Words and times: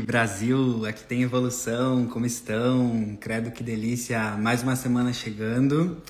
Brasil. 0.00 0.84
Aqui 0.86 1.04
tem 1.04 1.22
evolução. 1.22 2.06
Como 2.06 2.26
estão? 2.26 3.16
Credo 3.20 3.50
que 3.50 3.62
delícia. 3.62 4.36
Mais 4.36 4.62
uma 4.62 4.76
semana 4.76 5.12
chegando. 5.12 6.02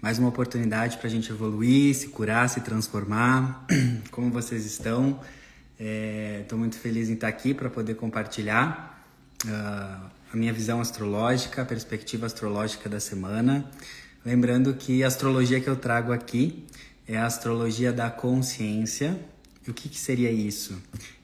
Mais 0.00 0.18
uma 0.18 0.28
oportunidade 0.28 0.96
para 0.98 1.06
a 1.06 1.10
gente 1.10 1.30
evoluir, 1.30 1.94
se 1.94 2.08
curar, 2.08 2.48
se 2.48 2.60
transformar. 2.60 3.66
Como 4.10 4.30
vocês 4.30 4.64
estão? 4.64 5.20
Estou 5.78 6.58
é, 6.58 6.60
muito 6.60 6.78
feliz 6.78 7.08
em 7.08 7.14
estar 7.14 7.28
aqui 7.28 7.52
para 7.54 7.68
poder 7.68 7.94
compartilhar 7.94 9.04
uh, 9.44 9.48
a 10.32 10.36
minha 10.36 10.52
visão 10.52 10.80
astrológica, 10.80 11.62
a 11.62 11.64
perspectiva 11.64 12.26
astrológica 12.26 12.88
da 12.88 13.00
semana. 13.00 13.68
Lembrando 14.24 14.74
que 14.74 15.02
a 15.04 15.06
astrologia 15.06 15.60
que 15.60 15.68
eu 15.68 15.76
trago 15.76 16.12
aqui 16.12 16.64
é 17.06 17.16
a 17.16 17.26
astrologia 17.26 17.92
da 17.92 18.10
consciência 18.10 19.18
e 19.66 19.70
o 19.70 19.74
que, 19.74 19.88
que 19.88 19.98
seria 19.98 20.30
isso? 20.30 20.76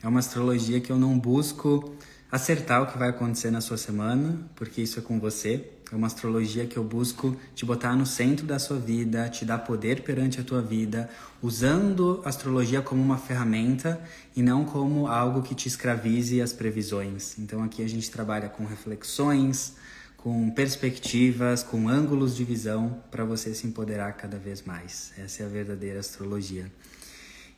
É 0.02 0.08
uma 0.08 0.20
astrologia 0.20 0.80
que 0.80 0.90
eu 0.90 0.98
não 0.98 1.18
busco 1.18 1.94
acertar 2.30 2.82
o 2.82 2.86
que 2.86 2.96
vai 2.96 3.08
acontecer 3.08 3.50
na 3.50 3.60
sua 3.60 3.76
semana, 3.76 4.38
porque 4.54 4.80
isso 4.80 4.98
é 4.98 5.02
com 5.02 5.18
você. 5.18 5.70
É 5.92 5.96
uma 5.96 6.06
astrologia 6.06 6.66
que 6.66 6.76
eu 6.76 6.84
busco 6.84 7.36
te 7.52 7.64
botar 7.64 7.96
no 7.96 8.06
centro 8.06 8.46
da 8.46 8.60
sua 8.60 8.78
vida, 8.78 9.28
te 9.28 9.44
dar 9.44 9.58
poder 9.58 10.02
perante 10.02 10.40
a 10.40 10.44
tua 10.44 10.62
vida, 10.62 11.10
usando 11.42 12.22
a 12.24 12.28
astrologia 12.28 12.80
como 12.80 13.02
uma 13.02 13.18
ferramenta 13.18 14.00
e 14.36 14.42
não 14.42 14.64
como 14.64 15.08
algo 15.08 15.42
que 15.42 15.52
te 15.52 15.66
escravize 15.66 16.40
as 16.40 16.52
previsões. 16.52 17.36
Então 17.40 17.60
aqui 17.64 17.82
a 17.82 17.88
gente 17.88 18.08
trabalha 18.08 18.48
com 18.48 18.64
reflexões, 18.64 19.74
com 20.16 20.48
perspectivas, 20.50 21.64
com 21.64 21.88
ângulos 21.88 22.36
de 22.36 22.44
visão 22.44 23.02
para 23.10 23.24
você 23.24 23.52
se 23.52 23.66
empoderar 23.66 24.12
cada 24.12 24.38
vez 24.38 24.62
mais. 24.62 25.12
Essa 25.18 25.42
é 25.42 25.46
a 25.46 25.48
verdadeira 25.48 25.98
astrologia. 25.98 26.70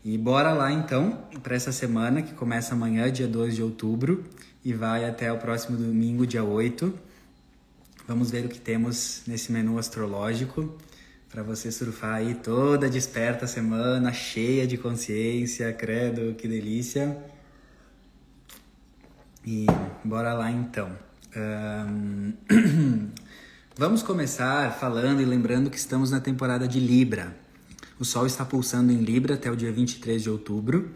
E 0.05 0.17
bora 0.17 0.53
lá 0.53 0.73
então 0.73 1.27
para 1.43 1.55
essa 1.55 1.71
semana 1.71 2.23
que 2.23 2.33
começa 2.35 2.75
amanhã, 2.75 3.11
dia 3.13 3.29
2 3.29 3.57
de 3.57 3.63
outubro, 3.63 4.25
e 4.65 4.73
vai 4.73 5.05
até 5.05 5.33
o 5.33 5.39
próximo 5.39 5.77
domingo, 5.77 6.27
dia 6.27 6.45
8. 6.45 6.93
Vamos 8.07 8.31
ver 8.31 8.45
o 8.47 8.49
que 8.49 8.61
temos 8.61 9.23
nesse 9.27 9.51
menu 9.51 9.79
astrológico 9.79 10.77
para 11.33 11.43
você 11.43 11.73
surfar 11.73 12.17
aí 12.17 12.35
toda 12.35 12.91
desperta 12.91 13.47
semana, 13.47 14.13
cheia 14.13 14.67
de 14.67 14.77
consciência, 14.77 15.73
credo, 15.73 16.35
que 16.35 16.47
delícia. 16.47 17.17
E 19.45 19.67
bora 20.05 20.35
lá 20.35 20.51
então. 20.51 20.93
Um... 21.35 22.35
Vamos 23.79 24.03
começar 24.03 24.79
falando 24.79 25.23
e 25.23 25.25
lembrando 25.25 25.71
que 25.71 25.79
estamos 25.79 26.11
na 26.11 26.21
temporada 26.21 26.69
de 26.69 26.79
Libra. 26.79 27.35
O 27.99 28.05
Sol 28.05 28.27
está 28.27 28.45
pulsando 28.45 28.93
em 28.93 28.99
Libra 28.99 29.35
até 29.35 29.51
o 29.51 29.57
dia 29.57 29.73
23 29.73 30.23
de 30.23 30.29
outubro. 30.29 30.91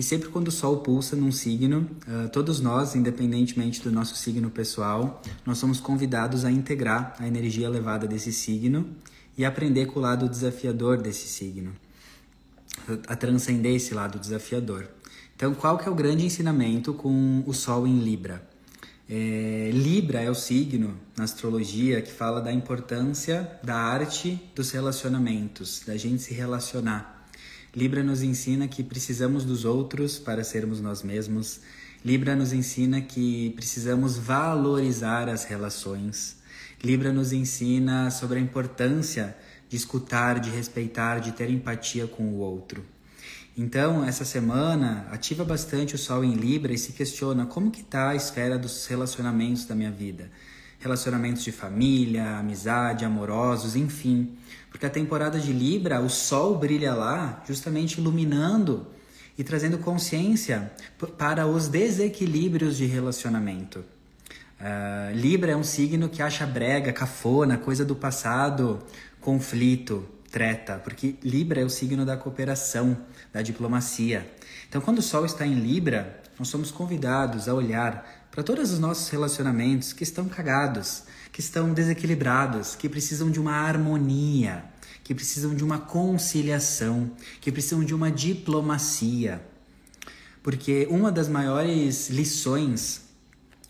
E 0.00 0.02
sempre 0.02 0.30
quando 0.30 0.48
o 0.48 0.50
Sol 0.50 0.78
pulsa 0.78 1.14
num 1.14 1.30
signo, 1.30 1.86
uh, 2.08 2.26
todos 2.30 2.58
nós, 2.58 2.94
independentemente 2.96 3.82
do 3.82 3.92
nosso 3.92 4.16
signo 4.16 4.48
pessoal, 4.48 5.20
nós 5.44 5.58
somos 5.58 5.78
convidados 5.78 6.42
a 6.46 6.50
integrar 6.50 7.14
a 7.18 7.28
energia 7.28 7.66
elevada 7.66 8.06
desse 8.06 8.32
signo 8.32 8.96
e 9.36 9.44
aprender 9.44 9.84
com 9.88 9.98
o 9.98 10.02
lado 10.02 10.26
desafiador 10.26 11.02
desse 11.02 11.28
signo, 11.28 11.74
a 13.06 13.14
transcender 13.14 13.74
esse 13.74 13.92
lado 13.92 14.18
desafiador. 14.18 14.88
Então, 15.36 15.52
qual 15.52 15.76
que 15.76 15.86
é 15.86 15.92
o 15.92 15.94
grande 15.94 16.24
ensinamento 16.24 16.94
com 16.94 17.44
o 17.46 17.52
Sol 17.52 17.86
em 17.86 17.98
Libra? 17.98 18.42
É, 19.06 19.70
Libra 19.70 20.22
é 20.22 20.30
o 20.30 20.34
signo 20.34 20.98
na 21.14 21.24
astrologia 21.24 22.00
que 22.00 22.10
fala 22.10 22.40
da 22.40 22.50
importância 22.50 23.60
da 23.62 23.76
arte 23.76 24.50
dos 24.54 24.70
relacionamentos, 24.70 25.82
da 25.86 25.98
gente 25.98 26.22
se 26.22 26.32
relacionar. 26.32 27.19
Libra 27.74 28.02
nos 28.02 28.22
ensina 28.22 28.66
que 28.66 28.82
precisamos 28.82 29.44
dos 29.44 29.64
outros 29.64 30.18
para 30.18 30.42
sermos 30.42 30.80
nós 30.80 31.02
mesmos. 31.04 31.60
Libra 32.04 32.34
nos 32.34 32.52
ensina 32.52 33.00
que 33.00 33.50
precisamos 33.50 34.18
valorizar 34.18 35.28
as 35.28 35.44
relações. 35.44 36.36
Libra 36.82 37.12
nos 37.12 37.32
ensina 37.32 38.10
sobre 38.10 38.38
a 38.38 38.42
importância 38.42 39.36
de 39.68 39.76
escutar, 39.76 40.40
de 40.40 40.50
respeitar, 40.50 41.20
de 41.20 41.30
ter 41.30 41.48
empatia 41.48 42.08
com 42.08 42.24
o 42.24 42.38
outro. 42.38 42.84
Então, 43.56 44.04
essa 44.04 44.24
semana, 44.24 45.06
ativa 45.12 45.44
bastante 45.44 45.94
o 45.94 45.98
Sol 45.98 46.24
em 46.24 46.34
Libra 46.34 46.72
e 46.72 46.78
se 46.78 46.92
questiona 46.92 47.46
como 47.46 47.70
que 47.70 47.82
está 47.82 48.10
a 48.10 48.16
esfera 48.16 48.58
dos 48.58 48.86
relacionamentos 48.86 49.64
da 49.64 49.76
minha 49.76 49.90
vida. 49.92 50.28
Relacionamentos 50.80 51.44
de 51.44 51.52
família, 51.52 52.38
amizade, 52.38 53.04
amorosos, 53.04 53.76
enfim. 53.76 54.36
Porque 54.70 54.86
a 54.86 54.90
temporada 54.90 55.38
de 55.38 55.52
Libra, 55.52 56.00
o 56.00 56.08
Sol 56.08 56.56
brilha 56.56 56.94
lá 56.94 57.42
justamente 57.46 58.00
iluminando 58.00 58.86
e 59.36 59.44
trazendo 59.44 59.78
consciência 59.78 60.70
para 61.18 61.46
os 61.46 61.68
desequilíbrios 61.68 62.76
de 62.76 62.86
relacionamento. 62.86 63.84
Uh, 64.60 65.14
Libra 65.14 65.52
é 65.52 65.56
um 65.56 65.64
signo 65.64 66.08
que 66.08 66.22
acha 66.22 66.46
brega, 66.46 66.92
cafona, 66.92 67.56
coisa 67.56 67.84
do 67.84 67.96
passado, 67.96 68.78
conflito, 69.20 70.06
treta, 70.30 70.78
porque 70.84 71.16
Libra 71.24 71.60
é 71.60 71.64
o 71.64 71.70
signo 71.70 72.04
da 72.04 72.16
cooperação, 72.16 72.96
da 73.32 73.42
diplomacia. 73.42 74.30
Então, 74.68 74.80
quando 74.80 74.98
o 74.98 75.02
Sol 75.02 75.24
está 75.24 75.46
em 75.46 75.54
Libra, 75.54 76.22
nós 76.38 76.48
somos 76.48 76.70
convidados 76.70 77.48
a 77.48 77.54
olhar 77.54 78.28
para 78.30 78.42
todos 78.42 78.70
os 78.70 78.78
nossos 78.78 79.08
relacionamentos 79.08 79.92
que 79.92 80.04
estão 80.04 80.28
cagados, 80.28 81.04
que 81.32 81.40
estão 81.40 81.72
desequilibrados, 81.72 82.74
que 82.74 82.88
precisam 82.88 83.30
de 83.30 83.40
uma 83.40 83.52
harmonia, 83.52 84.64
que 85.04 85.14
precisam 85.14 85.54
de 85.54 85.64
uma 85.64 85.78
conciliação, 85.78 87.10
que 87.40 87.50
precisam 87.50 87.84
de 87.84 87.94
uma 87.94 88.10
diplomacia. 88.10 89.40
Porque 90.42 90.86
uma 90.90 91.12
das 91.12 91.28
maiores 91.28 92.08
lições, 92.08 93.02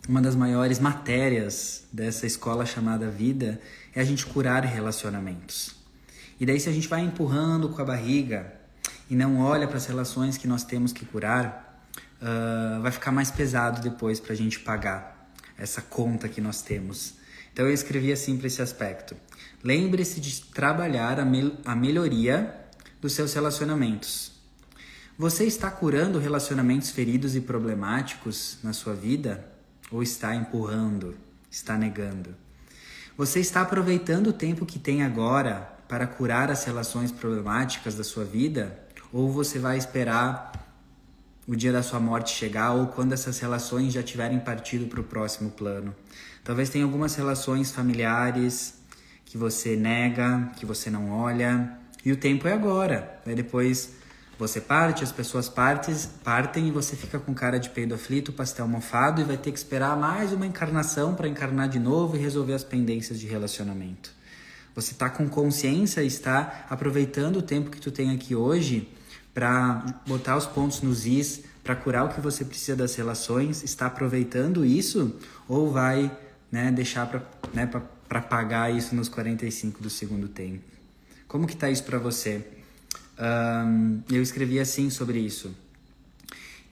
uma 0.07 0.21
das 0.21 0.35
maiores 0.35 0.79
matérias 0.79 1.83
dessa 1.91 2.25
escola 2.25 2.65
chamada 2.65 3.09
vida 3.09 3.59
é 3.93 4.01
a 4.01 4.03
gente 4.03 4.25
curar 4.25 4.63
relacionamentos. 4.63 5.75
E 6.39 6.45
daí, 6.45 6.59
se 6.59 6.69
a 6.69 6.71
gente 6.71 6.87
vai 6.87 7.01
empurrando 7.01 7.69
com 7.69 7.81
a 7.81 7.85
barriga 7.85 8.53
e 9.09 9.15
não 9.15 9.39
olha 9.39 9.67
para 9.67 9.77
as 9.77 9.85
relações 9.85 10.37
que 10.37 10.47
nós 10.47 10.63
temos 10.63 10.91
que 10.91 11.05
curar, 11.05 11.85
uh, 12.21 12.81
vai 12.81 12.91
ficar 12.91 13.11
mais 13.11 13.29
pesado 13.29 13.81
depois 13.81 14.19
para 14.19 14.33
a 14.33 14.35
gente 14.35 14.59
pagar 14.59 15.31
essa 15.57 15.81
conta 15.81 16.27
que 16.29 16.41
nós 16.41 16.61
temos. 16.61 17.15
Então, 17.53 17.65
eu 17.65 17.73
escrevi 17.73 18.11
assim 18.11 18.37
para 18.37 18.47
esse 18.47 18.61
aspecto: 18.61 19.15
lembre-se 19.63 20.19
de 20.19 20.41
trabalhar 20.41 21.19
a, 21.19 21.25
mel 21.25 21.51
a 21.65 21.75
melhoria 21.75 22.55
dos 23.01 23.13
seus 23.13 23.33
relacionamentos. 23.33 24.31
Você 25.17 25.45
está 25.45 25.69
curando 25.69 26.19
relacionamentos 26.19 26.89
feridos 26.89 27.35
e 27.35 27.41
problemáticos 27.41 28.57
na 28.63 28.73
sua 28.73 28.93
vida? 28.93 29.45
Ou 29.91 30.01
está 30.01 30.33
empurrando, 30.33 31.15
está 31.49 31.77
negando? 31.77 32.33
Você 33.17 33.39
está 33.39 33.61
aproveitando 33.61 34.27
o 34.27 34.33
tempo 34.33 34.65
que 34.65 34.79
tem 34.79 35.03
agora 35.03 35.77
para 35.87 36.07
curar 36.07 36.49
as 36.49 36.63
relações 36.63 37.11
problemáticas 37.11 37.93
da 37.93 38.03
sua 38.03 38.23
vida? 38.23 38.79
Ou 39.11 39.29
você 39.29 39.59
vai 39.59 39.77
esperar 39.77 40.53
o 41.45 41.55
dia 41.55 41.73
da 41.73 41.83
sua 41.83 41.99
morte 41.99 42.33
chegar 42.33 42.71
ou 42.71 42.87
quando 42.87 43.11
essas 43.13 43.37
relações 43.39 43.93
já 43.93 44.01
tiverem 44.01 44.39
partido 44.39 44.87
para 44.87 45.01
o 45.01 45.03
próximo 45.03 45.51
plano? 45.51 45.93
Talvez 46.43 46.69
tenha 46.69 46.83
algumas 46.83 47.15
relações 47.15 47.71
familiares 47.71 48.75
que 49.25 49.37
você 49.37 49.75
nega, 49.75 50.51
que 50.57 50.65
você 50.65 50.89
não 50.89 51.11
olha, 51.11 51.77
e 52.03 52.11
o 52.11 52.17
tempo 52.17 52.47
é 52.47 52.53
agora. 52.53 53.21
Aí 53.25 53.35
depois 53.35 53.93
você 54.39 54.59
parte, 54.59 55.03
as 55.03 55.11
pessoas 55.11 55.47
partes, 55.47 56.09
partem 56.23 56.67
e 56.67 56.71
você 56.71 56.95
fica 56.95 57.19
com 57.19 57.31
cara 57.31 57.59
de 57.59 57.69
peido 57.69 57.93
aflito, 57.93 58.33
pastel 58.33 58.67
mofado 58.67 59.21
e 59.21 59.23
vai 59.23 59.37
ter 59.37 59.51
que 59.51 59.57
esperar 59.59 59.95
mais 59.95 60.33
uma 60.33 60.47
encarnação 60.47 61.13
para 61.13 61.27
encarnar 61.27 61.69
de 61.69 61.77
novo 61.77 62.17
e 62.17 62.19
resolver 62.19 62.53
as 62.53 62.63
pendências 62.63 63.19
de 63.19 63.27
relacionamento. 63.27 64.11
Você 64.73 64.93
está 64.93 65.11
com 65.11 65.29
consciência 65.29 66.01
e 66.01 66.07
está 66.07 66.65
aproveitando 66.69 67.37
o 67.37 67.41
tempo 67.43 67.69
que 67.69 67.79
tu 67.79 67.91
tem 67.91 68.09
aqui 68.09 68.33
hoje 68.35 68.91
para 69.31 69.85
botar 70.07 70.35
os 70.35 70.47
pontos 70.47 70.81
nos 70.81 71.05
is, 71.05 71.43
para 71.63 71.75
curar 71.75 72.05
o 72.05 72.09
que 72.09 72.19
você 72.19 72.43
precisa 72.43 72.75
das 72.75 72.95
relações, 72.95 73.63
está 73.63 73.85
aproveitando 73.85 74.65
isso 74.65 75.15
ou 75.47 75.71
vai 75.71 76.11
né, 76.51 76.71
deixar 76.71 77.07
para 77.07 77.23
né, 77.53 77.65
pagar 78.29 78.75
isso 78.75 78.93
nos 78.93 79.07
45 79.07 79.81
do 79.81 79.89
segundo 79.89 80.27
tempo? 80.27 80.63
Como 81.27 81.47
que 81.47 81.55
tá 81.55 81.69
isso 81.69 81.83
para 81.83 81.97
você? 81.97 82.45
Um, 83.17 84.01
eu 84.09 84.21
escrevi 84.21 84.59
assim 84.59 84.89
sobre 84.89 85.19
isso. 85.19 85.55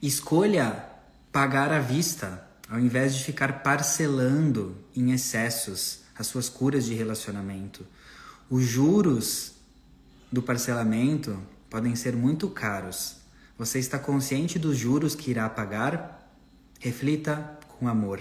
Escolha 0.02 0.84
pagar 1.32 1.72
à 1.72 1.78
vista, 1.78 2.46
ao 2.68 2.78
invés 2.78 3.14
de 3.14 3.24
ficar 3.24 3.62
parcelando 3.62 4.76
em 4.94 5.12
excessos 5.12 6.00
as 6.18 6.26
suas 6.26 6.50
curas 6.50 6.84
de 6.84 6.94
relacionamento. 6.94 7.86
Os 8.50 8.64
juros 8.64 9.52
do 10.30 10.42
parcelamento 10.42 11.40
podem 11.70 11.96
ser 11.96 12.14
muito 12.14 12.50
caros. 12.50 13.16
Você 13.56 13.78
está 13.78 13.98
consciente 13.98 14.58
dos 14.58 14.76
juros 14.76 15.14
que 15.14 15.30
irá 15.30 15.48
pagar? 15.48 16.30
Reflita 16.78 17.58
com 17.78 17.88
amor. 17.88 18.20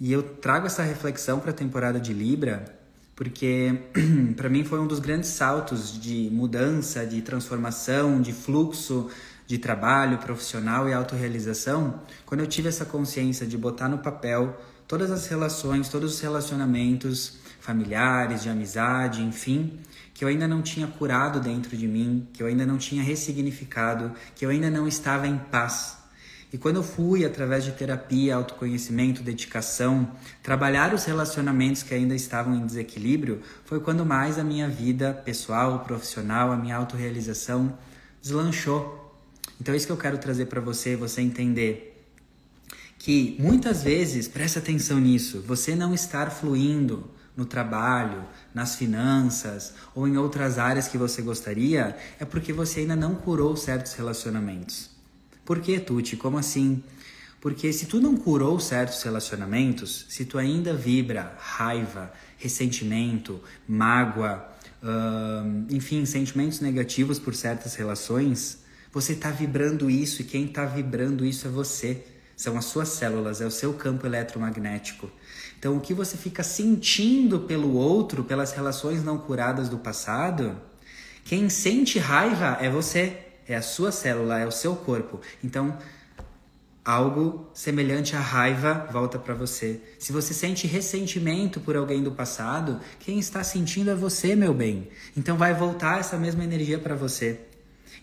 E 0.00 0.12
eu 0.12 0.22
trago 0.22 0.66
essa 0.66 0.82
reflexão 0.82 1.40
para 1.40 1.50
a 1.50 1.54
temporada 1.54 1.98
de 2.00 2.12
Libra 2.12 2.78
porque 3.18 3.76
para 4.36 4.48
mim 4.48 4.62
foi 4.62 4.78
um 4.78 4.86
dos 4.86 5.00
grandes 5.00 5.30
saltos 5.30 6.00
de 6.00 6.30
mudança, 6.30 7.04
de 7.04 7.20
transformação, 7.20 8.22
de 8.22 8.32
fluxo, 8.32 9.10
de 9.44 9.58
trabalho, 9.58 10.18
profissional 10.18 10.88
e 10.88 10.92
autorrealização, 10.92 12.00
quando 12.24 12.42
eu 12.42 12.46
tive 12.46 12.68
essa 12.68 12.84
consciência 12.84 13.44
de 13.44 13.58
botar 13.58 13.88
no 13.88 13.98
papel 13.98 14.56
todas 14.86 15.10
as 15.10 15.26
relações, 15.26 15.88
todos 15.88 16.14
os 16.14 16.20
relacionamentos 16.20 17.38
familiares, 17.58 18.44
de 18.44 18.48
amizade, 18.48 19.20
enfim, 19.20 19.80
que 20.14 20.22
eu 20.22 20.28
ainda 20.28 20.46
não 20.46 20.62
tinha 20.62 20.86
curado 20.86 21.40
dentro 21.40 21.76
de 21.76 21.88
mim, 21.88 22.28
que 22.32 22.40
eu 22.40 22.46
ainda 22.46 22.64
não 22.64 22.78
tinha 22.78 23.02
ressignificado, 23.02 24.12
que 24.36 24.46
eu 24.46 24.50
ainda 24.50 24.70
não 24.70 24.86
estava 24.86 25.26
em 25.26 25.38
paz 25.38 25.97
e 26.50 26.56
quando 26.56 26.76
eu 26.76 26.82
fui, 26.82 27.26
através 27.26 27.62
de 27.62 27.72
terapia, 27.72 28.34
autoconhecimento, 28.34 29.22
dedicação, 29.22 30.10
trabalhar 30.42 30.94
os 30.94 31.04
relacionamentos 31.04 31.82
que 31.82 31.92
ainda 31.92 32.14
estavam 32.14 32.54
em 32.54 32.64
desequilíbrio, 32.64 33.42
foi 33.66 33.80
quando 33.80 34.04
mais 34.04 34.38
a 34.38 34.44
minha 34.44 34.66
vida 34.66 35.12
pessoal, 35.12 35.80
profissional, 35.80 36.50
a 36.50 36.56
minha 36.56 36.76
autorrealização 36.76 37.76
deslanchou. 38.22 39.14
Então 39.60 39.74
é 39.74 39.76
isso 39.76 39.86
que 39.86 39.92
eu 39.92 39.98
quero 39.98 40.16
trazer 40.16 40.46
para 40.46 40.60
você, 40.60 40.96
você 40.96 41.20
entender 41.20 42.06
que 42.98 43.36
muitas 43.38 43.82
vezes, 43.82 44.26
presta 44.26 44.58
atenção 44.58 44.98
nisso, 44.98 45.44
você 45.46 45.76
não 45.76 45.92
estar 45.92 46.30
fluindo 46.30 47.10
no 47.36 47.44
trabalho, 47.44 48.24
nas 48.52 48.74
finanças 48.74 49.74
ou 49.94 50.08
em 50.08 50.16
outras 50.16 50.58
áreas 50.58 50.88
que 50.88 50.98
você 50.98 51.20
gostaria, 51.20 51.94
é 52.18 52.24
porque 52.24 52.52
você 52.52 52.80
ainda 52.80 52.96
não 52.96 53.14
curou 53.14 53.54
certos 53.54 53.92
relacionamentos. 53.92 54.97
Por 55.48 55.60
que, 55.60 55.80
Tuti? 55.80 56.14
Como 56.14 56.36
assim? 56.36 56.82
Porque 57.40 57.72
se 57.72 57.86
tu 57.86 58.02
não 58.02 58.18
curou 58.18 58.60
certos 58.60 59.02
relacionamentos, 59.02 60.04
se 60.10 60.26
tu 60.26 60.36
ainda 60.36 60.74
vibra 60.74 61.34
raiva, 61.38 62.12
ressentimento, 62.36 63.40
mágoa, 63.66 64.46
enfim, 65.70 66.04
sentimentos 66.04 66.60
negativos 66.60 67.18
por 67.18 67.34
certas 67.34 67.76
relações, 67.76 68.58
você 68.92 69.14
está 69.14 69.30
vibrando 69.30 69.88
isso 69.88 70.20
e 70.20 70.26
quem 70.26 70.44
está 70.44 70.66
vibrando 70.66 71.24
isso 71.24 71.48
é 71.48 71.50
você. 71.50 72.04
São 72.36 72.58
as 72.58 72.66
suas 72.66 72.90
células, 72.90 73.40
é 73.40 73.46
o 73.46 73.50
seu 73.50 73.72
campo 73.72 74.06
eletromagnético. 74.06 75.10
Então, 75.58 75.78
o 75.78 75.80
que 75.80 75.94
você 75.94 76.18
fica 76.18 76.42
sentindo 76.42 77.40
pelo 77.40 77.72
outro, 77.72 78.22
pelas 78.22 78.52
relações 78.52 79.02
não 79.02 79.16
curadas 79.16 79.70
do 79.70 79.78
passado, 79.78 80.60
quem 81.24 81.48
sente 81.48 81.98
raiva 81.98 82.58
é 82.60 82.68
você 82.68 83.27
é 83.48 83.56
a 83.56 83.62
sua 83.62 83.90
célula, 83.90 84.38
é 84.38 84.46
o 84.46 84.52
seu 84.52 84.76
corpo. 84.76 85.20
Então, 85.42 85.76
algo 86.84 87.50
semelhante 87.52 88.14
à 88.14 88.20
raiva 88.20 88.86
volta 88.90 89.18
para 89.18 89.34
você. 89.34 89.80
Se 89.98 90.12
você 90.12 90.32
sente 90.32 90.66
ressentimento 90.66 91.60
por 91.60 91.76
alguém 91.76 92.02
do 92.02 92.12
passado, 92.12 92.80
quem 93.00 93.18
está 93.18 93.42
sentindo 93.42 93.90
é 93.90 93.94
você, 93.94 94.36
meu 94.36 94.54
bem. 94.54 94.88
Então 95.16 95.36
vai 95.36 95.52
voltar 95.52 96.00
essa 96.00 96.16
mesma 96.16 96.44
energia 96.44 96.78
para 96.78 96.94
você. 96.94 97.40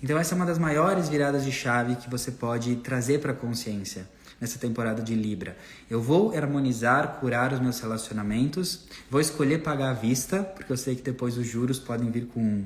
Então 0.04 0.20
essa 0.20 0.34
é 0.34 0.36
uma 0.36 0.46
das 0.46 0.60
maiores 0.60 1.10
viradas 1.10 1.44
de 1.44 1.52
chave 1.52 1.96
que 1.96 2.10
você 2.10 2.32
pode 2.32 2.76
trazer 2.78 3.20
para 3.22 3.32
a 3.32 3.36
consciência 3.36 4.08
nessa 4.40 4.60
temporada 4.60 5.02
de 5.02 5.16
Libra. 5.16 5.58
Eu 5.90 6.00
vou 6.00 6.36
harmonizar, 6.38 7.18
curar 7.20 7.54
os 7.54 7.60
meus 7.60 7.80
relacionamentos, 7.80 8.86
vou 9.10 9.22
escolher 9.22 9.64
pagar 9.64 9.92
à 9.92 9.94
vista, 9.94 10.44
porque 10.44 10.72
eu 10.72 10.78
sei 10.78 10.96
que 10.96 11.02
depois 11.02 11.38
os 11.38 11.48
juros 11.48 11.80
podem 11.80 12.12
vir 12.12 12.28
com 12.28 12.66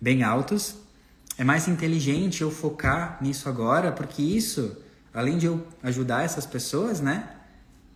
bem 0.00 0.24
altos 0.24 0.89
é 1.38 1.44
mais 1.44 1.68
inteligente 1.68 2.42
eu 2.42 2.50
focar 2.50 3.18
nisso 3.20 3.48
agora, 3.48 3.92
porque 3.92 4.22
isso, 4.22 4.76
além 5.12 5.38
de 5.38 5.46
eu 5.46 5.66
ajudar 5.82 6.24
essas 6.24 6.46
pessoas, 6.46 7.00
né, 7.00 7.28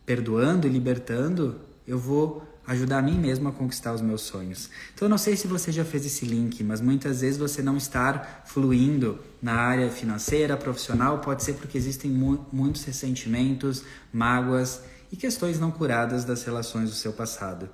perdoando 0.06 0.66
e 0.66 0.70
libertando, 0.70 1.60
eu 1.86 1.98
vou 1.98 2.46
ajudar 2.66 2.98
a 2.98 3.02
mim 3.02 3.18
mesmo 3.18 3.48
a 3.48 3.52
conquistar 3.52 3.92
os 3.92 4.00
meus 4.00 4.22
sonhos. 4.22 4.70
Então 4.94 5.06
eu 5.06 5.10
não 5.10 5.18
sei 5.18 5.36
se 5.36 5.46
você 5.46 5.70
já 5.70 5.84
fez 5.84 6.06
esse 6.06 6.24
link, 6.24 6.62
mas 6.64 6.80
muitas 6.80 7.20
vezes 7.20 7.38
você 7.38 7.62
não 7.62 7.76
estar 7.76 8.44
fluindo 8.46 9.20
na 9.42 9.54
área 9.54 9.90
financeira, 9.90 10.56
profissional, 10.56 11.18
pode 11.18 11.42
ser 11.42 11.54
porque 11.54 11.76
existem 11.76 12.10
mu 12.10 12.46
muitos 12.50 12.84
ressentimentos, 12.84 13.84
mágoas 14.12 14.80
e 15.12 15.16
questões 15.16 15.60
não 15.60 15.70
curadas 15.70 16.24
das 16.24 16.42
relações 16.44 16.88
do 16.88 16.96
seu 16.96 17.12
passado. 17.12 17.68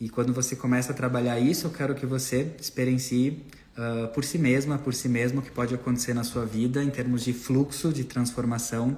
E 0.00 0.08
quando 0.08 0.32
você 0.32 0.56
começa 0.56 0.92
a 0.92 0.94
trabalhar 0.94 1.38
isso, 1.38 1.66
eu 1.66 1.70
quero 1.70 1.94
que 1.94 2.06
você 2.06 2.54
experiencie 2.60 3.44
uh, 3.76 4.08
por 4.08 4.24
si 4.24 4.38
mesma, 4.38 4.78
por 4.78 4.94
si 4.94 5.08
mesmo, 5.08 5.40
o 5.40 5.42
que 5.42 5.50
pode 5.50 5.74
acontecer 5.74 6.14
na 6.14 6.24
sua 6.24 6.44
vida 6.44 6.82
em 6.82 6.90
termos 6.90 7.24
de 7.24 7.32
fluxo, 7.32 7.92
de 7.92 8.04
transformação 8.04 8.96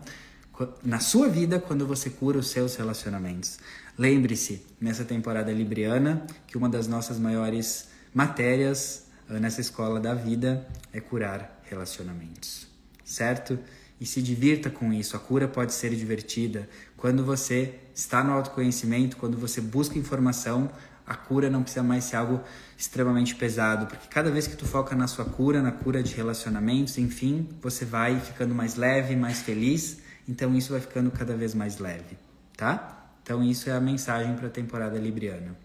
na 0.85 1.01
sua 1.01 1.29
vida 1.29 1.59
quando 1.59 1.85
você 1.87 2.09
cura 2.09 2.39
os 2.39 2.49
seus 2.49 2.77
relacionamentos. 2.77 3.59
Lembre-se, 3.99 4.65
nessa 4.81 5.05
temporada 5.05 5.53
libriana, 5.53 6.25
que 6.47 6.57
uma 6.57 6.69
das 6.69 6.87
nossas 6.87 7.19
maiores 7.19 7.89
matérias 8.13 9.07
uh, 9.29 9.35
nessa 9.35 9.61
escola 9.61 9.99
da 10.01 10.15
vida 10.15 10.67
é 10.93 11.01
curar 11.01 11.61
relacionamentos, 11.65 12.67
certo? 13.05 13.59
E 14.01 14.07
se 14.07 14.21
divirta 14.21 14.71
com 14.71 14.93
isso. 14.93 15.17
A 15.17 15.21
cura 15.21 15.49
pode 15.49 15.73
ser 15.73 15.95
divertida. 15.95 16.69
Quando 16.97 17.25
você 17.25 17.75
está 17.95 18.23
no 18.23 18.33
autoconhecimento, 18.33 19.17
quando 19.17 19.39
você 19.39 19.61
busca 19.61 19.99
informação, 19.99 20.71
a 21.07 21.15
cura 21.15 21.51
não 21.51 21.63
precisa 21.63 21.83
mais 21.83 22.05
ser 22.05 22.17
algo 22.17 22.41
extremamente 22.77 23.35
pesado, 23.35 23.87
porque 23.87 24.09
cada 24.09 24.31
vez 24.31 24.47
que 24.47 24.57
tu 24.57 24.67
foca 24.67 24.95
na 24.97 25.07
sua 25.07 25.25
cura, 25.25 25.63
na 25.63 25.73
cura 25.73 26.03
de 26.03 26.15
relacionamentos, 26.15 26.99
enfim, 26.99 27.49
você 27.63 27.85
vai 27.85 28.19
ficando 28.19 28.55
mais 28.55 28.75
leve, 28.77 29.15
mais 29.17 29.41
feliz, 29.43 29.99
então 30.29 30.55
isso 30.55 30.73
vai 30.73 30.81
ficando 30.81 31.11
cada 31.11 31.37
vez 31.37 31.55
mais 31.55 31.79
leve, 31.79 32.19
tá? 32.57 33.09
Então 33.23 33.43
isso 33.43 33.71
é 33.71 33.73
a 33.73 33.81
mensagem 33.81 34.35
para 34.35 34.49
a 34.49 34.51
temporada 34.51 34.99
libriana. 34.99 35.57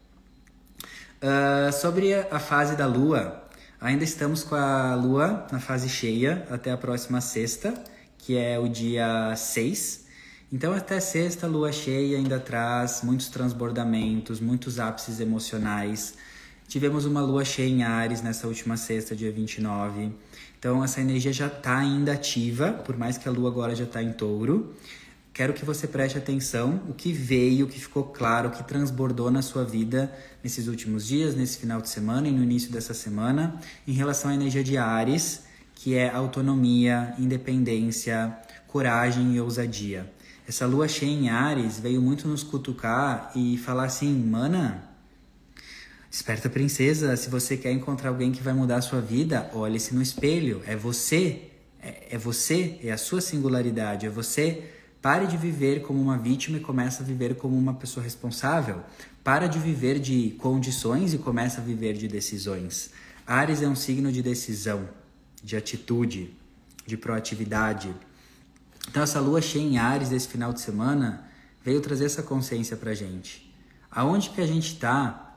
Uh, 1.21 1.73
sobre 1.73 2.13
a 2.13 2.39
fase 2.39 2.77
da 2.77 2.85
lua, 2.85 3.43
ainda 3.81 4.03
estamos 4.03 4.43
com 4.43 4.55
a 4.55 4.95
lua 4.95 5.45
na 5.51 5.59
fase 5.59 5.89
cheia 5.89 6.47
até 6.49 6.71
a 6.71 6.77
próxima 6.77 7.19
sexta, 7.19 7.73
que 8.17 8.37
é 8.37 8.57
o 8.57 8.69
dia 8.69 9.35
6. 9.35 10.05
Então, 10.51 10.73
até 10.73 10.99
sexta, 10.99 11.45
lua 11.45 11.71
cheia 11.71 12.17
ainda 12.17 12.39
traz 12.39 13.01
muitos 13.03 13.27
transbordamentos, 13.27 14.39
muitos 14.39 14.79
ápices 14.79 15.19
emocionais. 15.19 16.15
Tivemos 16.69 17.03
uma 17.03 17.21
lua 17.21 17.43
cheia 17.43 17.67
em 17.67 17.81
Ares 17.81 18.21
nessa 18.21 18.45
última 18.45 18.77
sexta, 18.77 19.15
dia 19.15 19.31
29. 19.31 20.11
Então, 20.59 20.83
essa 20.83 21.01
energia 21.01 21.33
já 21.33 21.47
está 21.47 21.79
ainda 21.79 22.13
ativa, 22.13 22.71
por 22.71 22.95
mais 22.95 23.17
que 23.17 23.27
a 23.27 23.31
lua 23.31 23.49
agora 23.49 23.73
já 23.73 23.85
está 23.85 24.03
em 24.03 24.13
touro. 24.13 24.75
Quero 25.33 25.51
que 25.51 25.65
você 25.65 25.87
preste 25.87 26.19
atenção 26.19 26.83
o 26.87 26.93
que 26.93 27.11
veio, 27.11 27.65
o 27.65 27.67
que 27.67 27.79
ficou 27.79 28.03
claro, 28.03 28.49
o 28.49 28.51
que 28.51 28.63
transbordou 28.63 29.31
na 29.31 29.41
sua 29.41 29.65
vida 29.65 30.15
nesses 30.43 30.67
últimos 30.67 31.07
dias, 31.07 31.33
nesse 31.33 31.57
final 31.57 31.81
de 31.81 31.89
semana 31.89 32.27
e 32.27 32.31
no 32.31 32.43
início 32.43 32.71
dessa 32.71 32.93
semana, 32.93 33.59
em 33.87 33.93
relação 33.93 34.29
à 34.29 34.35
energia 34.35 34.63
de 34.63 34.77
Ares, 34.77 35.45
que 35.73 35.95
é 35.95 36.07
autonomia, 36.11 37.15
independência, 37.17 38.37
coragem 38.67 39.33
e 39.33 39.41
ousadia. 39.41 40.07
Essa 40.47 40.67
lua 40.67 40.87
cheia 40.87 41.09
em 41.09 41.29
Ares 41.29 41.79
veio 41.79 41.99
muito 41.99 42.27
nos 42.27 42.43
cutucar 42.43 43.31
e 43.35 43.57
falar 43.57 43.85
assim: 43.85 44.13
mana, 44.13 44.88
esperta 46.11 46.49
princesa, 46.49 47.15
se 47.15 47.29
você 47.29 47.55
quer 47.55 47.71
encontrar 47.71 48.09
alguém 48.09 48.31
que 48.31 48.41
vai 48.41 48.53
mudar 48.53 48.77
a 48.77 48.81
sua 48.81 48.99
vida, 48.99 49.49
olhe-se 49.53 49.93
no 49.93 50.01
espelho. 50.01 50.61
É 50.65 50.75
você, 50.75 51.49
é, 51.81 52.15
é 52.15 52.17
você, 52.17 52.79
é 52.83 52.91
a 52.91 52.97
sua 52.97 53.21
singularidade, 53.21 54.05
é 54.05 54.09
você. 54.09 54.69
Pare 55.01 55.27
de 55.27 55.37
viver 55.37 55.81
como 55.81 56.01
uma 56.01 56.17
vítima 56.17 56.57
e 56.57 56.61
comece 56.61 57.01
a 57.01 57.05
viver 57.05 57.35
como 57.35 57.57
uma 57.57 57.73
pessoa 57.73 58.03
responsável. 58.03 58.83
Para 59.23 59.47
de 59.47 59.59
viver 59.59 59.99
de 59.99 60.31
condições 60.39 61.13
e 61.13 61.17
começa 61.17 61.61
a 61.61 61.63
viver 61.63 61.93
de 61.93 62.07
decisões. 62.07 62.91
Ares 63.25 63.61
é 63.61 63.67
um 63.67 63.75
signo 63.75 64.11
de 64.11 64.21
decisão, 64.21 64.89
de 65.43 65.55
atitude, 65.55 66.33
de 66.85 66.97
proatividade. 66.97 67.93
Então, 68.89 69.03
essa 69.03 69.19
lua 69.19 69.41
cheia 69.41 69.63
em 69.63 69.77
Ares 69.77 70.09
desse 70.09 70.27
final 70.27 70.51
de 70.51 70.59
semana 70.59 71.29
veio 71.63 71.79
trazer 71.79 72.05
essa 72.05 72.23
consciência 72.23 72.75
pra 72.75 72.93
gente. 72.93 73.53
Aonde 73.91 74.31
que 74.31 74.41
a 74.41 74.47
gente 74.47 74.73
está 74.73 75.28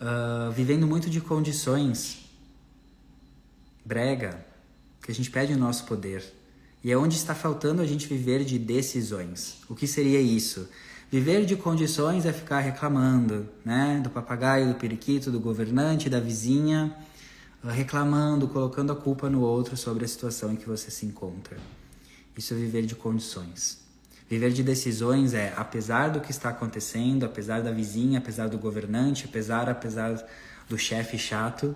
uh, 0.00 0.50
vivendo 0.52 0.86
muito 0.86 1.08
de 1.10 1.20
condições 1.20 2.24
brega, 3.84 4.44
que 5.02 5.10
a 5.10 5.14
gente 5.14 5.30
pede 5.30 5.54
o 5.54 5.58
nosso 5.58 5.84
poder. 5.84 6.22
E 6.84 6.92
é 6.92 6.96
onde 6.96 7.16
está 7.16 7.34
faltando 7.34 7.82
a 7.82 7.86
gente 7.86 8.06
viver 8.06 8.44
de 8.44 8.58
decisões. 8.58 9.58
O 9.68 9.74
que 9.74 9.86
seria 9.86 10.20
isso? 10.20 10.68
Viver 11.10 11.46
de 11.46 11.56
condições 11.56 12.26
é 12.26 12.32
ficar 12.32 12.60
reclamando, 12.60 13.48
né? 13.64 13.98
Do 14.02 14.10
papagaio, 14.10 14.68
do 14.68 14.74
periquito, 14.74 15.30
do 15.30 15.40
governante, 15.40 16.10
da 16.10 16.20
vizinha, 16.20 16.94
reclamando, 17.64 18.46
colocando 18.46 18.92
a 18.92 18.96
culpa 18.96 19.30
no 19.30 19.40
outro 19.40 19.76
sobre 19.76 20.04
a 20.04 20.08
situação 20.08 20.52
em 20.52 20.56
que 20.56 20.68
você 20.68 20.90
se 20.90 21.06
encontra. 21.06 21.56
Isso 22.36 22.52
é 22.52 22.56
viver 22.56 22.84
de 22.84 22.94
condições. 22.94 23.87
Viver 24.28 24.52
de 24.52 24.62
decisões 24.62 25.32
é, 25.32 25.54
apesar 25.56 26.08
do 26.08 26.20
que 26.20 26.30
está 26.30 26.50
acontecendo, 26.50 27.24
apesar 27.24 27.62
da 27.62 27.70
vizinha, 27.70 28.18
apesar 28.18 28.48
do 28.48 28.58
governante, 28.58 29.24
apesar, 29.24 29.68
apesar 29.70 30.22
do 30.68 30.76
chefe 30.76 31.16
chato, 31.16 31.74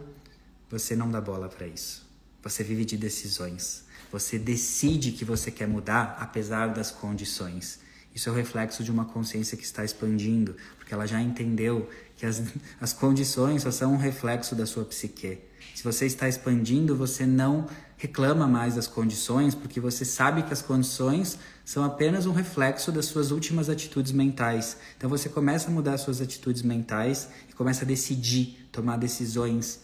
você 0.70 0.94
não 0.94 1.10
dá 1.10 1.20
bola 1.20 1.48
para 1.48 1.66
isso. 1.66 2.06
Você 2.42 2.62
vive 2.62 2.84
de 2.84 2.96
decisões. 2.96 3.84
Você 4.10 4.38
decide 4.38 5.12
que 5.12 5.24
você 5.24 5.50
quer 5.50 5.66
mudar 5.66 6.18
apesar 6.20 6.66
das 6.68 6.90
condições. 6.90 7.80
Isso 8.14 8.28
é 8.28 8.32
o 8.32 8.34
reflexo 8.34 8.84
de 8.84 8.90
uma 8.90 9.06
consciência 9.06 9.56
que 9.56 9.64
está 9.64 9.82
expandindo, 9.82 10.54
porque 10.76 10.92
ela 10.92 11.06
já 11.06 11.22
entendeu 11.22 11.88
que 12.16 12.26
as, 12.26 12.42
as 12.78 12.92
condições 12.92 13.62
só 13.62 13.70
são 13.70 13.94
um 13.94 13.96
reflexo 13.96 14.54
da 14.54 14.66
sua 14.66 14.84
psique. 14.84 15.38
Se 15.74 15.82
você 15.82 16.04
está 16.04 16.28
expandindo, 16.28 16.94
você 16.94 17.24
não 17.24 17.66
reclama 18.02 18.48
mais 18.48 18.74
das 18.74 18.88
condições, 18.88 19.54
porque 19.54 19.78
você 19.78 20.04
sabe 20.04 20.42
que 20.42 20.52
as 20.52 20.60
condições 20.60 21.38
são 21.64 21.84
apenas 21.84 22.26
um 22.26 22.32
reflexo 22.32 22.90
das 22.90 23.06
suas 23.06 23.30
últimas 23.30 23.70
atitudes 23.70 24.10
mentais. 24.10 24.76
Então 24.96 25.08
você 25.08 25.28
começa 25.28 25.68
a 25.68 25.70
mudar 25.70 25.96
suas 25.98 26.20
atitudes 26.20 26.62
mentais 26.62 27.28
e 27.48 27.52
começa 27.52 27.84
a 27.84 27.86
decidir, 27.86 28.68
tomar 28.72 28.96
decisões. 28.96 29.82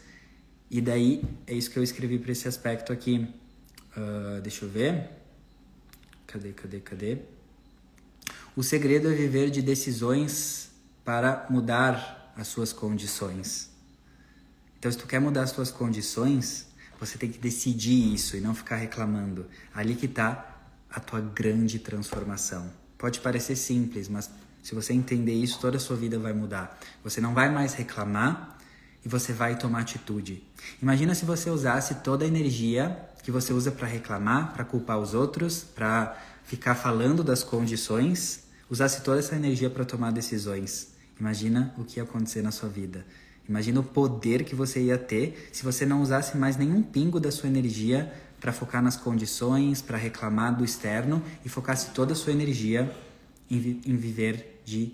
E 0.68 0.80
daí 0.80 1.22
é 1.46 1.54
isso 1.54 1.70
que 1.70 1.78
eu 1.78 1.82
escrevi 1.84 2.18
para 2.18 2.32
esse 2.32 2.48
aspecto 2.48 2.92
aqui. 2.92 3.32
Uh, 3.96 4.40
deixa 4.40 4.64
eu 4.64 4.68
ver. 4.68 5.10
Cadê, 6.26 6.52
cadê, 6.52 6.80
cadê? 6.80 7.18
O 8.56 8.64
segredo 8.64 9.08
é 9.12 9.14
viver 9.14 9.48
de 9.48 9.62
decisões 9.62 10.72
para 11.04 11.46
mudar 11.48 12.32
as 12.36 12.48
suas 12.48 12.72
condições. 12.72 13.70
Então, 14.76 14.90
se 14.90 14.98
tu 14.98 15.06
quer 15.06 15.20
mudar 15.20 15.42
as 15.42 15.50
suas 15.50 15.70
condições, 15.70 16.67
você 16.98 17.16
tem 17.16 17.30
que 17.30 17.38
decidir 17.38 18.14
isso 18.14 18.36
e 18.36 18.40
não 18.40 18.54
ficar 18.54 18.76
reclamando. 18.76 19.46
Ali 19.74 19.94
que 19.94 20.06
está 20.06 20.56
a 20.90 21.00
tua 21.00 21.20
grande 21.20 21.78
transformação. 21.78 22.70
Pode 22.96 23.20
parecer 23.20 23.56
simples, 23.56 24.08
mas 24.08 24.30
se 24.62 24.74
você 24.74 24.92
entender 24.92 25.34
isso, 25.34 25.60
toda 25.60 25.76
a 25.76 25.80
sua 25.80 25.96
vida 25.96 26.18
vai 26.18 26.32
mudar. 26.32 26.78
Você 27.04 27.20
não 27.20 27.32
vai 27.34 27.50
mais 27.50 27.74
reclamar 27.74 28.58
e 29.04 29.08
você 29.08 29.32
vai 29.32 29.56
tomar 29.56 29.80
atitude. 29.80 30.42
Imagina 30.82 31.14
se 31.14 31.24
você 31.24 31.50
usasse 31.50 31.96
toda 31.96 32.24
a 32.24 32.28
energia 32.28 32.98
que 33.22 33.30
você 33.30 33.52
usa 33.52 33.70
para 33.70 33.86
reclamar, 33.86 34.52
para 34.52 34.64
culpar 34.64 34.98
os 34.98 35.14
outros, 35.14 35.62
para 35.62 36.16
ficar 36.44 36.74
falando 36.74 37.22
das 37.22 37.44
condições, 37.44 38.44
usasse 38.68 39.02
toda 39.02 39.18
essa 39.18 39.36
energia 39.36 39.70
para 39.70 39.84
tomar 39.84 40.10
decisões. 40.10 40.88
Imagina 41.20 41.74
o 41.76 41.84
que 41.84 41.98
ia 41.98 42.04
acontecer 42.04 42.42
na 42.42 42.50
sua 42.50 42.68
vida. 42.68 43.04
Imagina 43.48 43.80
o 43.80 43.82
poder 43.82 44.44
que 44.44 44.54
você 44.54 44.80
ia 44.82 44.98
ter 44.98 45.48
se 45.52 45.64
você 45.64 45.86
não 45.86 46.02
usasse 46.02 46.36
mais 46.36 46.56
nenhum 46.56 46.82
pingo 46.82 47.18
da 47.18 47.30
sua 47.30 47.48
energia 47.48 48.12
para 48.38 48.52
focar 48.52 48.82
nas 48.82 48.96
condições, 48.96 49.80
para 49.80 49.96
reclamar 49.96 50.56
do 50.56 50.64
externo 50.64 51.22
e 51.44 51.48
focasse 51.48 51.90
toda 51.90 52.12
a 52.12 52.16
sua 52.16 52.32
energia 52.32 52.94
em, 53.50 53.58
vi 53.58 53.80
em 53.86 53.96
viver 53.96 54.60
de 54.64 54.92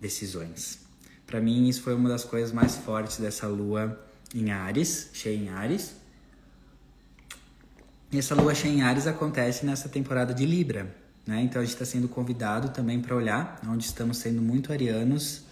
decisões. 0.00 0.78
Para 1.26 1.40
mim, 1.40 1.68
isso 1.68 1.82
foi 1.82 1.94
uma 1.94 2.08
das 2.08 2.24
coisas 2.24 2.52
mais 2.52 2.76
fortes 2.76 3.16
dessa 3.16 3.46
lua 3.46 3.98
em 4.34 4.50
Ares, 4.50 5.08
cheia 5.12 5.36
em 5.36 5.48
Ares. 5.48 5.94
E 8.12 8.18
essa 8.18 8.34
lua 8.34 8.54
cheia 8.54 8.72
em 8.72 8.82
Ares 8.82 9.06
acontece 9.06 9.64
nessa 9.64 9.88
temporada 9.88 10.34
de 10.34 10.44
Libra, 10.44 10.94
né? 11.26 11.40
Então 11.42 11.62
a 11.62 11.64
gente 11.64 11.74
está 11.74 11.86
sendo 11.86 12.06
convidado 12.06 12.68
também 12.68 13.00
para 13.00 13.16
olhar 13.16 13.60
onde 13.66 13.86
estamos 13.86 14.18
sendo 14.18 14.42
muito 14.42 14.72
arianos 14.72 15.42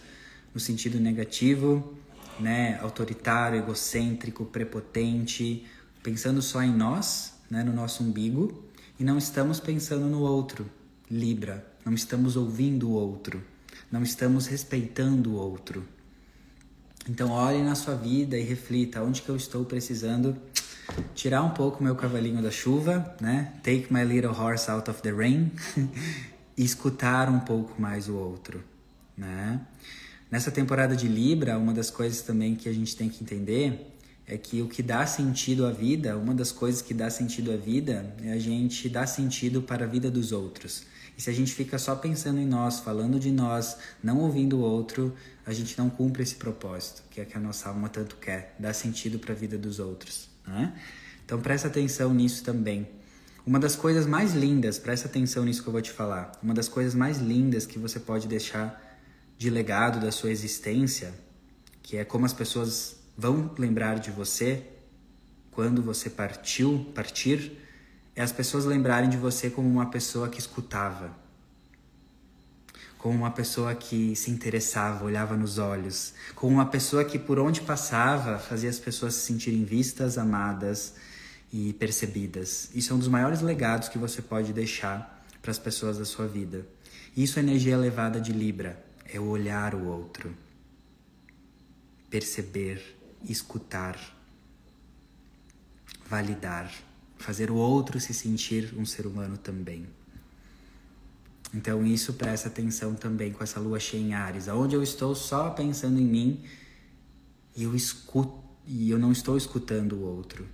no 0.53 0.59
sentido 0.59 0.99
negativo, 0.99 1.97
né? 2.39 2.79
Autoritário, 2.81 3.59
egocêntrico, 3.59 4.45
prepotente, 4.45 5.65
pensando 6.01 6.41
só 6.41 6.61
em 6.61 6.73
nós, 6.73 7.33
né? 7.49 7.63
No 7.63 7.73
nosso 7.73 8.03
umbigo 8.03 8.63
e 8.99 9.03
não 9.03 9.17
estamos 9.17 9.59
pensando 9.59 10.05
no 10.05 10.21
outro, 10.21 10.69
Libra. 11.09 11.65
Não 11.85 11.93
estamos 11.93 12.35
ouvindo 12.35 12.89
o 12.89 12.93
outro 12.93 13.41
não 13.93 14.01
estamos 14.01 14.47
respeitando 14.47 15.33
o 15.33 15.35
outro. 15.35 15.85
Então 17.07 17.29
olhe 17.29 17.61
na 17.61 17.75
sua 17.75 17.93
vida 17.93 18.35
e 18.35 18.41
reflita 18.41 19.03
onde 19.03 19.21
que 19.21 19.29
eu 19.29 19.35
estou 19.35 19.63
precisando 19.65 20.35
tirar 21.13 21.43
um 21.43 21.51
pouco 21.51 21.83
meu 21.83 21.95
cavalinho 21.95 22.41
da 22.41 22.49
chuva, 22.49 23.15
né? 23.21 23.53
Take 23.61 23.93
my 23.93 24.03
little 24.03 24.31
horse 24.31 24.71
out 24.71 24.89
of 24.89 24.99
the 25.03 25.11
rain 25.11 25.51
e 26.57 26.63
escutar 26.63 27.29
um 27.29 27.39
pouco 27.39 27.79
mais 27.79 28.09
o 28.09 28.15
outro, 28.15 28.63
né? 29.15 29.61
Nessa 30.33 30.49
temporada 30.49 30.95
de 30.95 31.07
Libra, 31.07 31.59
uma 31.59 31.71
das 31.71 31.91
coisas 31.91 32.23
também 32.23 32.55
que 32.55 32.67
a 32.67 32.73
gente 32.73 32.95
tem 32.95 33.07
que 33.07 33.23
entender 33.23 33.93
é 34.25 34.35
que 34.35 34.63
o 34.63 34.67
que 34.67 34.81
dá 34.81 35.05
sentido 35.05 35.63
à 35.63 35.69
vida, 35.69 36.17
uma 36.17 36.33
das 36.33 36.51
coisas 36.51 36.81
que 36.81 36.91
dá 36.91 37.07
sentido 37.07 37.51
à 37.51 37.55
vida 37.55 38.15
é 38.19 38.31
a 38.31 38.39
gente 38.39 38.89
dar 38.89 39.05
sentido 39.05 39.61
para 39.61 39.85
a 39.85 39.87
vida 39.87 40.09
dos 40.09 40.31
outros. 40.31 40.85
E 41.15 41.21
se 41.21 41.29
a 41.29 41.33
gente 41.33 41.53
fica 41.53 41.77
só 41.77 41.95
pensando 41.95 42.39
em 42.39 42.47
nós, 42.47 42.79
falando 42.79 43.19
de 43.19 43.29
nós, 43.29 43.77
não 44.03 44.21
ouvindo 44.21 44.57
o 44.57 44.61
outro, 44.61 45.13
a 45.45 45.53
gente 45.53 45.77
não 45.77 45.87
cumpre 45.87 46.23
esse 46.23 46.33
propósito, 46.33 47.03
que 47.11 47.21
é 47.21 47.25
que 47.25 47.37
a 47.37 47.39
nossa 47.39 47.69
alma 47.69 47.87
tanto 47.87 48.15
quer, 48.15 48.55
dar 48.57 48.73
sentido 48.73 49.19
para 49.19 49.33
a 49.33 49.37
vida 49.37 49.55
dos 49.55 49.77
outros. 49.77 50.29
Né? 50.47 50.73
Então 51.23 51.39
presta 51.39 51.67
atenção 51.67 52.11
nisso 52.11 52.43
também. 52.43 52.87
Uma 53.45 53.59
das 53.59 53.75
coisas 53.75 54.07
mais 54.07 54.33
lindas, 54.33 54.79
presta 54.79 55.07
atenção 55.07 55.45
nisso 55.45 55.61
que 55.61 55.69
eu 55.69 55.73
vou 55.73 55.81
te 55.83 55.91
falar, 55.91 56.31
uma 56.41 56.55
das 56.55 56.67
coisas 56.67 56.95
mais 56.95 57.19
lindas 57.19 57.67
que 57.67 57.77
você 57.77 57.99
pode 57.99 58.27
deixar 58.27 58.82
de 59.37 59.49
legado 59.49 59.99
da 59.99 60.11
sua 60.11 60.31
existência, 60.31 61.13
que 61.81 61.97
é 61.97 62.05
como 62.05 62.25
as 62.25 62.33
pessoas 62.33 62.95
vão 63.17 63.51
lembrar 63.57 63.99
de 63.99 64.11
você 64.11 64.63
quando 65.51 65.81
você 65.81 66.09
partiu, 66.09 66.91
partir, 66.95 67.59
é 68.15 68.21
as 68.21 68.31
pessoas 68.31 68.65
lembrarem 68.65 69.09
de 69.09 69.17
você 69.17 69.49
como 69.49 69.67
uma 69.69 69.87
pessoa 69.87 70.29
que 70.29 70.39
escutava, 70.39 71.15
como 72.97 73.17
uma 73.17 73.31
pessoa 73.31 73.75
que 73.75 74.15
se 74.15 74.31
interessava, 74.31 75.03
olhava 75.03 75.35
nos 75.35 75.57
olhos, 75.57 76.13
como 76.35 76.53
uma 76.53 76.65
pessoa 76.65 77.03
que 77.03 77.19
por 77.19 77.37
onde 77.37 77.61
passava 77.61 78.39
fazia 78.39 78.69
as 78.69 78.79
pessoas 78.79 79.15
se 79.15 79.25
sentirem 79.25 79.63
vistas, 79.63 80.17
amadas 80.17 80.93
e 81.51 81.73
percebidas. 81.73 82.69
Isso 82.73 82.93
é 82.93 82.95
um 82.95 82.99
dos 82.99 83.07
maiores 83.07 83.41
legados 83.41 83.89
que 83.89 83.97
você 83.97 84.21
pode 84.21 84.53
deixar 84.53 85.23
para 85.41 85.51
as 85.51 85.59
pessoas 85.59 85.97
da 85.97 86.05
sua 86.05 86.27
vida. 86.27 86.65
Isso 87.15 87.37
é 87.37 87.41
energia 87.43 87.73
elevada 87.73 88.19
de 88.19 88.31
Libra, 88.31 88.81
é 89.13 89.19
olhar 89.19 89.75
o 89.75 89.85
outro, 89.85 90.35
perceber, 92.09 92.97
escutar, 93.23 93.97
validar 96.09 96.69
fazer 97.23 97.49
o 97.49 97.55
outro 97.55 97.99
se 98.01 98.13
sentir 98.13 98.73
um 98.77 98.85
ser 98.85 99.07
humano 99.07 99.37
também. 99.37 99.87
Então 101.53 101.85
isso 101.85 102.13
presta 102.13 102.49
atenção 102.49 102.93
também 102.95 103.31
com 103.31 103.41
essa 103.43 103.59
lua 103.59 103.79
cheia 103.79 104.01
em 104.01 104.13
Ares, 104.13 104.49
aonde 104.49 104.75
eu 104.75 104.83
estou 104.83 105.15
só 105.15 105.49
pensando 105.51 105.99
em 105.99 106.05
mim 106.05 106.43
e 107.55 107.63
eu 107.63 107.73
escuto 107.73 108.43
e 108.67 108.89
eu 108.89 108.99
não 108.99 109.11
estou 109.11 109.37
escutando 109.37 109.93
o 109.93 110.01
outro. 110.01 110.45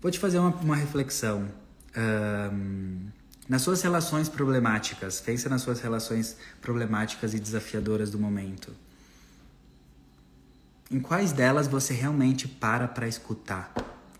Vou 0.00 0.10
te 0.10 0.18
fazer 0.18 0.38
uma, 0.38 0.50
uma 0.56 0.76
reflexão. 0.76 1.48
Um, 1.96 3.08
nas 3.52 3.60
suas 3.60 3.82
relações 3.82 4.30
problemáticas, 4.30 5.20
pensa 5.20 5.46
nas 5.46 5.60
suas 5.60 5.78
relações 5.78 6.38
problemáticas 6.62 7.34
e 7.34 7.38
desafiadoras 7.38 8.10
do 8.10 8.18
momento. 8.18 8.72
Em 10.90 10.98
quais 10.98 11.32
delas 11.32 11.66
você 11.66 11.92
realmente 11.92 12.48
para 12.48 12.88
para 12.88 13.06
escutar 13.06 13.70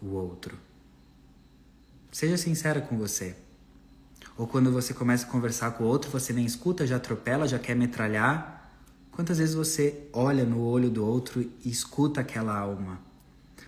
o 0.03 0.09
outro? 0.09 0.55
Seja 2.13 2.37
sincera 2.37 2.83
com 2.83 2.99
você. 2.99 3.35
Ou 4.37 4.47
quando 4.47 4.71
você 4.71 4.93
começa 4.93 5.25
a 5.25 5.31
conversar 5.31 5.71
com 5.71 5.85
o 5.85 5.87
outro, 5.87 6.11
você 6.11 6.35
nem 6.35 6.45
escuta, 6.45 6.87
já 6.87 6.97
atropela, 6.97 7.49
já 7.49 7.59
quer 7.59 7.75
metralhar. 7.75 8.71
Quantas 9.11 9.39
vezes 9.39 9.55
você 9.55 10.09
olha 10.13 10.45
no 10.45 10.61
olho 10.61 10.91
do 10.91 11.07
outro 11.07 11.41
e 11.41 11.71
escuta 11.71 12.21
aquela 12.21 12.55
alma? 12.55 13.01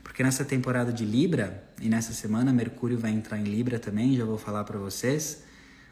Porque 0.02 0.22
nessa 0.22 0.44
temporada 0.44 0.92
de 0.92 1.06
Libra, 1.06 1.64
e 1.80 1.88
nessa 1.88 2.12
semana 2.12 2.52
Mercúrio 2.52 2.98
vai 2.98 3.12
entrar 3.12 3.38
em 3.38 3.44
Libra 3.44 3.78
também, 3.78 4.14
já 4.14 4.26
vou 4.26 4.36
falar 4.36 4.64
para 4.64 4.78
vocês, 4.78 5.43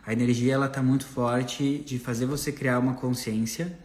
a 0.05 0.13
energia 0.13 0.55
ela 0.55 0.69
tá 0.69 0.83
muito 0.83 1.07
forte 1.07 1.79
de 1.79 1.99
fazer 1.99 2.27
você 2.27 2.51
criar 2.51 2.79
uma 2.79 2.95
consciência 2.95 3.79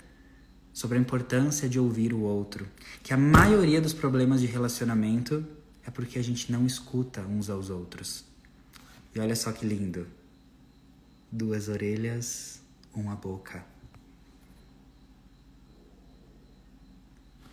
sobre 0.73 0.97
a 0.97 1.01
importância 1.01 1.69
de 1.69 1.79
ouvir 1.79 2.13
o 2.13 2.21
outro. 2.21 2.67
Que 3.03 3.13
a 3.13 3.17
maioria 3.17 3.79
dos 3.79 3.93
problemas 3.93 4.41
de 4.41 4.47
relacionamento 4.47 5.45
é 5.85 5.91
porque 5.91 6.17
a 6.19 6.23
gente 6.23 6.51
não 6.51 6.65
escuta 6.65 7.21
uns 7.21 7.49
aos 7.49 7.69
outros. 7.69 8.25
E 9.13 9.19
olha 9.19 9.35
só 9.35 9.51
que 9.51 9.65
lindo. 9.65 10.07
Duas 11.31 11.67
orelhas, 11.67 12.61
uma 12.93 13.15
boca. 13.15 13.63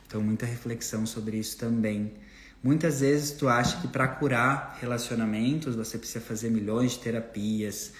Então, 0.06 0.22
muita 0.22 0.46
reflexão 0.46 1.06
sobre 1.06 1.38
isso 1.38 1.58
também. 1.58 2.14
Muitas 2.62 3.00
vezes 3.00 3.32
tu 3.32 3.48
acha 3.48 3.80
que 3.80 3.88
para 3.88 4.08
curar 4.08 4.78
relacionamentos 4.80 5.74
você 5.76 5.98
precisa 5.98 6.20
fazer 6.20 6.50
milhões 6.50 6.92
de 6.92 7.00
terapias, 7.00 7.92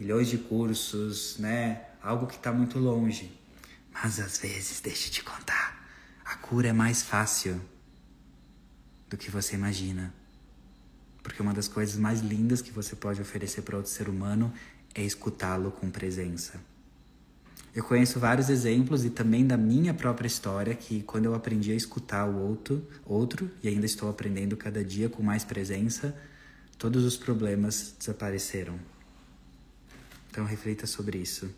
milhões 0.00 0.28
de 0.28 0.38
cursos, 0.38 1.36
né? 1.38 1.82
Algo 2.02 2.26
que 2.26 2.36
está 2.36 2.50
muito 2.50 2.78
longe. 2.78 3.30
Mas 3.92 4.18
às 4.18 4.38
vezes, 4.38 4.80
deixa 4.80 5.08
eu 5.08 5.12
te 5.12 5.22
contar, 5.22 5.86
a 6.24 6.36
cura 6.36 6.68
é 6.68 6.72
mais 6.72 7.02
fácil 7.02 7.60
do 9.10 9.16
que 9.16 9.30
você 9.30 9.54
imagina. 9.54 10.14
Porque 11.22 11.42
uma 11.42 11.52
das 11.52 11.68
coisas 11.68 11.96
mais 11.96 12.20
lindas 12.20 12.62
que 12.62 12.72
você 12.72 12.96
pode 12.96 13.20
oferecer 13.20 13.60
para 13.60 13.76
outro 13.76 13.92
ser 13.92 14.08
humano 14.08 14.50
é 14.94 15.02
escutá-lo 15.02 15.70
com 15.70 15.90
presença. 15.90 16.58
Eu 17.74 17.84
conheço 17.84 18.18
vários 18.18 18.48
exemplos 18.48 19.04
e 19.04 19.10
também 19.10 19.46
da 19.46 19.56
minha 19.56 19.92
própria 19.94 20.26
história 20.26 20.74
que 20.74 21.02
quando 21.02 21.26
eu 21.26 21.34
aprendi 21.34 21.70
a 21.70 21.76
escutar 21.76 22.26
o 22.26 22.36
outro, 22.36 22.84
outro 23.04 23.50
e 23.62 23.68
ainda 23.68 23.86
estou 23.86 24.08
aprendendo 24.08 24.56
cada 24.56 24.82
dia 24.82 25.08
com 25.08 25.22
mais 25.22 25.44
presença, 25.44 26.16
todos 26.78 27.04
os 27.04 27.16
problemas 27.16 27.94
desapareceram. 27.98 28.76
Então 30.30 30.44
reflita 30.44 30.86
sobre 30.86 31.18
isso. 31.18 31.50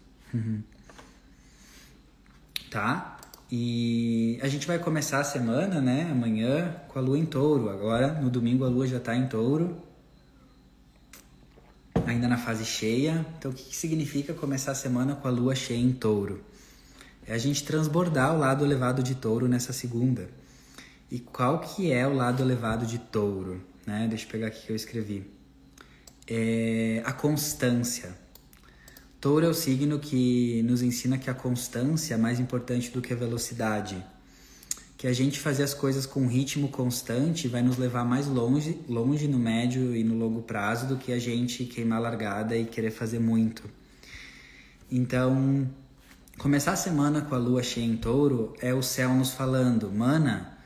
Tá? 2.71 3.19
E 3.50 4.38
a 4.41 4.49
gente 4.49 4.67
vai 4.67 4.79
começar 4.79 5.21
a 5.21 5.25
semana, 5.25 5.79
né, 5.79 6.09
amanhã, 6.11 6.75
com 6.88 6.99
a 6.99 7.02
lua 7.02 7.19
em 7.19 7.26
touro. 7.26 7.69
Agora, 7.69 8.14
no 8.14 8.31
domingo, 8.31 8.64
a 8.64 8.69
lua 8.69 8.87
já 8.87 8.99
tá 8.99 9.14
em 9.14 9.29
touro, 9.29 9.76
ainda 12.07 12.26
na 12.26 12.38
fase 12.38 12.64
cheia. 12.64 13.26
Então, 13.37 13.50
o 13.50 13.55
que, 13.55 13.64
que 13.64 13.76
significa 13.76 14.33
começar 14.33 14.73
a 14.73 14.75
semana 14.75 15.14
com 15.14 15.29
a 15.29 15.31
lua 15.31 15.55
cheia 15.55 15.79
em 15.79 15.93
touro? 15.93 16.43
É 17.26 17.35
a 17.35 17.38
gente 17.38 17.62
transbordar 17.62 18.35
o 18.35 18.38
lado 18.38 18.64
elevado 18.64 19.02
de 19.02 19.14
touro 19.14 19.47
nessa 19.47 19.75
segunda. 19.75 20.31
E 21.11 21.19
qual 21.19 21.61
que 21.61 21.93
é 21.93 22.07
o 22.07 22.14
lado 22.14 22.43
elevado 22.43 22.87
de 22.87 22.99
touro? 22.99 23.62
Né? 23.87 24.07
Deixa 24.09 24.25
eu 24.25 24.31
pegar 24.31 24.47
aqui 24.47 24.67
que 24.67 24.73
eu 24.73 24.76
escrevi. 24.76 25.31
É 26.26 27.02
a 27.05 27.12
constância. 27.12 28.22
Touro 29.23 29.47
é 29.47 29.49
o 29.49 29.55
signo 29.55 30.00
que 30.00 30.64
nos 30.64 30.83
ensina 30.83 31.17
que 31.17 31.31
a 31.31 31.35
constância 31.35 32.14
é 32.14 32.17
mais 32.17 32.41
importante 32.41 32.91
do 32.91 33.00
que 33.00 33.12
a 33.12 33.17
velocidade. 33.17 34.05
Que 34.99 35.07
a 35.07 35.12
gente 35.12 35.38
fazer 35.38 35.62
as 35.62 35.73
coisas 35.73 36.05
com 36.05 36.26
ritmo 36.26 36.69
constante 36.69 37.47
vai 37.47 37.62
nos 37.62 37.79
levar 37.79 38.05
mais 38.05 38.26
longe, 38.26 38.81
longe 38.88 39.29
no 39.29 39.38
médio 39.38 39.95
e 39.95 40.02
no 40.02 40.17
longo 40.17 40.43
prazo 40.43 40.88
do 40.88 40.97
que 40.97 41.12
a 41.12 41.21
gente 41.21 41.64
queimar 41.67 41.99
a 41.99 42.00
largada 42.00 42.57
e 42.57 42.64
querer 42.64 42.91
fazer 42.91 43.21
muito. 43.21 43.62
Então, 44.91 45.71
começar 46.37 46.73
a 46.73 46.76
semana 46.76 47.21
com 47.21 47.37
a 47.37 47.38
lua 47.38 47.62
cheia 47.62 47.87
em 47.87 47.97
touro 47.97 48.52
é 48.61 48.75
o 48.75 48.83
céu 48.83 49.14
nos 49.14 49.33
falando, 49.33 49.88
mana, 49.88 50.59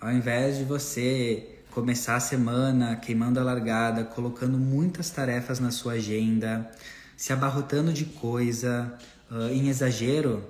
ao 0.00 0.12
invés 0.12 0.56
de 0.56 0.62
você 0.62 1.58
começar 1.72 2.14
a 2.14 2.20
semana 2.20 2.94
queimando 2.94 3.40
a 3.40 3.42
largada, 3.42 4.04
colocando 4.04 4.56
muitas 4.56 5.10
tarefas 5.10 5.58
na 5.58 5.72
sua 5.72 5.94
agenda, 5.94 6.70
se 7.16 7.32
abarrotando 7.32 7.92
de 7.92 8.04
coisa, 8.04 8.92
uh, 9.30 9.48
em 9.48 9.68
exagero, 9.68 10.44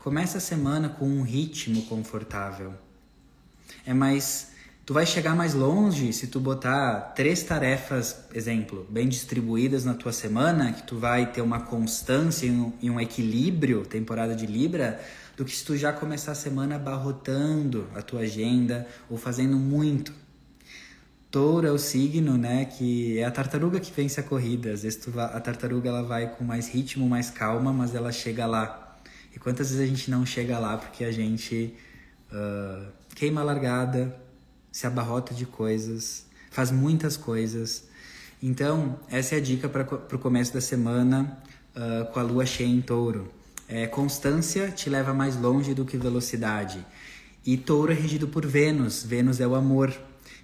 começa 0.00 0.38
a 0.38 0.40
semana 0.40 0.88
com 0.88 1.06
um 1.06 1.22
ritmo 1.22 1.82
confortável. 1.82 2.74
É 3.86 3.94
mais. 3.94 4.50
Tu 4.84 4.94
vai 4.94 5.06
chegar 5.06 5.36
mais 5.36 5.54
longe 5.54 6.12
se 6.12 6.26
tu 6.26 6.40
botar 6.40 7.12
três 7.14 7.44
tarefas, 7.44 8.24
exemplo, 8.34 8.84
bem 8.90 9.08
distribuídas 9.08 9.84
na 9.84 9.94
tua 9.94 10.12
semana, 10.12 10.72
que 10.72 10.82
tu 10.82 10.98
vai 10.98 11.30
ter 11.30 11.42
uma 11.42 11.60
constância 11.60 12.46
e 12.46 12.50
um, 12.50 12.72
e 12.80 12.90
um 12.90 12.98
equilíbrio, 12.98 13.86
temporada 13.86 14.34
de 14.34 14.46
Libra, 14.46 15.00
do 15.36 15.44
que 15.44 15.54
se 15.54 15.64
tu 15.64 15.76
já 15.76 15.92
começar 15.92 16.32
a 16.32 16.34
semana 16.34 16.74
abarrotando 16.74 17.86
a 17.94 18.02
tua 18.02 18.22
agenda 18.22 18.84
ou 19.08 19.16
fazendo 19.16 19.56
muito. 19.56 20.12
Touro 21.30 21.66
é 21.66 21.70
o 21.70 21.78
signo, 21.78 22.36
né, 22.36 22.64
que 22.64 23.18
é 23.18 23.24
a 23.24 23.30
tartaruga 23.30 23.78
que 23.78 23.92
vence 23.92 24.18
a 24.18 24.22
corrida. 24.22 24.72
Às 24.72 24.82
vezes 24.82 25.04
vai, 25.06 25.26
a 25.26 25.40
tartaruga 25.40 25.88
ela 25.88 26.02
vai 26.02 26.34
com 26.34 26.42
mais 26.42 26.68
ritmo, 26.68 27.08
mais 27.08 27.30
calma, 27.30 27.72
mas 27.72 27.94
ela 27.94 28.10
chega 28.10 28.46
lá. 28.46 28.98
E 29.34 29.38
quantas 29.38 29.70
vezes 29.70 29.84
a 29.84 29.86
gente 29.86 30.10
não 30.10 30.26
chega 30.26 30.58
lá 30.58 30.76
porque 30.76 31.04
a 31.04 31.12
gente 31.12 31.74
uh, 32.32 32.86
queima 33.14 33.42
a 33.42 33.44
largada, 33.44 34.16
se 34.72 34.88
abarrota 34.88 35.32
de 35.32 35.46
coisas, 35.46 36.26
faz 36.50 36.72
muitas 36.72 37.16
coisas. 37.16 37.84
Então, 38.42 38.98
essa 39.08 39.36
é 39.36 39.38
a 39.38 39.40
dica 39.40 39.68
para 39.68 39.82
o 39.84 40.18
começo 40.18 40.52
da 40.52 40.60
semana 40.60 41.38
uh, 41.76 42.10
com 42.12 42.18
a 42.18 42.22
lua 42.22 42.44
cheia 42.44 42.68
em 42.68 42.80
touro. 42.80 43.30
É, 43.68 43.86
constância 43.86 44.68
te 44.72 44.90
leva 44.90 45.14
mais 45.14 45.36
longe 45.36 45.74
do 45.74 45.84
que 45.84 45.96
velocidade. 45.96 46.84
E 47.46 47.56
touro 47.56 47.92
é 47.92 47.94
regido 47.94 48.26
por 48.26 48.44
Vênus. 48.44 49.04
Vênus 49.04 49.40
é 49.40 49.46
o 49.46 49.54
amor. 49.54 49.94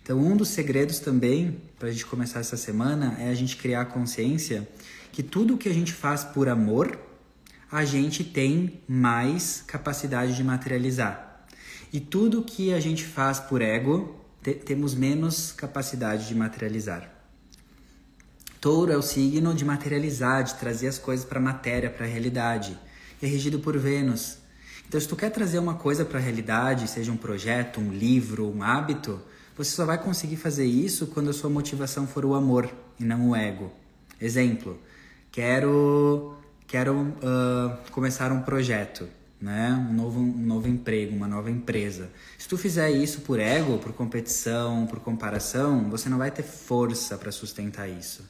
Então, 0.06 0.20
um 0.20 0.36
dos 0.36 0.50
segredos 0.50 1.00
também 1.00 1.60
para 1.80 1.88
a 1.88 1.90
gente 1.90 2.06
começar 2.06 2.38
essa 2.38 2.56
semana 2.56 3.16
é 3.18 3.28
a 3.28 3.34
gente 3.34 3.56
criar 3.56 3.80
a 3.80 3.84
consciência 3.84 4.68
que 5.10 5.20
tudo 5.20 5.56
que 5.56 5.68
a 5.68 5.74
gente 5.74 5.92
faz 5.92 6.22
por 6.22 6.48
amor, 6.48 6.96
a 7.72 7.84
gente 7.84 8.22
tem 8.22 8.80
mais 8.86 9.64
capacidade 9.66 10.36
de 10.36 10.44
materializar. 10.44 11.44
E 11.92 11.98
tudo 11.98 12.44
que 12.44 12.72
a 12.72 12.78
gente 12.78 13.02
faz 13.02 13.40
por 13.40 13.60
ego, 13.60 14.14
te 14.44 14.54
temos 14.54 14.94
menos 14.94 15.50
capacidade 15.50 16.28
de 16.28 16.36
materializar. 16.36 17.12
Touro 18.60 18.92
é 18.92 18.96
o 18.96 19.02
signo 19.02 19.52
de 19.54 19.64
materializar, 19.64 20.44
de 20.44 20.54
trazer 20.54 20.86
as 20.86 20.98
coisas 20.98 21.26
para 21.26 21.40
a 21.40 21.42
matéria, 21.42 21.90
para 21.90 22.06
a 22.06 22.08
realidade. 22.08 22.78
É 23.20 23.26
regido 23.26 23.58
por 23.58 23.76
Vênus. 23.76 24.38
Então, 24.86 25.00
se 25.00 25.08
tu 25.08 25.16
quer 25.16 25.30
trazer 25.30 25.58
uma 25.58 25.74
coisa 25.74 26.04
para 26.04 26.20
a 26.20 26.22
realidade, 26.22 26.86
seja 26.86 27.10
um 27.10 27.16
projeto, 27.16 27.80
um 27.80 27.90
livro, 27.90 28.48
um 28.48 28.62
hábito, 28.62 29.20
você 29.56 29.70
só 29.70 29.86
vai 29.86 29.96
conseguir 29.96 30.36
fazer 30.36 30.66
isso 30.66 31.06
quando 31.06 31.30
a 31.30 31.32
sua 31.32 31.48
motivação 31.48 32.06
for 32.06 32.24
o 32.24 32.34
amor 32.34 32.70
e 33.00 33.04
não 33.04 33.30
o 33.30 33.36
ego. 33.36 33.72
Exemplo, 34.20 34.78
quero 35.32 36.36
quero 36.66 36.94
uh, 36.94 37.90
começar 37.90 38.32
um 38.32 38.42
projeto, 38.42 39.08
né? 39.40 39.70
Um 39.88 39.94
novo, 39.94 40.20
um 40.20 40.46
novo 40.46 40.68
emprego, 40.68 41.14
uma 41.14 41.28
nova 41.28 41.50
empresa. 41.50 42.10
Se 42.36 42.48
tu 42.48 42.58
fizer 42.58 42.90
isso 42.90 43.20
por 43.20 43.38
ego, 43.38 43.78
por 43.78 43.92
competição, 43.92 44.86
por 44.86 45.00
comparação, 45.00 45.88
você 45.88 46.08
não 46.08 46.18
vai 46.18 46.30
ter 46.30 46.42
força 46.42 47.16
para 47.16 47.30
sustentar 47.30 47.88
isso. 47.88 48.24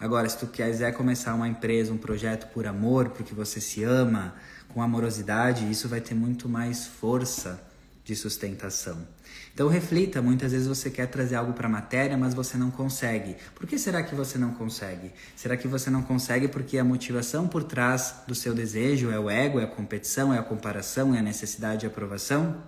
Agora, 0.00 0.28
se 0.28 0.38
tu 0.38 0.46
quiser 0.46 0.92
começar 0.92 1.34
uma 1.34 1.46
empresa, 1.46 1.92
um 1.92 1.98
projeto 1.98 2.52
por 2.52 2.66
amor, 2.66 3.10
porque 3.10 3.32
você 3.34 3.60
se 3.60 3.84
ama, 3.84 4.34
com 4.68 4.82
amorosidade, 4.82 5.70
isso 5.70 5.88
vai 5.88 6.00
ter 6.00 6.14
muito 6.14 6.48
mais 6.48 6.86
força 6.86 7.62
de 8.04 8.16
sustentação. 8.16 9.06
Então 9.54 9.68
reflita, 9.68 10.20
muitas 10.20 10.50
vezes 10.50 10.66
você 10.66 10.90
quer 10.90 11.06
trazer 11.06 11.36
algo 11.36 11.52
para 11.52 11.68
a 11.68 11.70
matéria, 11.70 12.18
mas 12.18 12.34
você 12.34 12.58
não 12.58 12.72
consegue. 12.72 13.36
Por 13.54 13.68
que 13.68 13.78
será 13.78 14.02
que 14.02 14.12
você 14.12 14.36
não 14.36 14.52
consegue? 14.52 15.12
Será 15.36 15.56
que 15.56 15.68
você 15.68 15.88
não 15.90 16.02
consegue 16.02 16.48
porque 16.48 16.76
a 16.76 16.82
motivação 16.82 17.46
por 17.46 17.62
trás 17.62 18.16
do 18.26 18.34
seu 18.34 18.52
desejo 18.52 19.12
é 19.12 19.18
o 19.18 19.30
ego, 19.30 19.60
é 19.60 19.64
a 19.64 19.68
competição, 19.68 20.34
é 20.34 20.38
a 20.38 20.42
comparação, 20.42 21.14
é 21.14 21.20
a 21.20 21.22
necessidade 21.22 21.82
de 21.82 21.86
aprovação? 21.86 22.64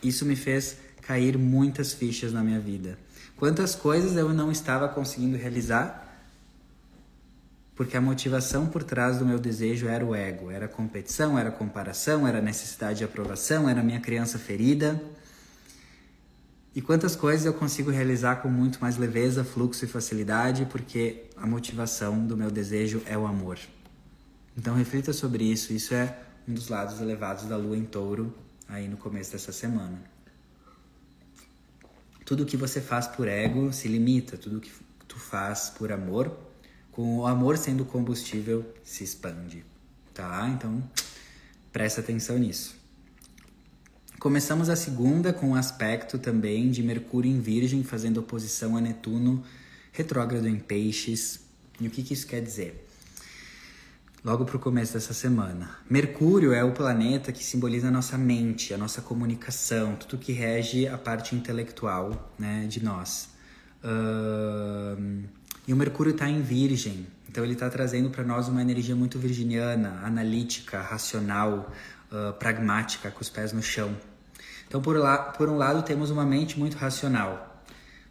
Isso 0.00 0.24
me 0.24 0.36
fez 0.36 0.76
cair 1.02 1.36
muitas 1.36 1.92
fichas 1.92 2.32
na 2.32 2.44
minha 2.44 2.60
vida. 2.60 2.96
Quantas 3.36 3.74
coisas 3.74 4.16
eu 4.16 4.32
não 4.32 4.52
estava 4.52 4.88
conseguindo 4.88 5.36
realizar 5.36 6.04
porque 7.74 7.96
a 7.96 8.00
motivação 8.00 8.66
por 8.66 8.82
trás 8.82 9.18
do 9.18 9.24
meu 9.24 9.38
desejo 9.38 9.86
era 9.86 10.04
o 10.04 10.12
ego, 10.12 10.50
era 10.50 10.66
competição, 10.66 11.38
era 11.38 11.48
comparação, 11.48 12.26
era 12.26 12.40
necessidade 12.40 12.98
de 12.98 13.04
aprovação, 13.04 13.68
era 13.68 13.82
minha 13.84 14.00
criança 14.00 14.36
ferida. 14.36 15.00
E 16.78 16.80
quantas 16.80 17.16
coisas 17.16 17.44
eu 17.44 17.52
consigo 17.52 17.90
realizar 17.90 18.36
com 18.36 18.48
muito 18.48 18.80
mais 18.80 18.96
leveza, 18.96 19.42
fluxo 19.42 19.84
e 19.84 19.88
facilidade, 19.88 20.64
porque 20.66 21.24
a 21.36 21.44
motivação 21.44 22.24
do 22.24 22.36
meu 22.36 22.52
desejo 22.52 23.02
é 23.04 23.18
o 23.18 23.26
amor. 23.26 23.58
Então 24.56 24.76
reflita 24.76 25.12
sobre 25.12 25.42
isso, 25.42 25.72
isso 25.72 25.92
é 25.92 26.16
um 26.46 26.54
dos 26.54 26.68
lados 26.68 27.00
elevados 27.00 27.46
da 27.46 27.56
lua 27.56 27.76
em 27.76 27.84
touro 27.84 28.32
aí 28.68 28.86
no 28.86 28.96
começo 28.96 29.32
dessa 29.32 29.50
semana. 29.50 30.00
Tudo 32.24 32.46
que 32.46 32.56
você 32.56 32.80
faz 32.80 33.08
por 33.08 33.26
ego 33.26 33.72
se 33.72 33.88
limita, 33.88 34.36
tudo 34.36 34.60
que 34.60 34.70
tu 35.08 35.18
faz 35.18 35.70
por 35.70 35.90
amor 35.90 36.30
com 36.92 37.18
o 37.18 37.26
amor 37.26 37.58
sendo 37.58 37.84
combustível, 37.84 38.64
se 38.84 39.02
expande, 39.02 39.64
tá? 40.14 40.48
Então, 40.48 40.80
presta 41.72 42.00
atenção 42.00 42.38
nisso. 42.38 42.77
Começamos 44.18 44.68
a 44.68 44.74
segunda 44.74 45.32
com 45.32 45.50
um 45.50 45.54
aspecto 45.54 46.18
também 46.18 46.72
de 46.72 46.82
Mercúrio 46.82 47.30
em 47.30 47.38
Virgem 47.38 47.84
fazendo 47.84 48.18
oposição 48.18 48.76
a 48.76 48.80
Netuno 48.80 49.44
retrógrado 49.92 50.48
em 50.48 50.58
Peixes. 50.58 51.38
E 51.80 51.86
o 51.86 51.90
que, 51.90 52.02
que 52.02 52.14
isso 52.14 52.26
quer 52.26 52.40
dizer? 52.40 52.84
Logo 54.24 54.44
para 54.44 54.56
o 54.56 54.58
começo 54.58 54.94
dessa 54.94 55.14
semana. 55.14 55.70
Mercúrio 55.88 56.52
é 56.52 56.64
o 56.64 56.72
planeta 56.72 57.30
que 57.30 57.44
simboliza 57.44 57.86
a 57.86 57.90
nossa 57.92 58.18
mente, 58.18 58.74
a 58.74 58.76
nossa 58.76 59.00
comunicação, 59.00 59.94
tudo 59.94 60.18
que 60.18 60.32
rege 60.32 60.88
a 60.88 60.98
parte 60.98 61.36
intelectual 61.36 62.34
né, 62.36 62.66
de 62.68 62.82
nós. 62.82 63.28
Uh, 63.84 65.22
e 65.64 65.72
o 65.72 65.76
Mercúrio 65.76 66.10
está 66.10 66.28
em 66.28 66.42
Virgem, 66.42 67.06
então 67.28 67.44
ele 67.44 67.52
está 67.52 67.70
trazendo 67.70 68.10
para 68.10 68.24
nós 68.24 68.48
uma 68.48 68.60
energia 68.60 68.96
muito 68.96 69.16
virginiana, 69.16 70.00
analítica, 70.04 70.80
racional, 70.80 71.72
uh, 72.10 72.32
pragmática, 72.32 73.12
com 73.12 73.20
os 73.20 73.30
pés 73.30 73.52
no 73.52 73.62
chão. 73.62 73.94
Então, 74.68 74.82
por, 74.82 74.96
por 75.36 75.48
um 75.48 75.56
lado, 75.56 75.82
temos 75.82 76.10
uma 76.10 76.26
mente 76.26 76.58
muito 76.58 76.76
racional. 76.76 77.64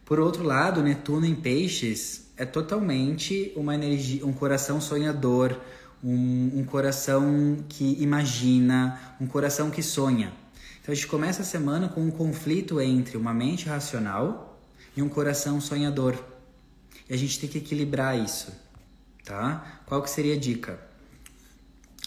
Por 0.04 0.20
outro 0.20 0.43
lado, 0.43 0.82
Netuno 0.82 1.26
em 1.26 1.36
Peixes 1.36 2.32
é 2.36 2.46
totalmente 2.46 3.54
uma 3.56 3.76
energia, 3.76 4.26
um 4.26 4.34
coração 4.34 4.82
sonhador, 4.82 5.56
um, 6.04 6.60
um 6.60 6.63
coração 6.63 7.58
que 7.70 8.02
imagina, 8.02 9.00
um 9.22 9.28
coração 9.28 9.70
que 9.70 9.84
sonha. 9.84 10.34
Então 10.82 10.93
a 10.93 10.96
gente 10.96 11.08
começa 11.08 11.41
a 11.41 11.46
semana 11.46 11.89
com 11.89 12.02
um 12.02 12.10
conflito 12.10 12.80
entre 12.82 13.17
uma 13.17 13.34
mente 13.34 13.67
racional 13.67 14.60
e 14.96 15.02
um 15.02 15.10
coração 15.10 15.60
sonhador. 15.62 16.15
E 17.10 17.13
a 17.13 17.17
gente 17.17 17.39
tem 17.39 17.50
que 17.50 17.58
equilibrar 17.58 18.17
isso, 18.17 18.52
tá? 19.26 19.82
Qual 19.86 20.02
que 20.02 20.10
seria 20.10 20.36
a 20.36 20.39
dica? 20.39 20.80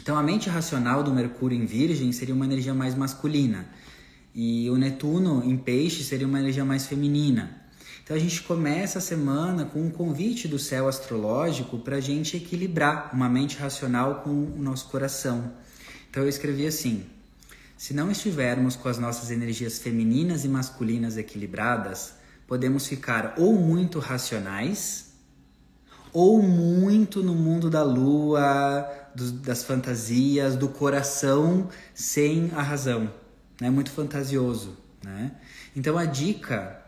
Então 0.01 0.17
a 0.17 0.23
mente 0.23 0.49
racional 0.49 1.03
do 1.03 1.13
Mercúrio 1.13 1.57
em 1.57 1.67
Virgem 1.67 2.11
seria 2.13 2.35
uma 2.35 2.47
energia 2.47 2.73
mais 2.73 2.95
masculina 2.95 3.69
e 4.35 4.69
o 4.71 4.77
Netuno 4.77 5.43
em 5.45 5.57
Peixe 5.57 6.05
seria 6.05 6.27
uma 6.27 6.39
energia 6.39 6.65
mais 6.65 6.87
feminina. 6.87 7.61
Então 8.03 8.17
a 8.17 8.21
gente 8.21 8.43
começa 8.43 8.99
a 8.99 9.03
semana 9.03 9.65
com 9.65 9.81
um 9.81 9.91
convite 9.91 10.49
do 10.49 10.59
céu 10.59 10.89
astrológico 10.89 11.79
para 11.79 11.97
a 11.97 12.01
gente 12.01 12.37
equilibrar 12.37 13.11
uma 13.15 13.29
mente 13.29 13.57
racional 13.57 14.23
com 14.23 14.31
o 14.31 14.63
nosso 14.63 14.89
coração. 14.89 15.53
Então 16.11 16.23
eu 16.25 16.29
escrevi 16.29 16.67
assim: 16.67 17.05
se 17.77 17.95
não 17.95 18.11
estivermos 18.11 18.77
com 18.77 18.89
as 18.89 18.99
nossas 18.99 19.31
energias 19.31 19.79
femininas 19.79 20.45
e 20.45 20.49
masculinas 20.49 21.17
equilibradas, 21.17 22.15
podemos 22.47 22.87
ficar 22.87 23.35
ou 23.39 23.55
muito 23.55 23.99
racionais 24.01 25.11
ou 26.13 26.43
muito 26.43 27.23
no 27.23 27.35
mundo 27.35 27.71
da 27.71 27.83
lua, 27.83 28.87
do, 29.15 29.31
das 29.33 29.63
fantasias, 29.63 30.57
do 30.57 30.69
coração 30.69 31.69
sem 31.95 32.51
a 32.57 32.63
razão, 32.63 33.09
né? 33.61 33.69
Muito 33.71 33.91
fantasioso, 33.91 34.77
né? 35.05 35.33
Então 35.77 35.99
a 35.99 36.05
dica 36.05 36.81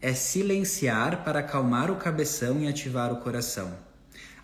é 0.00 0.14
silenciar 0.14 1.24
para 1.24 1.40
acalmar 1.40 1.90
o 1.90 1.96
cabeção 1.96 2.60
e 2.60 2.68
ativar 2.68 3.12
o 3.12 3.16
coração. 3.16 3.72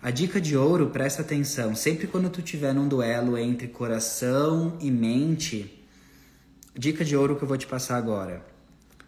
A 0.01 0.11
dica 0.11 0.41
de 0.41 0.57
ouro, 0.57 0.89
presta 0.89 1.21
atenção, 1.21 1.73
sempre 1.73 2.07
quando 2.07 2.29
tu 2.29 2.41
tiver 2.41 2.73
num 2.73 2.87
duelo 2.87 3.37
entre 3.37 3.69
coração 3.69 4.77
e 4.81 4.91
mente, 4.91 5.81
dica 6.75 7.05
de 7.05 7.15
ouro 7.15 7.37
que 7.37 7.43
eu 7.43 7.47
vou 7.47 7.57
te 7.57 7.65
passar 7.65 7.97
agora. 7.97 8.45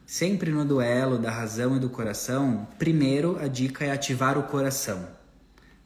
Sempre 0.06 0.52
no 0.52 0.64
duelo 0.64 1.18
da 1.18 1.32
razão 1.32 1.76
e 1.76 1.80
do 1.80 1.90
coração, 1.90 2.68
primeiro 2.80 3.38
a 3.40 3.48
dica 3.48 3.84
é 3.84 3.92
ativar 3.92 4.38
o 4.38 4.44
coração, 4.44 5.06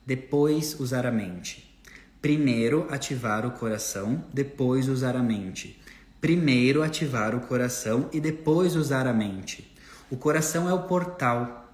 depois 0.05 0.79
usar 0.79 1.05
a 1.05 1.11
mente. 1.11 1.81
Primeiro 2.21 2.85
ativar 2.89 3.45
o 3.45 3.51
coração, 3.51 4.25
depois 4.33 4.89
usar 4.89 5.15
a 5.15 5.23
mente. 5.23 5.78
Primeiro 6.21 6.83
ativar 6.83 7.33
o 7.33 7.39
coração 7.39 8.09
e 8.11 8.19
depois 8.19 8.75
usar 8.75 9.07
a 9.07 9.13
mente. 9.13 9.73
O 10.11 10.17
coração 10.17 10.69
é 10.69 10.73
o 10.73 10.83
portal. 10.83 11.73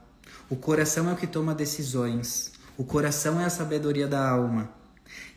O 0.50 0.56
coração 0.56 1.10
é 1.10 1.14
o 1.14 1.16
que 1.16 1.26
toma 1.26 1.56
decisões. 1.56 2.52
O 2.78 2.84
coração 2.84 3.42
é 3.42 3.46
a 3.46 3.50
sabedoria 3.50 4.08
da 4.08 4.30
alma. 4.30 4.70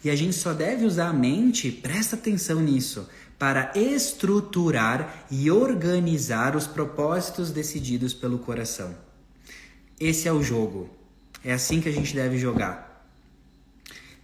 E 0.05 0.11
a 0.11 0.17
gente 0.17 0.35
só 0.35 0.53
deve 0.53 0.85
usar 0.85 1.09
a 1.09 1.13
mente, 1.13 1.71
presta 1.71 2.17
atenção 2.17 2.61
nisso, 2.61 3.09
para 3.39 3.73
estruturar 3.75 5.27
e 5.31 5.51
organizar 5.51 6.55
os 6.55 6.67
propósitos 6.67 7.51
decididos 7.51 8.13
pelo 8.13 8.39
coração. 8.39 8.95
Esse 9.99 10.29
é 10.29 10.33
o 10.33 10.43
jogo. 10.43 10.91
É 11.45 11.53
assim 11.53 11.81
que 11.81 11.89
a 11.89 11.93
gente 11.93 12.15
deve 12.15 12.37
jogar. 12.37 12.88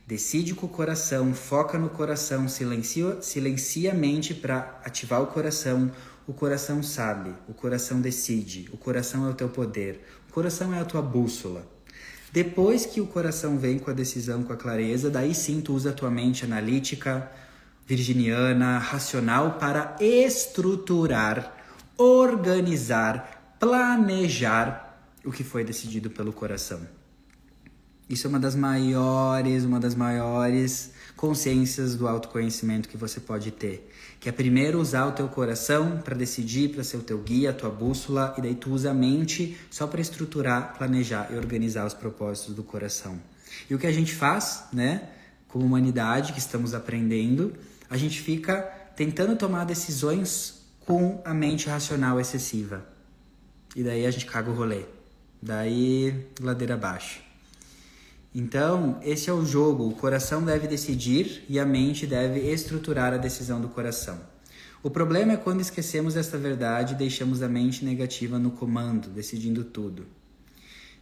Decide 0.06 0.54
com 0.54 0.66
o 0.66 0.68
coração, 0.68 1.32
foca 1.32 1.78
no 1.78 1.88
coração, 1.88 2.46
silencia, 2.46 3.22
silencia 3.22 3.92
a 3.92 3.94
mente 3.94 4.34
para 4.34 4.78
ativar 4.84 5.22
o 5.22 5.28
coração, 5.28 5.90
o 6.26 6.34
coração 6.34 6.82
sabe, 6.82 7.32
o 7.48 7.54
coração 7.54 8.02
decide, 8.02 8.68
o 8.70 8.76
coração 8.76 9.26
é 9.26 9.30
o 9.30 9.34
teu 9.34 9.48
poder, 9.48 10.04
o 10.28 10.32
coração 10.32 10.74
é 10.74 10.78
a 10.78 10.84
tua 10.84 11.00
bússola. 11.00 11.66
Depois 12.30 12.84
que 12.84 13.00
o 13.00 13.06
coração 13.06 13.56
vem 13.56 13.78
com 13.78 13.90
a 13.90 13.94
decisão, 13.94 14.42
com 14.42 14.52
a 14.52 14.56
clareza, 14.56 15.08
daí 15.08 15.34
sim 15.34 15.62
tu 15.62 15.72
usa 15.72 15.88
a 15.88 15.94
tua 15.94 16.10
mente 16.10 16.44
analítica, 16.44 17.30
virginiana, 17.86 18.76
racional 18.78 19.52
para 19.58 19.96
estruturar, 20.00 21.56
organizar, 21.96 23.56
planejar 23.58 24.98
o 25.24 25.32
que 25.32 25.44
foi 25.44 25.64
decidido 25.64 26.10
pelo 26.10 26.32
coração. 26.32 26.80
Isso 28.08 28.26
é 28.26 28.30
uma 28.30 28.40
das 28.40 28.54
maiores, 28.54 29.64
uma 29.64 29.80
das 29.80 29.94
maiores 29.94 30.92
consciências 31.16 31.96
do 31.96 32.06
autoconhecimento 32.06 32.88
que 32.88 32.96
você 32.96 33.20
pode 33.20 33.50
ter 33.50 33.90
que 34.24 34.30
é 34.30 34.32
primeiro 34.32 34.80
usar 34.80 35.04
o 35.04 35.12
teu 35.12 35.28
coração 35.28 35.98
para 36.02 36.16
decidir, 36.16 36.70
para 36.70 36.82
ser 36.82 36.96
o 36.96 37.02
teu 37.02 37.18
guia, 37.18 37.50
a 37.50 37.52
tua 37.52 37.68
bússola, 37.68 38.34
e 38.38 38.40
daí 38.40 38.54
tu 38.54 38.70
usa 38.70 38.90
a 38.90 38.94
mente 38.94 39.54
só 39.70 39.86
para 39.86 40.00
estruturar, 40.00 40.78
planejar 40.78 41.28
e 41.30 41.36
organizar 41.36 41.86
os 41.86 41.92
propósitos 41.92 42.54
do 42.54 42.62
coração. 42.62 43.20
E 43.68 43.74
o 43.74 43.78
que 43.78 43.86
a 43.86 43.92
gente 43.92 44.14
faz, 44.14 44.64
né, 44.72 45.10
como 45.46 45.66
humanidade 45.66 46.32
que 46.32 46.38
estamos 46.38 46.72
aprendendo, 46.72 47.52
a 47.90 47.98
gente 47.98 48.18
fica 48.18 48.62
tentando 48.96 49.36
tomar 49.36 49.64
decisões 49.66 50.64
com 50.86 51.20
a 51.22 51.34
mente 51.34 51.68
racional 51.68 52.18
excessiva. 52.18 52.82
E 53.76 53.82
daí 53.82 54.06
a 54.06 54.10
gente 54.10 54.24
caga 54.24 54.50
o 54.50 54.54
rolê. 54.54 54.86
Daí, 55.42 56.28
ladeira 56.40 56.72
abaixo. 56.72 57.20
Então, 58.34 58.98
esse 59.04 59.30
é 59.30 59.32
o 59.32 59.44
jogo. 59.44 59.88
O 59.88 59.94
coração 59.94 60.42
deve 60.42 60.66
decidir 60.66 61.44
e 61.48 61.60
a 61.60 61.64
mente 61.64 62.04
deve 62.04 62.40
estruturar 62.40 63.14
a 63.14 63.16
decisão 63.16 63.60
do 63.60 63.68
coração. 63.68 64.18
O 64.82 64.90
problema 64.90 65.34
é 65.34 65.36
quando 65.36 65.60
esquecemos 65.60 66.16
esta 66.16 66.36
verdade 66.36 66.94
e 66.94 66.96
deixamos 66.96 67.42
a 67.42 67.48
mente 67.48 67.84
negativa 67.84 68.36
no 68.36 68.50
comando, 68.50 69.08
decidindo 69.08 69.62
tudo. 69.62 70.04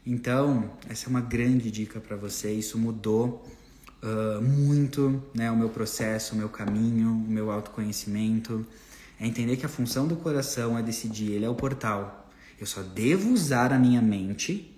Então, 0.06 0.70
essa 0.88 1.06
é 1.06 1.08
uma 1.08 1.22
grande 1.22 1.70
dica 1.70 2.00
para 2.00 2.16
você. 2.16 2.52
Isso 2.52 2.76
mudou 2.76 3.48
uh, 4.02 4.42
muito 4.42 5.22
né, 5.34 5.50
o 5.50 5.56
meu 5.56 5.70
processo, 5.70 6.34
o 6.34 6.38
meu 6.38 6.50
caminho, 6.50 7.12
o 7.12 7.30
meu 7.30 7.50
autoconhecimento. 7.50 8.66
É 9.18 9.26
entender 9.26 9.56
que 9.56 9.64
a 9.64 9.70
função 9.70 10.06
do 10.06 10.16
coração 10.16 10.76
é 10.76 10.82
decidir, 10.82 11.32
ele 11.32 11.46
é 11.46 11.48
o 11.48 11.54
portal. 11.54 12.30
Eu 12.60 12.66
só 12.66 12.82
devo 12.82 13.30
usar 13.30 13.72
a 13.72 13.78
minha 13.78 14.02
mente 14.02 14.76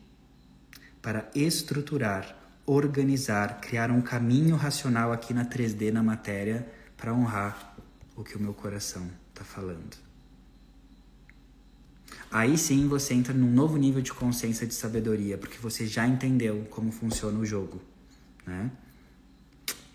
para 1.03 1.29
estruturar 1.35 2.44
organizar, 2.67 3.61
criar 3.61 3.91
um 3.91 4.01
caminho 4.01 4.57
racional 4.57 5.13
aqui 5.13 5.35
na 5.35 5.45
3D, 5.45 5.91
na 5.93 6.03
matéria, 6.03 6.67
para 6.97 7.13
honrar 7.13 7.77
o 8.17 8.23
que 8.23 8.37
o 8.37 8.41
meu 8.41 8.55
coração 8.55 9.09
está 9.31 9.45
falando. 9.45 9.97
Aí 12.31 12.59
sim 12.59 12.89
você 12.89 13.15
entra 13.15 13.33
num 13.33 13.51
novo 13.51 13.77
nível 13.77 14.03
de 14.03 14.13
consciência 14.13 14.67
de 14.67 14.75
sabedoria, 14.75 15.39
porque 15.39 15.59
você 15.59 15.87
já 15.87 16.07
entendeu 16.07 16.67
como 16.71 16.91
funciona 16.91 17.39
o 17.39 17.47
jogo, 17.47 17.81
né? 18.47 18.71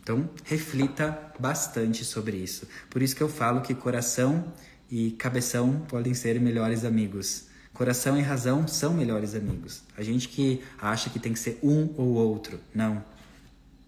Então, 0.02 0.30
reflita 0.46 1.34
bastante 1.40 2.04
sobre 2.04 2.38
isso. 2.38 2.68
Por 2.90 3.02
isso 3.02 3.16
que 3.16 3.22
eu 3.22 3.30
falo 3.30 3.62
que 3.62 3.76
coração 3.76 4.52
e 4.90 5.12
cabeção 5.12 5.82
podem 5.82 6.14
ser 6.14 6.40
melhores 6.40 6.84
amigos. 6.84 7.49
Coração 7.80 8.18
e 8.18 8.22
razão 8.22 8.68
são 8.68 8.94
melhores 8.94 9.34
amigos. 9.34 9.84
A 9.96 10.04
gente 10.04 10.28
que 10.28 10.62
acha 10.82 11.10
que 11.10 11.18
tem 11.18 11.32
que 11.32 11.40
ser 11.40 11.60
um 11.64 11.94
ou 11.96 12.10
outro. 12.10 12.60
Não. 12.76 13.02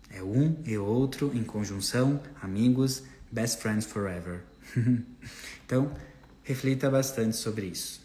É 0.09 0.23
um 0.23 0.55
e 0.65 0.77
outro 0.77 1.29
em 1.33 1.43
conjunção, 1.43 2.21
amigos, 2.41 3.03
best 3.29 3.61
friends 3.61 3.85
forever. 3.85 4.43
então, 5.65 5.91
reflita 6.41 6.89
bastante 6.89 7.35
sobre 7.35 7.65
isso. 7.65 7.99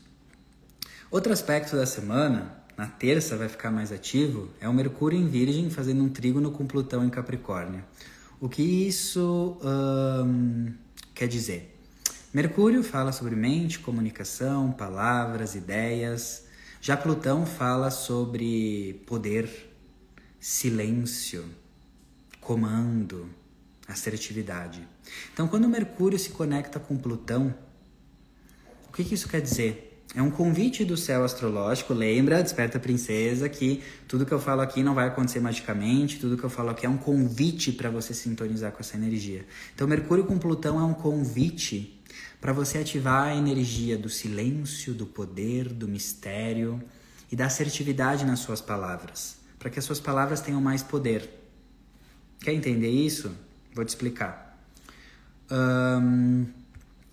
Outro 1.09 1.33
aspecto 1.33 1.77
da 1.77 1.87
semana, 1.87 2.65
na 2.77 2.89
terça 2.89 3.37
vai 3.37 3.49
ficar 3.49 3.71
mais 3.71 3.93
ativo, 3.93 4.51
é 4.61 4.69
o 4.69 4.75
Mercúrio 4.75 5.17
em 5.17 5.29
Virgem 5.29 5.71
fazendo 5.71 6.03
um 6.03 6.09
trígono 6.09 6.51
com 6.51 6.67
Plutão 6.67 7.05
em 7.05 7.11
Capricórnio. 7.11 7.85
O 8.41 8.49
que 8.49 8.61
isso 8.61 9.57
hum, 9.63 10.73
quer 11.15 11.29
dizer? 11.29 11.76
Mercúrio 12.33 12.83
fala 12.83 13.13
sobre 13.13 13.35
mente, 13.35 13.79
comunicação, 13.79 14.73
palavras, 14.73 15.55
ideias. 15.55 16.45
Já 16.81 16.97
Plutão 16.97 17.47
fala 17.47 17.91
sobre 17.91 19.03
poder, 19.07 19.49
silêncio, 20.39 21.45
comando, 22.41 23.29
assertividade. 23.89 24.87
Então, 25.33 25.49
quando 25.49 25.69
Mercúrio 25.69 26.19
se 26.19 26.31
conecta 26.31 26.79
com 26.79 26.97
Plutão, 26.97 27.55
o 28.89 28.93
que, 28.93 29.05
que 29.05 29.15
isso 29.15 29.29
quer 29.29 29.41
dizer? 29.41 30.05
É 30.15 30.23
um 30.23 30.31
convite 30.31 30.85
do 30.85 30.97
céu 30.97 31.25
astrológico, 31.25 31.93
lembra, 31.93 32.43
desperta 32.43 32.79
princesa, 32.79 33.49
que 33.49 33.83
tudo 34.09 34.25
que 34.25 34.33
eu 34.33 34.39
falo 34.39 34.61
aqui 34.61 34.83
não 34.83 34.95
vai 34.95 35.09
acontecer 35.09 35.41
magicamente, 35.41 36.19
tudo 36.19 36.37
que 36.37 36.45
eu 36.45 36.51
falo 36.51 36.71
aqui 36.71 36.87
é 36.87 36.89
um 36.89 36.97
convite 36.97 37.73
para 37.73 37.91
você 37.91 38.15
sintonizar 38.15 38.73
com 38.73 38.81
essa 38.81 38.97
energia. 38.97 39.45
Então, 39.75 39.87
Mercúrio 39.87 40.25
com 40.25 40.39
Plutão 40.39 40.81
é 40.81 40.85
um 40.85 40.95
convite 40.95 41.96
para 42.47 42.53
você 42.53 42.79
ativar 42.79 43.25
a 43.25 43.35
energia 43.35 43.99
do 43.99 44.09
silêncio, 44.09 44.95
do 44.95 45.05
poder, 45.05 45.69
do 45.69 45.89
mistério 45.89 46.81
e 47.29 47.35
da 47.35 47.47
assertividade 47.47 48.25
nas 48.25 48.39
suas 48.39 48.61
palavras, 48.61 49.37
para 49.59 49.69
que 49.69 49.81
as 49.81 49.85
suas 49.85 49.99
palavras 49.99 50.41
tenham 50.41 50.61
mais 50.61 50.81
poder. 50.81 51.29
Quer 52.41 52.53
entender 52.53 52.89
isso? 52.89 53.33
Vou 53.75 53.85
te 53.85 53.89
explicar. 53.89 54.65
Um, 55.51 56.47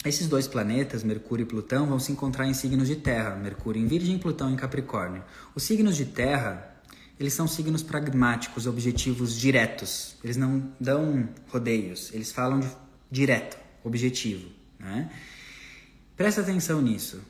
esses 0.05 0.27
dois 0.27 0.47
planetas, 0.47 1.03
Mercúrio 1.03 1.45
e 1.45 1.47
Plutão, 1.47 1.87
vão 1.87 1.97
se 1.97 2.11
encontrar 2.11 2.45
em 2.45 2.53
signos 2.53 2.87
de 2.87 2.97
Terra, 2.97 3.35
Mercúrio 3.35 3.81
em 3.81 3.87
Virgem 3.87 4.19
Plutão 4.19 4.51
em 4.51 4.55
Capricórnio. 4.55 5.23
Os 5.55 5.63
signos 5.63 5.97
de 5.97 6.05
Terra, 6.05 6.77
eles 7.19 7.33
são 7.33 7.47
signos 7.47 7.81
pragmáticos, 7.81 8.67
objetivos 8.67 9.35
diretos. 9.35 10.15
Eles 10.23 10.37
não 10.37 10.71
dão 10.79 11.27
rodeios, 11.49 12.13
eles 12.13 12.31
falam 12.31 12.59
direto, 13.09 13.57
objetivo. 13.83 14.61
Né? 14.83 15.09
Presta 16.15 16.41
atenção 16.41 16.81
nisso. 16.81 17.21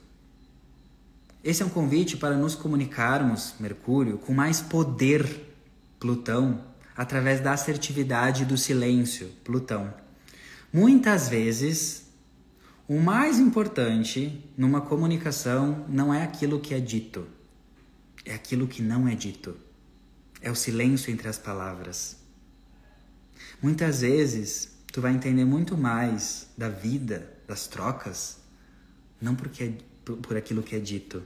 Esse 1.43 1.61
é 1.61 1.65
um 1.65 1.69
convite 1.69 2.17
para 2.17 2.35
nos 2.35 2.55
comunicarmos, 2.55 3.53
Mercúrio, 3.59 4.17
com 4.17 4.33
mais 4.33 4.61
poder, 4.61 5.53
Plutão, 5.99 6.63
através 6.95 7.39
da 7.39 7.53
assertividade 7.53 8.45
do 8.45 8.57
silêncio, 8.57 9.29
Plutão. 9.43 9.93
Muitas 10.71 11.29
vezes, 11.29 12.07
o 12.87 12.99
mais 12.99 13.39
importante 13.39 14.43
numa 14.57 14.81
comunicação 14.81 15.85
não 15.87 16.13
é 16.13 16.23
aquilo 16.23 16.59
que 16.59 16.73
é 16.73 16.79
dito, 16.79 17.27
é 18.25 18.33
aquilo 18.33 18.67
que 18.67 18.81
não 18.81 19.07
é 19.07 19.15
dito. 19.15 19.55
É 20.41 20.51
o 20.51 20.55
silêncio 20.55 21.11
entre 21.11 21.27
as 21.29 21.37
palavras. 21.37 22.17
Muitas 23.61 24.01
vezes 24.01 24.77
tu 24.91 25.01
vai 25.01 25.13
entender 25.13 25.45
muito 25.45 25.77
mais 25.77 26.47
da 26.57 26.69
vida, 26.69 27.32
das 27.47 27.67
trocas, 27.67 28.38
não 29.21 29.36
porque 29.36 29.63
é, 29.63 29.73
por 30.21 30.36
aquilo 30.36 30.62
que 30.62 30.75
é 30.75 30.79
dito, 30.79 31.23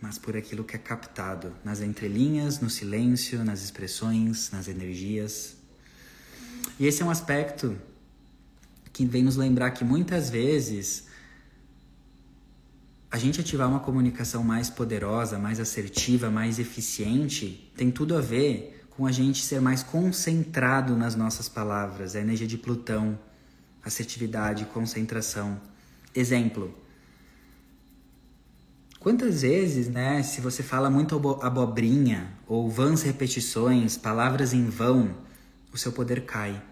mas 0.00 0.18
por 0.18 0.36
aquilo 0.36 0.64
que 0.64 0.74
é 0.74 0.78
captado 0.78 1.52
nas 1.64 1.80
entrelinhas, 1.80 2.60
no 2.60 2.70
silêncio, 2.70 3.44
nas 3.44 3.62
expressões, 3.62 4.50
nas 4.50 4.66
energias. 4.68 5.56
E 6.78 6.86
esse 6.86 7.02
é 7.02 7.04
um 7.04 7.10
aspecto 7.10 7.76
que 8.92 9.04
vem 9.04 9.22
nos 9.22 9.36
lembrar 9.36 9.72
que 9.72 9.84
muitas 9.84 10.30
vezes 10.30 11.06
a 13.10 13.18
gente 13.18 13.40
ativar 13.40 13.68
uma 13.68 13.80
comunicação 13.80 14.42
mais 14.42 14.70
poderosa, 14.70 15.38
mais 15.38 15.58
assertiva, 15.58 16.30
mais 16.30 16.58
eficiente, 16.58 17.70
tem 17.76 17.90
tudo 17.90 18.16
a 18.16 18.20
ver 18.20 18.86
com 18.90 19.04
a 19.04 19.12
gente 19.12 19.42
ser 19.42 19.60
mais 19.60 19.82
concentrado 19.82 20.96
nas 20.96 21.14
nossas 21.16 21.48
palavras, 21.48 22.14
a 22.14 22.20
energia 22.20 22.46
de 22.46 22.56
Plutão, 22.56 23.18
assertividade, 23.84 24.64
concentração. 24.66 25.60
Exemplo, 26.14 26.74
Quantas 29.00 29.40
vezes, 29.40 29.88
né, 29.88 30.22
se 30.22 30.42
você 30.42 30.62
fala 30.62 30.90
muito 30.90 31.16
abobrinha 31.40 32.34
ou 32.46 32.68
vãs 32.68 33.00
repetições, 33.00 33.96
palavras 33.96 34.52
em 34.52 34.66
vão, 34.66 35.14
o 35.72 35.78
seu 35.78 35.90
poder 35.90 36.26
cai. 36.26 36.62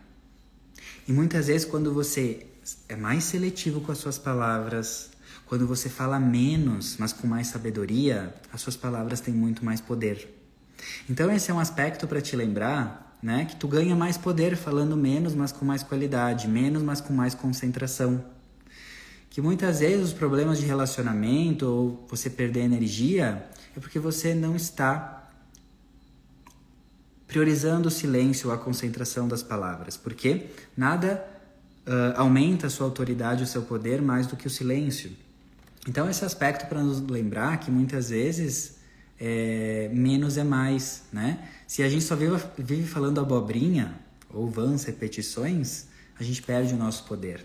E 1.08 1.12
muitas 1.12 1.46
vezes 1.46 1.66
quando 1.66 1.90
você 1.94 2.46
é 2.86 2.94
mais 2.94 3.24
seletivo 3.24 3.80
com 3.80 3.90
as 3.90 3.96
suas 3.96 4.18
palavras, 4.18 5.08
quando 5.46 5.66
você 5.66 5.88
fala 5.88 6.20
menos, 6.20 6.98
mas 6.98 7.14
com 7.14 7.26
mais 7.26 7.46
sabedoria, 7.46 8.34
as 8.52 8.60
suas 8.60 8.76
palavras 8.76 9.20
têm 9.20 9.32
muito 9.32 9.64
mais 9.64 9.80
poder. 9.80 10.28
Então 11.08 11.30
esse 11.30 11.50
é 11.50 11.54
um 11.54 11.58
aspecto 11.58 12.06
para 12.06 12.20
te 12.20 12.36
lembrar, 12.36 13.07
né, 13.22 13.44
que 13.44 13.56
tu 13.56 13.66
ganha 13.66 13.96
mais 13.96 14.16
poder 14.16 14.56
falando 14.56 14.96
menos, 14.96 15.34
mas 15.34 15.50
com 15.52 15.64
mais 15.64 15.82
qualidade, 15.82 16.46
menos, 16.46 16.82
mas 16.82 17.00
com 17.00 17.12
mais 17.12 17.34
concentração. 17.34 18.24
Que 19.30 19.40
muitas 19.40 19.80
vezes 19.80 20.06
os 20.06 20.12
problemas 20.12 20.58
de 20.58 20.66
relacionamento 20.66 21.66
ou 21.66 22.06
você 22.08 22.30
perder 22.30 22.60
energia 22.60 23.46
é 23.76 23.80
porque 23.80 23.98
você 23.98 24.34
não 24.34 24.56
está 24.56 25.28
priorizando 27.26 27.88
o 27.88 27.90
silêncio 27.90 28.50
a 28.50 28.56
concentração 28.56 29.28
das 29.28 29.42
palavras, 29.42 29.96
porque 29.96 30.46
nada 30.76 31.22
uh, 31.86 32.18
aumenta 32.18 32.68
a 32.68 32.70
sua 32.70 32.86
autoridade, 32.86 33.44
o 33.44 33.46
seu 33.46 33.62
poder 33.62 34.00
mais 34.00 34.26
do 34.26 34.34
que 34.34 34.46
o 34.46 34.50
silêncio. 34.50 35.12
Então 35.86 36.08
esse 36.08 36.24
aspecto 36.24 36.66
para 36.68 36.82
nos 36.82 37.00
lembrar 37.00 37.58
que 37.60 37.70
muitas 37.70 38.08
vezes 38.08 38.77
é, 39.20 39.90
menos 39.92 40.36
é 40.36 40.44
mais, 40.44 41.02
né? 41.12 41.48
Se 41.66 41.82
a 41.82 41.88
gente 41.88 42.04
só 42.04 42.14
vive, 42.14 42.36
vive 42.56 42.86
falando 42.86 43.20
abobrinha 43.20 43.98
ou 44.30 44.48
vãs 44.48 44.84
repetições, 44.84 45.86
a 46.18 46.22
gente 46.22 46.42
perde 46.42 46.74
o 46.74 46.76
nosso 46.76 47.04
poder. 47.04 47.44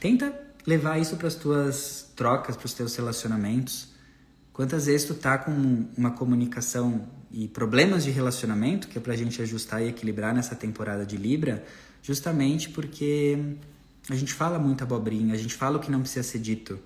Tenta 0.00 0.32
levar 0.66 0.98
isso 0.98 1.16
para 1.16 1.28
as 1.28 1.34
tuas 1.34 2.10
trocas, 2.16 2.56
para 2.56 2.66
os 2.66 2.74
teus 2.74 2.94
relacionamentos. 2.96 3.88
Quantas 4.52 4.86
vezes 4.86 5.06
tu 5.06 5.14
tá 5.14 5.38
com 5.38 5.86
uma 5.96 6.10
comunicação 6.12 7.06
e 7.30 7.48
problemas 7.48 8.04
de 8.04 8.10
relacionamento, 8.10 8.88
que 8.88 8.98
é 8.98 9.00
para 9.00 9.14
a 9.14 9.16
gente 9.16 9.40
ajustar 9.40 9.82
e 9.82 9.88
equilibrar 9.88 10.34
nessa 10.34 10.54
temporada 10.54 11.06
de 11.06 11.16
Libra, 11.16 11.64
justamente 12.02 12.68
porque 12.68 13.38
a 14.10 14.14
gente 14.14 14.32
fala 14.32 14.58
muita 14.58 14.84
abobrinha, 14.84 15.34
a 15.34 15.38
gente 15.38 15.54
fala 15.54 15.78
o 15.78 15.80
que 15.80 15.90
não 15.90 16.00
precisa 16.00 16.22
ser 16.22 16.38
dito, 16.38 16.78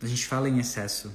a 0.00 0.06
gente 0.06 0.26
fala 0.26 0.48
em 0.48 0.58
excesso. 0.58 1.12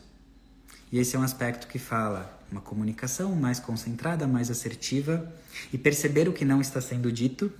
E 0.93 0.99
esse 0.99 1.15
é 1.15 1.19
um 1.19 1.23
aspecto 1.23 1.65
que 1.65 1.79
fala 1.79 2.39
uma 2.51 2.61
comunicação 2.61 3.35
mais 3.35 3.59
concentrada, 3.59 4.27
mais 4.27 4.51
assertiva 4.51 5.27
e 5.73 5.77
perceber 5.77 6.29
o 6.29 6.33
que 6.33 6.45
não 6.45 6.61
está 6.61 6.79
sendo 6.79 7.11
dito 7.11 7.51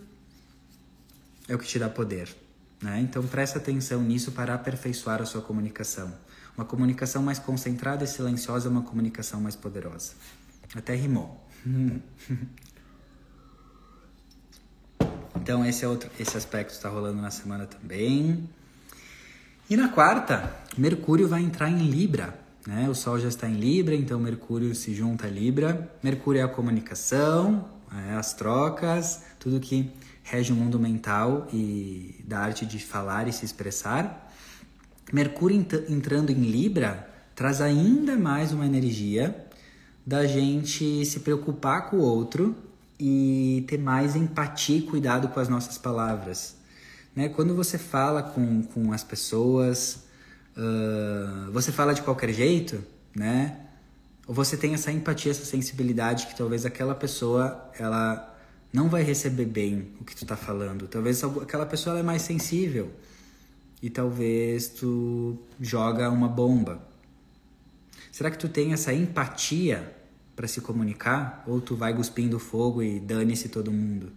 é 1.48 1.56
o 1.56 1.58
que 1.58 1.65
te 1.65 1.80
dá 1.80 1.89
poder. 1.89 2.30
Né? 2.80 3.00
Então 3.00 3.26
preste 3.26 3.58
atenção 3.58 4.04
nisso 4.04 4.34
para 4.34 4.54
aperfeiçoar 4.54 5.19
a 5.19 5.26
sua 5.26 5.41
comunicação. 5.41 6.13
Uma 6.56 6.63
comunicação 6.63 7.24
mais 7.24 7.39
concentrada 7.39 8.04
e 8.04 8.08
silenciosa 8.08 8.67
é 8.67 8.72
uma 8.72 8.84
comunicação 8.84 9.41
mais 9.41 9.56
poderosa. 9.56 10.13
Até 10.76 10.93
rimou. 10.93 11.43
Então 15.36 15.65
esse 15.65 15.84
é 15.84 15.88
outro, 15.89 16.10
esse 16.17 16.38
aspecto 16.38 16.72
está 16.72 16.88
rolando 16.88 17.19
na 17.19 17.30
semana 17.30 17.65
também. 17.65 18.48
E 19.69 19.76
na 19.76 19.89
quarta, 19.89 20.56
Mercúrio 20.78 21.28
vai 21.28 21.41
entrar 21.41 21.69
em 21.69 21.89
Libra. 21.89 22.42
Né? 22.67 22.89
O 22.89 22.95
Sol 22.95 23.19
já 23.19 23.28
está 23.28 23.47
em 23.47 23.56
Libra, 23.56 23.95
então 23.95 24.19
Mercúrio 24.19 24.73
se 24.73 24.93
junta 24.93 25.28
a 25.28 25.30
Libra. 25.30 25.91
Mercúrio 26.02 26.39
é 26.39 26.43
a 26.43 26.47
comunicação, 26.47 27.67
é 28.10 28.13
as 28.13 28.34
trocas, 28.34 29.21
tudo 29.39 29.60
que 29.60 29.91
rege 30.23 30.54
o 30.54 30.56
mundo 30.56 30.80
mental 30.80 31.47
e 31.52 32.23
da 32.26 32.39
arte 32.39 32.65
de 32.65 32.80
falar 32.80 33.28
e 33.28 33.34
se 33.34 33.43
expressar. 33.43 34.32
Mercúrio 35.12 35.65
entrando 35.89 36.32
em 36.32 36.41
Libra 36.41 37.10
traz 37.36 37.60
ainda 37.60 38.15
mais 38.15 38.52
uma 38.52 38.65
energia 38.65 39.45
da 40.06 40.26
gente 40.26 41.06
se 41.06 41.19
preocupar 41.19 41.89
com 41.89 41.97
o 41.97 42.02
outro 42.02 42.56
e 42.99 43.65
ter 43.67 43.78
mais 43.78 44.15
empatia 44.15 44.78
e 44.78 44.82
cuidado 44.84 45.28
com 45.30 45.39
as 45.39 45.49
nossas 45.49 45.78
palavras. 45.78 46.56
Né? 47.15 47.30
Quando 47.30 47.56
você 47.56 47.78
fala 47.78 48.23
com, 48.23 48.63
com 48.63 48.93
as 48.93 49.04
pessoas, 49.04 50.04
você 51.53 51.71
fala 51.71 51.93
de 51.93 52.01
qualquer 52.01 52.33
jeito, 52.33 52.83
né? 53.15 53.59
Ou 54.27 54.33
você 54.33 54.57
tem 54.57 54.73
essa 54.73 54.91
empatia, 54.91 55.31
essa 55.31 55.45
sensibilidade 55.45 56.27
que 56.27 56.35
talvez 56.35 56.65
aquela 56.65 56.95
pessoa 56.95 57.69
ela 57.77 58.35
não 58.71 58.89
vai 58.89 59.03
receber 59.03 59.45
bem 59.45 59.89
o 60.01 60.03
que 60.03 60.15
tu 60.15 60.25
tá 60.25 60.35
falando. 60.35 60.87
Talvez 60.87 61.23
aquela 61.23 61.65
pessoa 61.65 61.99
é 61.99 62.03
mais 62.03 62.23
sensível 62.23 62.91
e 63.81 63.89
talvez 63.89 64.67
tu 64.67 65.37
joga 65.61 66.09
uma 66.09 66.27
bomba. 66.27 66.81
Será 68.11 68.31
que 68.31 68.37
tu 68.37 68.49
tem 68.49 68.73
essa 68.73 68.91
empatia 68.91 69.95
para 70.35 70.47
se 70.47 70.59
comunicar 70.59 71.43
ou 71.45 71.61
tu 71.61 71.75
vai 71.75 71.95
cuspindo 71.95 72.39
fogo 72.39 72.81
e 72.81 72.99
dane-se 72.99 73.49
todo 73.49 73.71
mundo? 73.71 74.11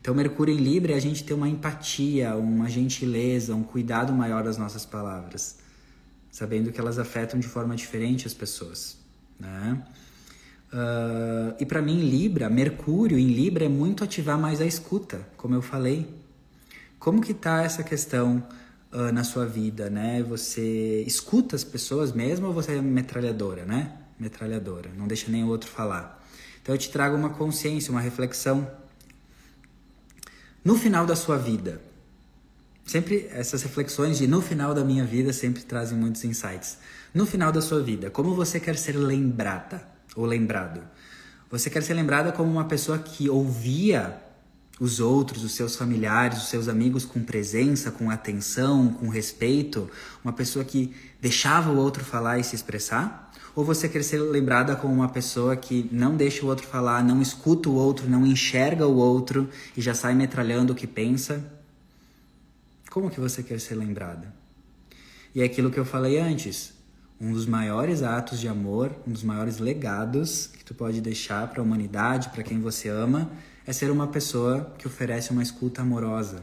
Então, 0.00 0.14
Mercúrio 0.14 0.54
em 0.54 0.58
Libra 0.58 0.92
é 0.92 0.96
a 0.96 1.00
gente 1.00 1.24
ter 1.24 1.34
uma 1.34 1.48
empatia, 1.48 2.34
uma 2.36 2.68
gentileza, 2.68 3.54
um 3.54 3.62
cuidado 3.62 4.12
maior 4.12 4.42
das 4.42 4.56
nossas 4.56 4.86
palavras, 4.86 5.59
sabendo 6.30 6.70
que 6.72 6.80
elas 6.80 6.98
afetam 6.98 7.38
de 7.40 7.48
forma 7.48 7.74
diferente 7.74 8.26
as 8.26 8.34
pessoas, 8.34 8.98
né? 9.38 9.82
Uh, 10.72 11.56
e 11.58 11.66
para 11.66 11.82
mim, 11.82 12.00
Libra, 12.00 12.48
Mercúrio 12.48 13.18
em 13.18 13.26
Libra 13.26 13.64
é 13.64 13.68
muito 13.68 14.04
ativar 14.04 14.38
mais 14.38 14.60
a 14.60 14.66
escuta, 14.66 15.26
como 15.36 15.54
eu 15.54 15.62
falei. 15.62 16.08
Como 16.98 17.20
que 17.20 17.34
tá 17.34 17.62
essa 17.62 17.82
questão 17.82 18.46
uh, 18.92 19.12
na 19.12 19.24
sua 19.24 19.46
vida, 19.46 19.90
né? 19.90 20.22
Você 20.22 21.02
escuta 21.06 21.56
as 21.56 21.64
pessoas 21.64 22.12
mesmo 22.12 22.46
ou 22.46 22.52
você 22.52 22.74
é 22.74 22.80
metralhadora, 22.80 23.64
né? 23.64 23.92
Metralhadora, 24.18 24.90
não 24.96 25.08
deixa 25.08 25.30
nem 25.30 25.42
o 25.42 25.48
outro 25.48 25.68
falar. 25.68 26.24
Então 26.62 26.74
eu 26.74 26.78
te 26.78 26.90
trago 26.90 27.16
uma 27.16 27.30
consciência, 27.30 27.90
uma 27.90 28.00
reflexão. 28.00 28.70
No 30.62 30.76
final 30.76 31.06
da 31.06 31.16
sua 31.16 31.36
vida, 31.36 31.80
sempre 32.90 33.28
essas 33.30 33.62
reflexões 33.62 34.18
de 34.18 34.26
no 34.26 34.42
final 34.42 34.74
da 34.74 34.84
minha 34.84 35.04
vida 35.04 35.32
sempre 35.32 35.62
trazem 35.62 35.96
muitos 35.96 36.24
insights. 36.24 36.78
No 37.14 37.24
final 37.24 37.50
da 37.52 37.62
sua 37.62 37.82
vida, 37.82 38.10
como 38.10 38.34
você 38.34 38.58
quer 38.60 38.76
ser 38.76 38.96
lembrada? 38.96 39.90
ou 40.16 40.24
lembrado. 40.24 40.80
Você 41.50 41.68
quer 41.68 41.82
ser 41.82 41.94
lembrada 41.94 42.32
como 42.32 42.50
uma 42.50 42.64
pessoa 42.64 42.98
que 42.98 43.28
ouvia 43.28 44.16
os 44.78 44.98
outros, 44.98 45.44
os 45.44 45.52
seus 45.52 45.76
familiares, 45.76 46.38
os 46.38 46.48
seus 46.48 46.68
amigos 46.68 47.04
com 47.04 47.22
presença, 47.22 47.90
com 47.90 48.10
atenção, 48.10 48.88
com 48.88 49.08
respeito, 49.08 49.90
uma 50.24 50.32
pessoa 50.32 50.64
que 50.64 50.94
deixava 51.20 51.70
o 51.70 51.76
outro 51.76 52.04
falar 52.04 52.38
e 52.38 52.44
se 52.44 52.54
expressar? 52.54 53.30
Ou 53.54 53.64
você 53.64 53.88
quer 53.88 54.02
ser 54.02 54.18
lembrada 54.20 54.76
como 54.76 54.94
uma 54.94 55.08
pessoa 55.08 55.56
que 55.56 55.88
não 55.92 56.16
deixa 56.16 56.44
o 56.44 56.48
outro 56.48 56.66
falar, 56.66 57.04
não 57.04 57.20
escuta 57.20 57.68
o 57.68 57.74
outro, 57.74 58.08
não 58.08 58.24
enxerga 58.24 58.86
o 58.86 58.96
outro 58.96 59.48
e 59.76 59.82
já 59.82 59.92
sai 59.92 60.14
metralhando 60.14 60.72
o 60.72 60.76
que 60.76 60.86
pensa? 60.86 61.59
Como 62.90 63.08
que 63.08 63.20
você 63.20 63.42
quer 63.42 63.60
ser 63.60 63.76
lembrada? 63.76 64.34
E 65.32 65.40
é 65.40 65.44
aquilo 65.44 65.70
que 65.70 65.78
eu 65.78 65.84
falei 65.84 66.18
antes 66.18 66.74
um 67.20 67.32
dos 67.32 67.46
maiores 67.46 68.02
atos 68.02 68.40
de 68.40 68.48
amor, 68.48 68.90
um 69.06 69.12
dos 69.12 69.22
maiores 69.22 69.58
legados 69.58 70.46
que 70.46 70.64
tu 70.64 70.74
pode 70.74 71.00
deixar 71.00 71.46
para 71.48 71.60
a 71.60 71.62
humanidade, 71.62 72.30
para 72.30 72.42
quem 72.42 72.58
você 72.58 72.88
ama, 72.88 73.30
é 73.66 73.72
ser 73.72 73.90
uma 73.90 74.08
pessoa 74.08 74.74
que 74.76 74.88
oferece 74.88 75.30
uma 75.30 75.42
escuta 75.42 75.82
amorosa 75.82 76.42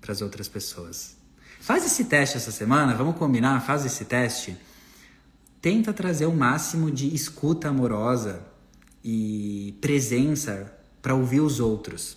para 0.00 0.12
as 0.12 0.20
outras 0.20 0.48
pessoas. 0.48 1.16
Faz 1.60 1.86
esse 1.86 2.04
teste 2.04 2.36
essa 2.36 2.50
semana, 2.50 2.94
vamos 2.94 3.16
combinar, 3.16 3.60
faz 3.60 3.86
esse 3.86 4.04
teste. 4.04 4.56
Tenta 5.62 5.92
trazer 5.92 6.26
o 6.26 6.34
máximo 6.34 6.90
de 6.90 7.14
escuta 7.14 7.68
amorosa 7.68 8.42
e 9.02 9.76
presença 9.80 10.72
para 11.00 11.14
ouvir 11.14 11.40
os 11.40 11.58
outros. 11.60 12.16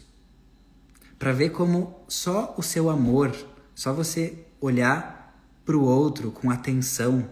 Para 1.21 1.34
ver 1.34 1.51
como 1.51 2.03
só 2.07 2.55
o 2.57 2.63
seu 2.63 2.89
amor, 2.89 3.31
só 3.75 3.93
você 3.93 4.39
olhar 4.60 5.39
para 5.63 5.77
o 5.77 5.84
outro 5.84 6.31
com 6.31 6.49
atenção, 6.49 7.29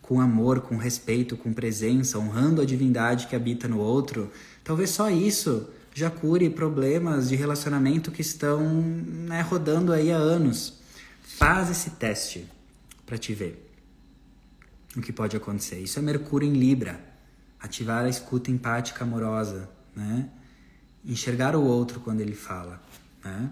com 0.00 0.18
amor, 0.18 0.62
com 0.62 0.78
respeito, 0.78 1.36
com 1.36 1.52
presença, 1.52 2.18
honrando 2.18 2.62
a 2.62 2.64
divindade 2.64 3.26
que 3.26 3.36
habita 3.36 3.68
no 3.68 3.80
outro, 3.80 4.32
talvez 4.64 4.88
só 4.88 5.10
isso 5.10 5.68
já 5.92 6.10
cure 6.10 6.48
problemas 6.48 7.28
de 7.28 7.36
relacionamento 7.36 8.10
que 8.10 8.22
estão 8.22 8.62
né, 8.80 9.42
rodando 9.42 9.92
aí 9.92 10.10
há 10.10 10.16
anos. 10.16 10.78
Faz 11.22 11.68
esse 11.68 11.90
teste 11.90 12.48
para 13.04 13.18
te 13.18 13.34
ver 13.34 13.70
o 14.96 15.02
que 15.02 15.12
pode 15.12 15.36
acontecer. 15.36 15.78
Isso 15.78 15.98
é 15.98 16.02
Mercúrio 16.02 16.48
em 16.48 16.54
Libra. 16.54 16.98
Ativar 17.60 18.06
a 18.06 18.08
escuta 18.08 18.50
empática 18.50 19.04
amorosa, 19.04 19.68
né? 19.94 20.30
Enxergar 21.04 21.54
o 21.54 21.62
outro 21.62 22.00
quando 22.00 22.22
ele 22.22 22.34
fala, 22.34 22.82
né? 23.24 23.50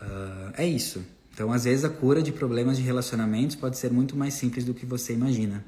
Uh, 0.00 0.52
é 0.56 0.66
isso. 0.66 1.04
Então, 1.32 1.52
às 1.52 1.64
vezes, 1.64 1.84
a 1.84 1.88
cura 1.88 2.22
de 2.22 2.32
problemas 2.32 2.76
de 2.76 2.82
relacionamentos 2.82 3.56
pode 3.56 3.78
ser 3.78 3.90
muito 3.90 4.16
mais 4.16 4.34
simples 4.34 4.64
do 4.64 4.74
que 4.74 4.84
você 4.84 5.14
imagina. 5.14 5.64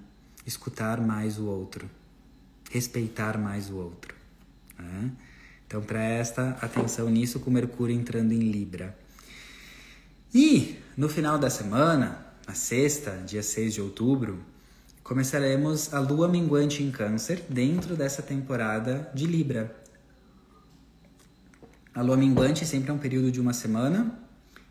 Escutar 0.47 1.01
mais 1.01 1.39
o 1.39 1.47
outro, 1.47 1.89
respeitar 2.71 3.39
mais 3.39 3.71
o 3.71 3.77
outro. 3.77 4.15
Né? 4.79 5.11
Então, 5.67 5.81
presta 5.81 6.51
atenção 6.61 7.09
nisso 7.09 7.41
com 7.41 7.51
Mercúrio 7.51 7.97
entrando 7.97 8.33
em 8.33 8.51
Libra. 8.51 8.97
E 10.35 10.77
no 10.97 11.09
final 11.09 11.39
da 11.39 11.49
semana, 11.49 12.27
na 12.47 12.55
sexta, 12.55 13.13
dia 13.27 13.43
6 13.43 13.75
de 13.75 13.81
outubro, 13.81 14.39
começaremos 15.03 15.95
a 15.95 16.01
lua 16.01 16.29
minguante 16.29 16.83
em 16.83 16.91
Câncer 16.91 17.43
dentro 17.49 17.97
dessa 17.97 18.21
temporada 18.21 19.11
de 19.15 19.27
Libra. 19.27 19.75
A 21.95 22.03
lua 22.03 22.17
minguante 22.17 22.67
sempre 22.67 22.91
é 22.91 22.93
um 22.93 22.99
período 22.99 23.31
de 23.31 23.41
uma 23.41 23.53
semana, 23.53 24.19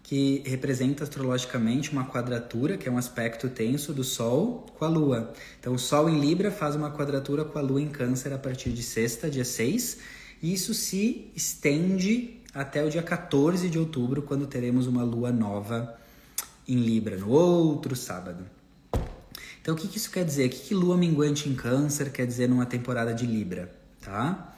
que 0.04 0.44
representa 0.46 1.06
astrologicamente 1.06 1.90
uma 1.90 2.06
quadratura, 2.06 2.78
que 2.78 2.90
é 2.90 2.92
um 2.92 2.98
aspecto 2.98 3.48
tenso 3.48 3.94
do 3.94 4.04
Sol 4.04 4.66
com 4.78 4.84
a 4.84 4.90
Lua. 4.90 5.34
Então, 5.58 5.74
o 5.74 5.80
Sol 5.80 6.10
em 6.10 6.20
Libra 6.20 6.52
faz 6.52 6.76
uma 6.76 6.92
quadratura 6.92 7.46
com 7.46 7.58
a 7.58 7.62
Lua 7.62 7.82
em 7.82 7.88
Câncer 7.88 8.34
a 8.34 8.38
partir 8.38 8.72
de 8.72 8.84
sexta, 8.84 9.30
dia 9.30 9.46
6, 9.46 10.00
e 10.42 10.54
isso 10.54 10.74
se 10.74 11.32
estende 11.34 12.42
até 12.54 12.84
o 12.84 12.90
dia 12.90 13.02
14 13.02 13.70
de 13.70 13.80
outubro, 13.80 14.22
quando 14.22 14.46
teremos 14.46 14.86
uma 14.86 15.04
Lua 15.04 15.32
nova 15.32 15.98
em 16.68 16.76
Libra, 16.76 17.16
no 17.16 17.30
outro 17.30 17.96
sábado. 17.96 18.46
Então, 19.62 19.76
o 19.76 19.78
que, 19.78 19.98
isso 19.98 20.12
quer 20.12 20.26
dizer? 20.26 20.48
O 20.48 20.50
que, 20.50 20.60
que 20.60 20.76
Lua 20.76 20.98
minguante 20.98 21.48
em 21.48 21.56
Câncer 21.56 22.12
quer 22.12 22.28
dizer 22.28 22.50
numa 22.50 22.66
temporada 22.66 23.14
de 23.14 23.26
Libra? 23.26 23.72
Tá? 24.02 24.53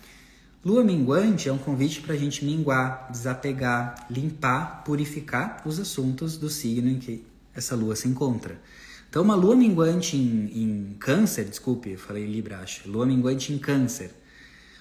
Lua 0.65 0.83
minguante 0.83 1.47
é 1.47 1.53
um 1.53 1.59
convite 1.59 2.01
para 2.01 2.15
a 2.15 2.17
gente 2.17 2.43
minguar, 2.43 3.07
desapegar, 3.11 4.07
limpar, 4.09 4.83
purificar 4.83 5.61
os 5.63 5.79
assuntos 5.79 6.37
do 6.37 6.49
signo 6.49 6.89
em 6.89 6.97
que 6.97 7.23
essa 7.53 7.75
lua 7.75 7.95
se 7.95 8.07
encontra. 8.07 8.59
Então, 9.07 9.21
uma 9.21 9.35
lua 9.35 9.55
minguante 9.55 10.17
em, 10.17 10.63
em 10.63 10.95
câncer, 10.97 11.45
desculpe, 11.45 11.95
falei 11.97 12.25
Libra, 12.25 12.61
acho, 12.61 12.89
lua 12.89 13.05
minguante 13.05 13.53
em 13.53 13.59
câncer. 13.59 14.09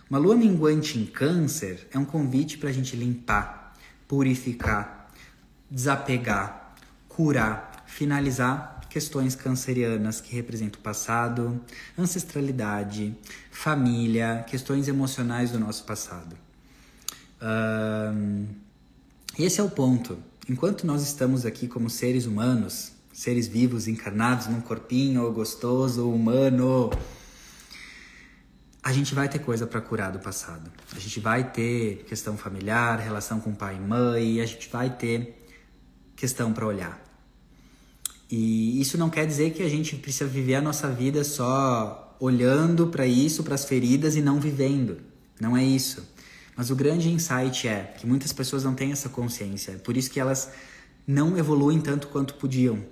Uma 0.09 0.19
lua 0.19 0.35
minguante 0.35 0.99
em 0.99 1.05
câncer 1.05 1.87
é 1.93 1.99
um 1.99 2.05
convite 2.07 2.57
para 2.57 2.71
a 2.71 2.73
gente 2.73 2.97
limpar, 2.97 3.77
purificar, 4.09 5.11
desapegar, 5.71 6.77
curar, 7.11 7.85
finalizar 7.87 8.74
questões 8.95 9.35
cancerianas 9.35 10.21
que 10.21 10.33
representam 10.37 10.79
o 10.79 10.83
passado, 10.85 11.61
ancestralidade, 11.99 13.13
família, 13.51 14.45
questões 14.49 14.87
emocionais 14.87 15.51
do 15.51 15.59
nosso 15.59 15.83
passado. 15.83 16.37
Um, 17.43 18.47
esse 19.37 19.61
é 19.61 19.65
o 19.65 19.69
ponto. 19.69 20.17
Enquanto 20.49 20.87
nós 20.87 21.03
estamos 21.03 21.45
aqui 21.45 21.67
como 21.67 21.91
seres 21.91 22.25
humanos, 22.25 22.93
seres 23.13 23.49
vivos 23.49 23.89
encarnados 23.89 24.47
num 24.47 24.61
corpinho 24.61 25.29
gostoso, 25.33 26.09
humano, 26.09 26.93
a 28.81 28.93
gente 28.93 29.13
vai 29.13 29.29
ter 29.29 29.41
coisa 29.41 29.67
para 29.67 29.81
curar 29.81 30.13
do 30.13 30.21
passado. 30.21 30.71
A 30.95 31.01
gente 31.01 31.19
vai 31.19 31.51
ter 31.51 32.05
questão 32.05 32.37
familiar, 32.37 33.01
relação 33.01 33.41
com 33.41 33.53
pai 33.53 33.75
e 33.75 33.81
mãe, 33.81 34.41
a 34.41 34.47
gente 34.47 34.69
vai 34.69 34.89
ter 34.89 35.45
questão 36.15 36.53
para 36.53 36.65
olhar. 36.65 37.14
E 38.37 38.81
isso 38.81 38.99
não 38.99 39.09
quer 39.09 39.29
dizer 39.29 39.53
que 39.53 39.63
a 39.63 39.69
gente 39.69 39.95
precisa 39.95 40.29
viver 40.29 40.57
a 40.57 40.61
nossa 40.61 40.89
vida 40.89 41.23
só 41.23 42.17
olhando 42.19 42.89
para 42.89 43.07
isso, 43.07 43.45
para 43.45 43.55
as 43.55 43.65
feridas 43.65 44.17
e 44.17 44.21
não 44.21 44.41
vivendo. 44.41 44.97
Não 45.41 45.57
é 45.57 45.63
isso. 45.63 46.05
Mas 46.57 46.69
o 46.69 46.75
grande 46.75 47.09
insight 47.09 47.69
é 47.69 47.95
que 47.97 48.05
muitas 48.05 48.33
pessoas 48.33 48.65
não 48.65 48.75
têm 48.75 48.91
essa 48.91 49.09
consciência. 49.09 49.71
É 49.71 49.77
por 49.77 49.97
isso 49.97 50.11
que 50.11 50.19
elas 50.19 50.51
não 51.07 51.39
evoluem 51.39 51.81
tanto 51.81 52.09
quanto 52.09 52.35
podiam. 52.35 52.85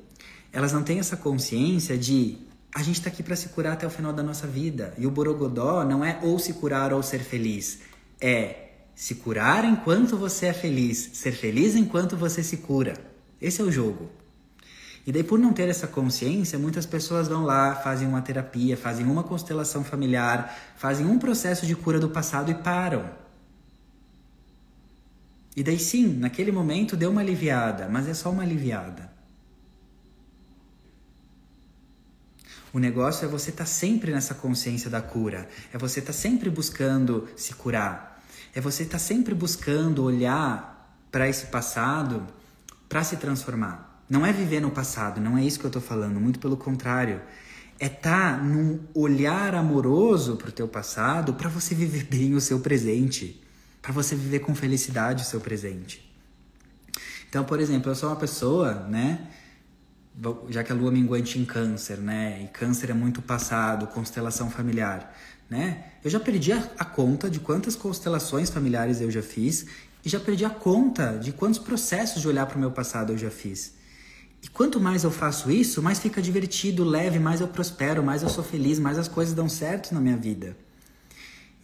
Elas 0.52 0.72
não 0.72 0.84
têm 0.84 1.00
essa 1.00 1.16
consciência 1.16 1.98
de 1.98 2.38
a 2.72 2.80
gente 2.80 3.00
está 3.00 3.10
aqui 3.10 3.24
para 3.24 3.34
se 3.34 3.48
curar 3.48 3.72
até 3.72 3.84
o 3.84 3.90
final 3.90 4.12
da 4.12 4.22
nossa 4.22 4.46
vida. 4.46 4.94
E 4.96 5.08
o 5.08 5.10
Borogodó 5.10 5.84
não 5.84 6.04
é 6.04 6.20
ou 6.22 6.38
se 6.38 6.52
curar 6.52 6.92
ou 6.92 7.02
ser 7.02 7.18
feliz. 7.18 7.80
É 8.20 8.68
se 8.94 9.16
curar 9.16 9.64
enquanto 9.64 10.16
você 10.16 10.46
é 10.46 10.52
feliz, 10.52 11.10
ser 11.14 11.32
feliz 11.32 11.74
enquanto 11.74 12.16
você 12.16 12.44
se 12.44 12.58
cura. 12.58 12.94
Esse 13.40 13.60
é 13.60 13.64
o 13.64 13.72
jogo. 13.72 14.21
E 15.04 15.10
daí, 15.10 15.24
por 15.24 15.38
não 15.38 15.52
ter 15.52 15.68
essa 15.68 15.86
consciência, 15.86 16.58
muitas 16.58 16.86
pessoas 16.86 17.26
vão 17.26 17.44
lá, 17.44 17.74
fazem 17.74 18.06
uma 18.06 18.22
terapia, 18.22 18.76
fazem 18.76 19.04
uma 19.04 19.24
constelação 19.24 19.82
familiar, 19.82 20.56
fazem 20.76 21.06
um 21.06 21.18
processo 21.18 21.66
de 21.66 21.74
cura 21.74 21.98
do 21.98 22.08
passado 22.08 22.50
e 22.50 22.54
param. 22.54 23.10
E 25.56 25.62
daí, 25.62 25.78
sim, 25.78 26.06
naquele 26.06 26.52
momento 26.52 26.96
deu 26.96 27.10
uma 27.10 27.20
aliviada, 27.20 27.88
mas 27.88 28.08
é 28.08 28.14
só 28.14 28.30
uma 28.30 28.42
aliviada. 28.42 29.10
O 32.72 32.78
negócio 32.78 33.26
é 33.26 33.28
você 33.28 33.50
estar 33.50 33.64
tá 33.64 33.70
sempre 33.70 34.12
nessa 34.12 34.34
consciência 34.34 34.88
da 34.88 35.02
cura, 35.02 35.48
é 35.72 35.76
você 35.76 35.98
estar 36.00 36.12
tá 36.12 36.18
sempre 36.18 36.48
buscando 36.48 37.28
se 37.36 37.54
curar, 37.54 38.22
é 38.54 38.60
você 38.60 38.84
estar 38.84 38.98
tá 38.98 39.04
sempre 39.04 39.34
buscando 39.34 40.04
olhar 40.04 40.96
para 41.10 41.28
esse 41.28 41.46
passado 41.46 42.26
para 42.88 43.04
se 43.04 43.16
transformar. 43.16 43.91
Não 44.12 44.26
é 44.26 44.30
viver 44.30 44.60
no 44.60 44.70
passado, 44.70 45.22
não 45.22 45.38
é 45.38 45.42
isso 45.42 45.58
que 45.58 45.64
eu 45.64 45.70
estou 45.70 45.80
falando, 45.80 46.20
muito 46.20 46.38
pelo 46.38 46.54
contrário. 46.54 47.22
É 47.80 47.86
estar 47.86 48.36
tá 48.36 48.44
num 48.44 48.78
olhar 48.92 49.54
amoroso 49.54 50.36
para 50.36 50.50
o 50.50 50.52
teu 50.52 50.68
passado 50.68 51.32
para 51.32 51.48
você 51.48 51.74
viver 51.74 52.04
bem 52.04 52.34
o 52.34 52.40
seu 52.40 52.60
presente, 52.60 53.42
para 53.80 53.90
você 53.90 54.14
viver 54.14 54.40
com 54.40 54.54
felicidade 54.54 55.22
o 55.22 55.26
seu 55.26 55.40
presente. 55.40 56.06
Então, 57.26 57.42
por 57.42 57.58
exemplo, 57.58 57.90
eu 57.90 57.94
sou 57.94 58.10
uma 58.10 58.16
pessoa, 58.16 58.86
né? 58.86 59.28
Já 60.50 60.62
que 60.62 60.70
a 60.70 60.74
lua 60.74 60.92
minguante 60.92 61.38
em 61.38 61.46
câncer, 61.46 61.96
né? 61.96 62.42
E 62.44 62.48
câncer 62.48 62.90
é 62.90 62.94
muito 62.94 63.22
passado, 63.22 63.86
constelação 63.86 64.50
familiar, 64.50 65.16
né? 65.48 65.86
Eu 66.04 66.10
já 66.10 66.20
perdi 66.20 66.52
a, 66.52 66.58
a 66.78 66.84
conta 66.84 67.30
de 67.30 67.40
quantas 67.40 67.74
constelações 67.74 68.50
familiares 68.50 69.00
eu 69.00 69.10
já 69.10 69.22
fiz 69.22 69.64
e 70.04 70.10
já 70.10 70.20
perdi 70.20 70.44
a 70.44 70.50
conta 70.50 71.18
de 71.18 71.32
quantos 71.32 71.58
processos 71.58 72.20
de 72.20 72.28
olhar 72.28 72.44
para 72.44 72.58
o 72.58 72.60
meu 72.60 72.72
passado 72.72 73.10
eu 73.14 73.16
já 73.16 73.30
fiz. 73.30 73.80
E 74.42 74.48
quanto 74.48 74.80
mais 74.80 75.04
eu 75.04 75.10
faço 75.10 75.50
isso, 75.50 75.80
mais 75.80 76.00
fica 76.00 76.20
divertido, 76.20 76.84
leve, 76.84 77.18
mais 77.18 77.40
eu 77.40 77.46
prospero, 77.46 78.02
mais 78.02 78.22
eu 78.22 78.28
sou 78.28 78.42
feliz, 78.42 78.78
mais 78.78 78.98
as 78.98 79.06
coisas 79.06 79.34
dão 79.34 79.48
certo 79.48 79.94
na 79.94 80.00
minha 80.00 80.16
vida. 80.16 80.56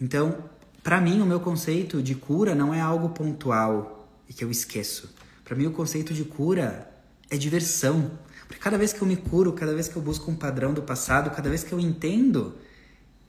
Então, 0.01 0.39
para 0.83 1.01
mim, 1.01 1.21
o 1.21 1.27
meu 1.27 1.41
conceito 1.41 2.01
de 2.01 2.15
cura 2.15 2.55
não 2.55 2.73
é 2.73 2.81
algo 2.81 3.09
pontual 3.09 4.09
e 4.29 4.33
que 4.33 4.45
eu 4.45 4.51
esqueço. 4.51 5.13
Para 5.45 5.57
mim, 5.57 5.67
o 5.67 5.73
conceito 5.73 6.15
de 6.15 6.25
cura 6.25 6.89
é 7.29 7.37
diversão. 7.37 8.11
Porque 8.47 8.63
cada 8.63 8.79
vez 8.79 8.93
que 8.93 9.03
eu 9.03 9.09
me 9.09 9.17
curo, 9.17 9.53
cada 9.53 9.75
vez 9.75 9.89
que 9.89 9.97
eu 9.97 10.03
busco 10.03 10.31
um 10.31 10.37
padrão 10.37 10.73
do 10.73 10.83
passado, 10.83 11.31
cada 11.31 11.51
vez 11.51 11.63
que 11.63 11.73
eu 11.73 11.81
entendo, 11.81 12.55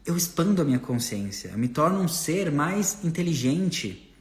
eu 0.05 0.15
expando 0.15 0.61
a 0.61 0.65
minha 0.65 0.79
consciência, 0.79 1.49
eu 1.49 1.57
me 1.57 1.67
torno 1.67 1.99
um 1.99 2.07
ser 2.07 2.51
mais 2.51 3.03
inteligente. 3.03 4.13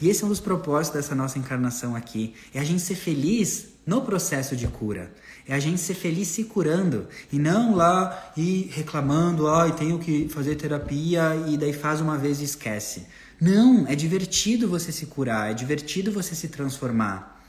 E 0.00 0.08
esse 0.08 0.22
é 0.22 0.26
um 0.26 0.28
dos 0.28 0.40
propósitos 0.40 1.00
dessa 1.00 1.14
nossa 1.14 1.38
encarnação 1.38 1.96
aqui, 1.96 2.34
é 2.54 2.60
a 2.60 2.64
gente 2.64 2.82
ser 2.82 2.94
feliz 2.94 3.71
no 3.86 4.02
processo 4.02 4.56
de 4.56 4.66
cura. 4.68 5.12
É 5.46 5.54
a 5.54 5.58
gente 5.58 5.80
ser 5.80 5.94
feliz 5.94 6.28
se 6.28 6.44
curando 6.44 7.08
e 7.32 7.38
não 7.38 7.74
lá 7.74 8.32
e 8.36 8.70
reclamando, 8.72 9.48
ai, 9.48 9.74
tenho 9.74 9.98
que 9.98 10.28
fazer 10.28 10.54
terapia 10.54 11.34
e 11.48 11.56
daí 11.56 11.72
faz 11.72 12.00
uma 12.00 12.16
vez 12.16 12.40
e 12.40 12.44
esquece. 12.44 13.06
Não, 13.40 13.86
é 13.88 13.96
divertido 13.96 14.68
você 14.68 14.92
se 14.92 15.06
curar, 15.06 15.50
é 15.50 15.54
divertido 15.54 16.12
você 16.12 16.34
se 16.34 16.48
transformar. 16.48 17.42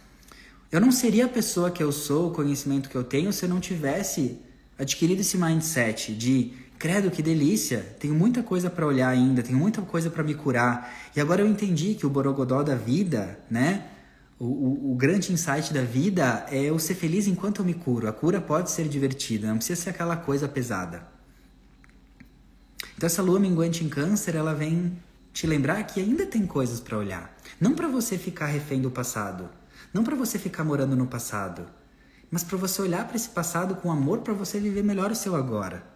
Eu 0.72 0.82
não 0.82 0.92
seria 0.92 1.26
a 1.26 1.30
pessoa 1.30 1.70
que 1.70 1.84
eu 1.84 1.92
sou, 1.92 2.30
o 2.30 2.32
conhecimento 2.32 2.90
que 2.90 2.96
eu 2.96 3.04
tenho, 3.04 3.32
se 3.32 3.46
eu 3.46 3.50
não 3.50 3.60
tivesse 3.60 4.40
adquirido 4.78 5.20
esse 5.20 5.38
mindset 5.38 6.16
de 6.16 6.52
credo 6.80 7.12
que 7.12 7.22
delícia, 7.22 7.96
tenho 8.00 8.16
muita 8.16 8.42
coisa 8.42 8.72
para 8.72 8.86
olhar 8.86 9.08
ainda, 9.08 9.44
tenho 9.44 9.58
muita 9.58 9.84
coisa 9.84 10.10
para 10.10 10.24
me 10.24 10.34
curar. 10.34 10.92
E 11.16 11.22
agora 11.22 11.42
eu 11.42 11.48
entendi 11.48 11.94
que 11.94 12.08
o 12.08 12.10
borogodó 12.10 12.64
da 12.64 12.74
vida, 12.74 13.40
né, 13.50 13.86
o, 14.44 14.46
o, 14.46 14.92
o, 14.92 14.96
grande 14.96 15.32
insight 15.32 15.74
da 15.74 15.84
vida 15.84 16.46
é 16.50 16.62
eu 16.64 16.78
ser 16.78 16.96
feliz 16.96 17.28
enquanto 17.28 17.60
eu 17.60 17.66
me 17.66 17.74
curo. 17.74 18.10
A 18.10 18.12
cura 18.12 18.42
pode 18.42 18.70
ser 18.72 18.90
divertida, 18.90 19.48
não 19.48 19.56
precisa 19.56 19.82
ser 19.82 19.92
aquela 19.92 20.18
coisa 20.18 20.50
pesada. 20.50 21.08
Então 22.98 23.08
essa 23.08 23.22
lua 23.22 23.40
minguante 23.40 23.86
em 23.86 23.90
câncer, 23.90 24.36
ela 24.36 24.54
vem 24.54 24.98
te 25.32 25.48
lembrar 25.48 25.82
que 25.84 26.02
ainda 26.02 26.26
tem 26.26 26.46
coisas 26.46 26.82
para 26.82 26.98
olhar. 26.98 27.34
Não 27.58 27.74
para 27.74 27.88
você 27.88 28.18
ficar 28.18 28.48
refém 28.48 28.82
do 28.82 28.92
passado, 28.92 29.50
não 29.94 30.04
para 30.04 30.16
você 30.16 30.38
ficar 30.38 30.66
morando 30.66 30.94
no 30.94 31.08
passado, 31.08 31.66
mas 32.30 32.44
para 32.44 32.58
você 32.58 32.82
olhar 32.82 33.08
para 33.08 33.16
esse 33.16 33.30
passado 33.30 33.76
com 33.76 33.90
amor 33.90 34.20
para 34.20 34.34
você 34.34 34.60
viver 34.60 34.84
melhor 34.84 35.10
o 35.10 35.16
seu 35.16 35.38
agora. 35.38 35.88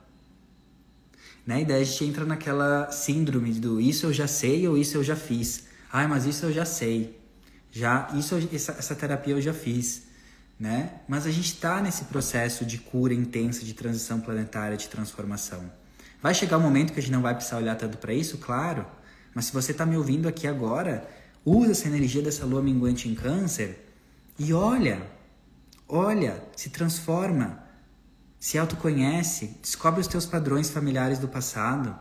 Né? 1.46 1.64
E 1.64 1.66
daí 1.66 1.82
a 1.82 1.86
gente 1.86 2.06
entra 2.06 2.24
naquela 2.24 2.92
síndrome 2.92 3.52
do 3.52 3.82
isso 3.82 4.06
eu 4.06 4.14
já 4.14 4.28
sei 4.28 4.66
ou 4.70 4.78
isso 4.78 4.96
eu 4.96 5.04
já 5.04 5.18
fiz. 5.18 5.66
Ai, 5.92 6.08
mas 6.08 6.26
isso 6.26 6.46
eu 6.46 6.54
já 6.54 6.64
sei. 6.64 7.27
Já 7.78 8.10
isso 8.16 8.36
essa, 8.52 8.72
essa 8.72 8.96
terapia 8.96 9.36
eu 9.36 9.42
já 9.42 9.54
fiz, 9.54 10.08
né? 10.60 10.94
Mas 11.08 11.28
a 11.28 11.32
gente 11.32 11.54
está 11.54 11.80
nesse 11.80 12.06
processo 12.06 12.66
de 12.66 12.80
cura 12.80 13.14
intensa, 13.14 13.64
de 13.64 13.72
transição 13.76 14.20
planetária, 14.20 14.76
de 14.76 14.88
transformação. 14.88 15.72
Vai 16.20 16.34
chegar 16.34 16.58
um 16.58 16.62
momento 16.62 16.92
que 16.92 17.00
a 17.00 17.04
gente 17.04 17.12
não 17.12 17.22
vai 17.22 17.36
precisar 17.36 17.58
olhar 17.58 17.76
tanto 17.76 18.00
para 18.00 18.12
isso, 18.12 18.40
claro. 18.40 18.84
Mas 19.32 19.46
se 19.46 19.54
você 19.54 19.74
está 19.74 19.86
me 19.86 19.96
ouvindo 19.96 20.28
aqui 20.28 20.48
agora, 20.48 21.08
usa 21.46 21.74
essa 21.74 21.88
energia 21.88 22.24
dessa 22.24 22.48
lua 22.48 22.64
minguante 22.64 23.08
em 23.08 23.14
câncer 23.14 23.88
e 24.40 24.52
olha, 24.54 25.06
olha, 25.88 26.44
se 26.56 26.72
transforma, 26.72 27.64
se 28.40 28.58
autoconhece, 28.58 29.56
descobre 29.62 30.02
os 30.02 30.08
teus 30.08 30.26
padrões 30.26 30.72
familiares 30.72 31.20
do 31.20 31.28
passado. 31.28 31.96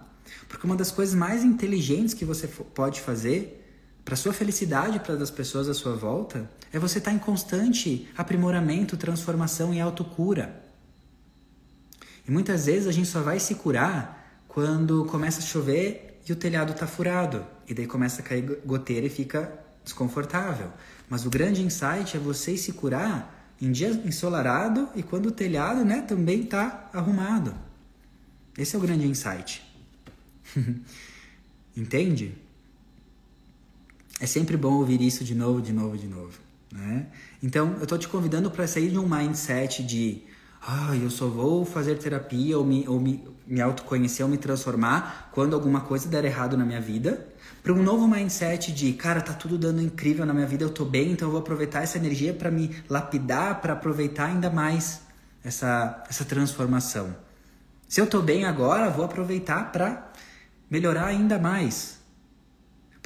Porque 0.49 0.67
uma 0.67 0.75
das 0.75 0.91
coisas 0.91 1.15
mais 1.15 1.45
inteligentes 1.45 2.15
que 2.15 2.25
você 2.25 2.49
pode 2.49 3.03
fazer 3.03 3.66
para 4.07 4.15
sua 4.15 4.33
felicidade 4.33 5.01
para 5.01 5.17
das 5.17 5.33
pessoas 5.33 5.69
à 5.69 5.75
sua 5.75 5.97
volta 5.97 6.49
é 6.73 6.79
você 6.79 6.99
estar 6.99 7.11
tá 7.11 7.17
em 7.17 7.19
constante 7.19 8.09
aprimoramento, 8.17 8.97
transformação 8.97 9.75
e 9.75 9.81
autocura. 9.81 10.63
E 12.27 12.31
muitas 12.31 12.67
vezes 12.67 12.87
a 12.87 12.93
gente 12.93 13.09
só 13.09 13.21
vai 13.21 13.41
se 13.41 13.57
curar 13.57 14.45
quando 14.47 15.05
começa 15.07 15.41
a 15.41 15.43
chover 15.43 16.21
e 16.25 16.33
o 16.33 16.37
telhado 16.37 16.71
está 16.71 16.87
furado. 16.87 17.45
E 17.67 17.75
daí 17.75 17.89
começa 17.89 18.23
a 18.23 18.25
cair 18.25 18.61
goteira 18.65 19.07
e 19.07 19.11
fica 19.11 19.53
desconfortável. 19.83 20.73
Mas 21.11 21.27
o 21.27 21.31
grande 21.31 21.61
insight 21.61 22.17
é 22.17 22.21
você 22.21 22.57
se 22.57 22.75
curar 22.75 23.53
em 23.61 23.73
dia 23.73 23.89
ensolarado 24.05 24.89
e 24.95 25.03
quando 25.03 25.27
o 25.27 25.33
telhado 25.33 25.85
né, 25.85 26.01
também 26.03 26.43
está 26.43 26.91
arrumado. 26.93 27.57
Esse 28.57 28.77
é 28.77 28.79
o 28.79 28.83
grande 28.83 29.05
insight. 29.05 29.67
Entende? 31.77 32.46
É 34.21 34.27
sempre 34.27 34.57
bom 34.57 34.75
ouvir 34.75 35.01
isso 35.01 35.25
de 35.25 35.35
novo, 35.35 35.61
de 35.61 35.73
novo, 35.73 35.97
de 35.97 36.07
novo. 36.07 36.39
Né? 36.73 37.07
Então, 37.43 37.75
eu 37.77 37.83
estou 37.83 37.99
te 37.99 38.09
convidando 38.09 38.51
para 38.51 38.67
sair 38.67 38.91
de 38.91 38.99
um 38.99 39.09
mindset 39.09 39.83
de 39.83 40.23
ah, 40.67 40.97
eu 40.97 41.11
só 41.11 41.29
vou 41.29 41.65
fazer 41.65 41.97
terapia 41.97 42.59
ou 42.59 42.65
me, 42.65 42.89
ou 42.89 42.99
me, 42.99 43.23
me 43.47 43.61
autoconhecer 43.61 44.25
ou 44.25 44.31
me 44.31 44.37
transformar 44.37 45.31
quando 45.33 45.55
alguma 45.55 45.81
coisa 45.81 46.09
der 46.09 46.25
errado 46.25 46.57
na 46.57 46.65
minha 46.65 46.81
vida, 46.81 47.25
para 47.63 47.73
um 47.73 47.83
novo 47.83 48.09
mindset 48.09 48.73
de, 48.73 48.93
cara, 48.93 49.21
tá 49.21 49.33
tudo 49.33 49.57
dando 49.57 49.81
incrível 49.81 50.27
na 50.27 50.35
minha 50.35 50.47
vida, 50.47 50.65
eu 50.65 50.71
tô 50.71 50.85
bem, 50.85 51.13
então 51.13 51.29
eu 51.29 51.33
vou 51.33 51.41
aproveitar 51.41 51.83
essa 51.83 51.99
energia 51.99 52.33
para 52.35 52.51
me 52.51 52.75
lapidar, 52.89 53.61
para 53.61 53.75
aproveitar 53.75 54.27
ainda 54.27 54.51
mais 54.51 55.03
essa, 55.45 56.05
essa 56.09 56.25
transformação. 56.25 57.15
Se 57.89 58.01
eu 58.01 58.07
tô 58.07 58.21
bem 58.21 58.45
agora, 58.45 58.91
vou 58.91 59.05
aproveitar 59.05 59.71
para 59.71 60.11
melhorar 60.69 61.07
ainda 61.07 61.39
mais. 61.39 61.96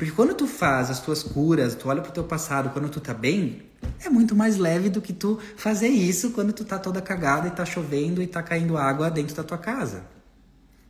Porque 0.00 0.14
quando 0.14 0.32
tu 0.32 0.46
faz 0.46 0.88
as 0.88 0.98
tuas 0.98 1.22
curas, 1.22 1.74
tu 1.74 1.86
olha 1.90 2.00
pro 2.00 2.10
teu 2.10 2.24
passado, 2.24 2.70
quando 2.70 2.88
tu 2.88 3.00
tá 3.00 3.12
bem, 3.12 3.64
é 4.02 4.08
muito 4.08 4.34
mais 4.34 4.56
leve 4.56 4.88
do 4.88 4.98
que 4.98 5.12
tu 5.12 5.38
fazer 5.58 5.88
isso 5.88 6.30
quando 6.30 6.54
tu 6.54 6.64
tá 6.64 6.78
toda 6.78 7.02
cagada 7.02 7.48
e 7.48 7.50
tá 7.50 7.66
chovendo 7.66 8.22
e 8.22 8.26
tá 8.26 8.42
caindo 8.42 8.78
água 8.78 9.10
dentro 9.10 9.36
da 9.36 9.44
tua 9.44 9.58
casa. 9.58 10.06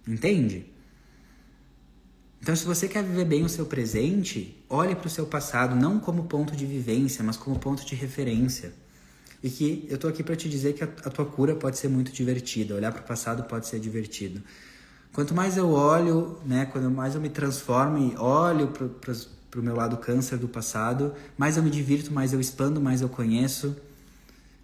Entende? 0.07 0.65
Então, 2.41 2.55
se 2.55 2.65
você 2.65 2.87
quer 2.87 3.03
viver 3.03 3.25
bem 3.25 3.45
o 3.45 3.49
seu 3.49 3.67
presente, 3.67 4.65
olhe 4.69 4.95
para 4.95 5.09
o 5.09 5.11
seu 5.11 5.27
passado 5.27 5.75
não 5.75 5.99
como 5.99 6.27
ponto 6.27 6.55
de 6.55 6.65
vivência, 6.65 7.25
mas 7.25 7.37
como 7.37 7.59
ponto 7.59 7.85
de 7.85 7.97
referência. 7.97 8.73
E 9.43 9.51
que 9.51 9.89
eu 9.91 9.99
tô 9.99 10.07
aqui 10.07 10.23
para 10.23 10.37
te 10.37 10.49
dizer 10.49 10.75
que 10.75 10.85
a, 10.85 10.87
a, 10.87 11.11
tua 11.11 11.27
cura 11.27 11.57
pode 11.57 11.79
ser 11.79 11.89
muito 11.89 12.13
divertida, 12.13 12.77
olhar 12.77 12.93
para 12.93 13.03
o 13.03 13.05
passado 13.05 13.43
pode 13.43 13.67
ser 13.67 13.81
divertido. 13.81 14.41
Quanto 15.13 15.35
mais 15.35 15.57
eu 15.57 15.71
olho, 15.71 16.39
né, 16.45 16.67
quando 16.67 16.91
mais 16.91 17.15
eu 17.15 17.21
me 17.21 17.29
transformo 17.29 17.99
e 17.99 18.17
olho 18.17 18.69
para 18.69 19.61
o 19.61 19.63
meu 19.63 19.75
lado 19.75 19.97
câncer 19.97 20.39
do 20.39 20.49
passado, 20.49 21.15
mais 21.37 21.57
eu 21.57 21.63
me 21.63 21.71
divirto, 21.71 22.13
mais 22.13 22.33
eu 22.33 22.41
expando, 22.41 22.81
mais 22.81 23.01
eu 23.03 23.09
conheço. 23.09 23.77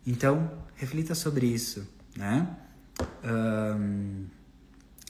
Então, 0.06 0.50
reflita 0.76 1.14
sobre 1.14 1.46
isso, 1.46 1.86
né? 2.16 2.48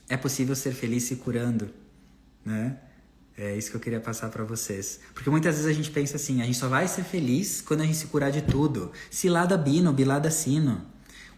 É 0.09 0.16
possível 0.16 0.57
ser 0.57 0.72
feliz 0.72 1.03
se 1.05 1.16
curando 1.16 1.68
né? 2.47 2.76
É 3.37 3.55
isso 3.55 3.70
que 3.70 3.76
eu 3.76 3.80
queria 3.80 4.01
passar 4.01 4.30
para 4.30 4.45
vocês. 4.45 5.01
Porque 5.12 5.28
muitas 5.28 5.57
vezes 5.57 5.70
a 5.70 5.74
gente 5.74 5.91
pensa 5.91 6.16
assim, 6.16 6.41
a 6.41 6.47
gente 6.47 6.57
só 6.57 6.68
vai 6.68 6.89
ser 6.89 7.03
feliz 7.03 7.61
quando 7.61 7.82
a 7.82 7.84
gente 7.84 7.99
se 7.99 8.07
curar 8.07 8.30
de 8.30 8.41
tudo. 8.41 8.93
Cilada 9.11 9.59
bino, 9.59 9.93
bilada 9.93 10.30
sino. 10.30 10.80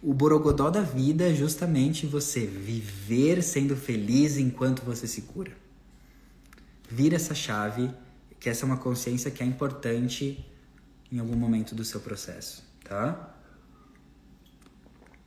O 0.01 0.15
borogodó 0.15 0.71
da 0.71 0.81
vida 0.81 1.29
é 1.29 1.35
justamente 1.35 2.07
você 2.07 2.47
viver 2.47 3.43
sendo 3.43 3.77
feliz 3.77 4.37
enquanto 4.37 4.83
você 4.83 5.07
se 5.07 5.23
cura. 5.23 5.53
Vira 6.89 7.17
essa 7.17 7.35
chave, 7.35 7.91
que 8.39 8.49
essa 8.49 8.65
é 8.65 8.67
uma 8.67 8.77
consciência 8.77 9.31
que 9.31 9.43
é 9.43 9.47
importante 9.47 10.45
em 11.11 11.19
algum 11.19 11.37
momento 11.37 11.75
do 11.75 11.85
seu 11.85 12.01
processo, 12.01 12.65
tá? 12.85 13.35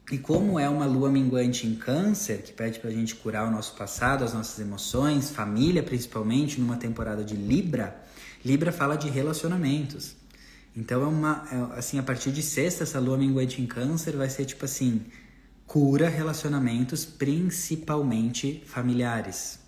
E 0.10 0.18
como 0.18 0.60
é 0.60 0.70
uma 0.70 0.86
lua 0.86 1.10
minguante 1.10 1.68
em 1.68 1.76
câncer, 1.76 2.42
que 2.42 2.54
pede 2.54 2.80
para 2.80 2.90
a 2.90 2.94
gente 2.94 3.16
curar 3.16 3.48
o 3.48 3.52
nosso 3.52 3.76
passado, 3.76 4.24
as 4.24 4.34
nossas 4.34 4.60
emoções, 4.60 5.30
família 5.32 5.84
principalmente, 5.84 6.60
numa 6.60 6.78
temporada 6.78 7.24
de 7.24 7.36
Libra, 7.36 8.02
Libra 8.44 8.72
fala 8.72 8.96
de 8.96 9.10
relacionamentos. 9.10 10.16
Então 10.76 11.02
é 11.04 11.08
uma, 11.08 11.48
é, 11.52 11.78
assim, 11.80 12.00
a 12.00 12.04
partir 12.04 12.32
de 12.32 12.42
sexta, 12.42 12.84
essa 12.84 13.00
lua 13.00 13.18
minguante 13.18 13.62
em 13.62 13.66
câncer 13.66 14.16
vai 14.16 14.30
ser 14.30 14.46
tipo 14.46 14.64
assim, 14.66 15.02
cura 15.68 16.08
relacionamentos, 16.10 17.06
principalmente 17.06 18.64
familiares. 18.66 19.60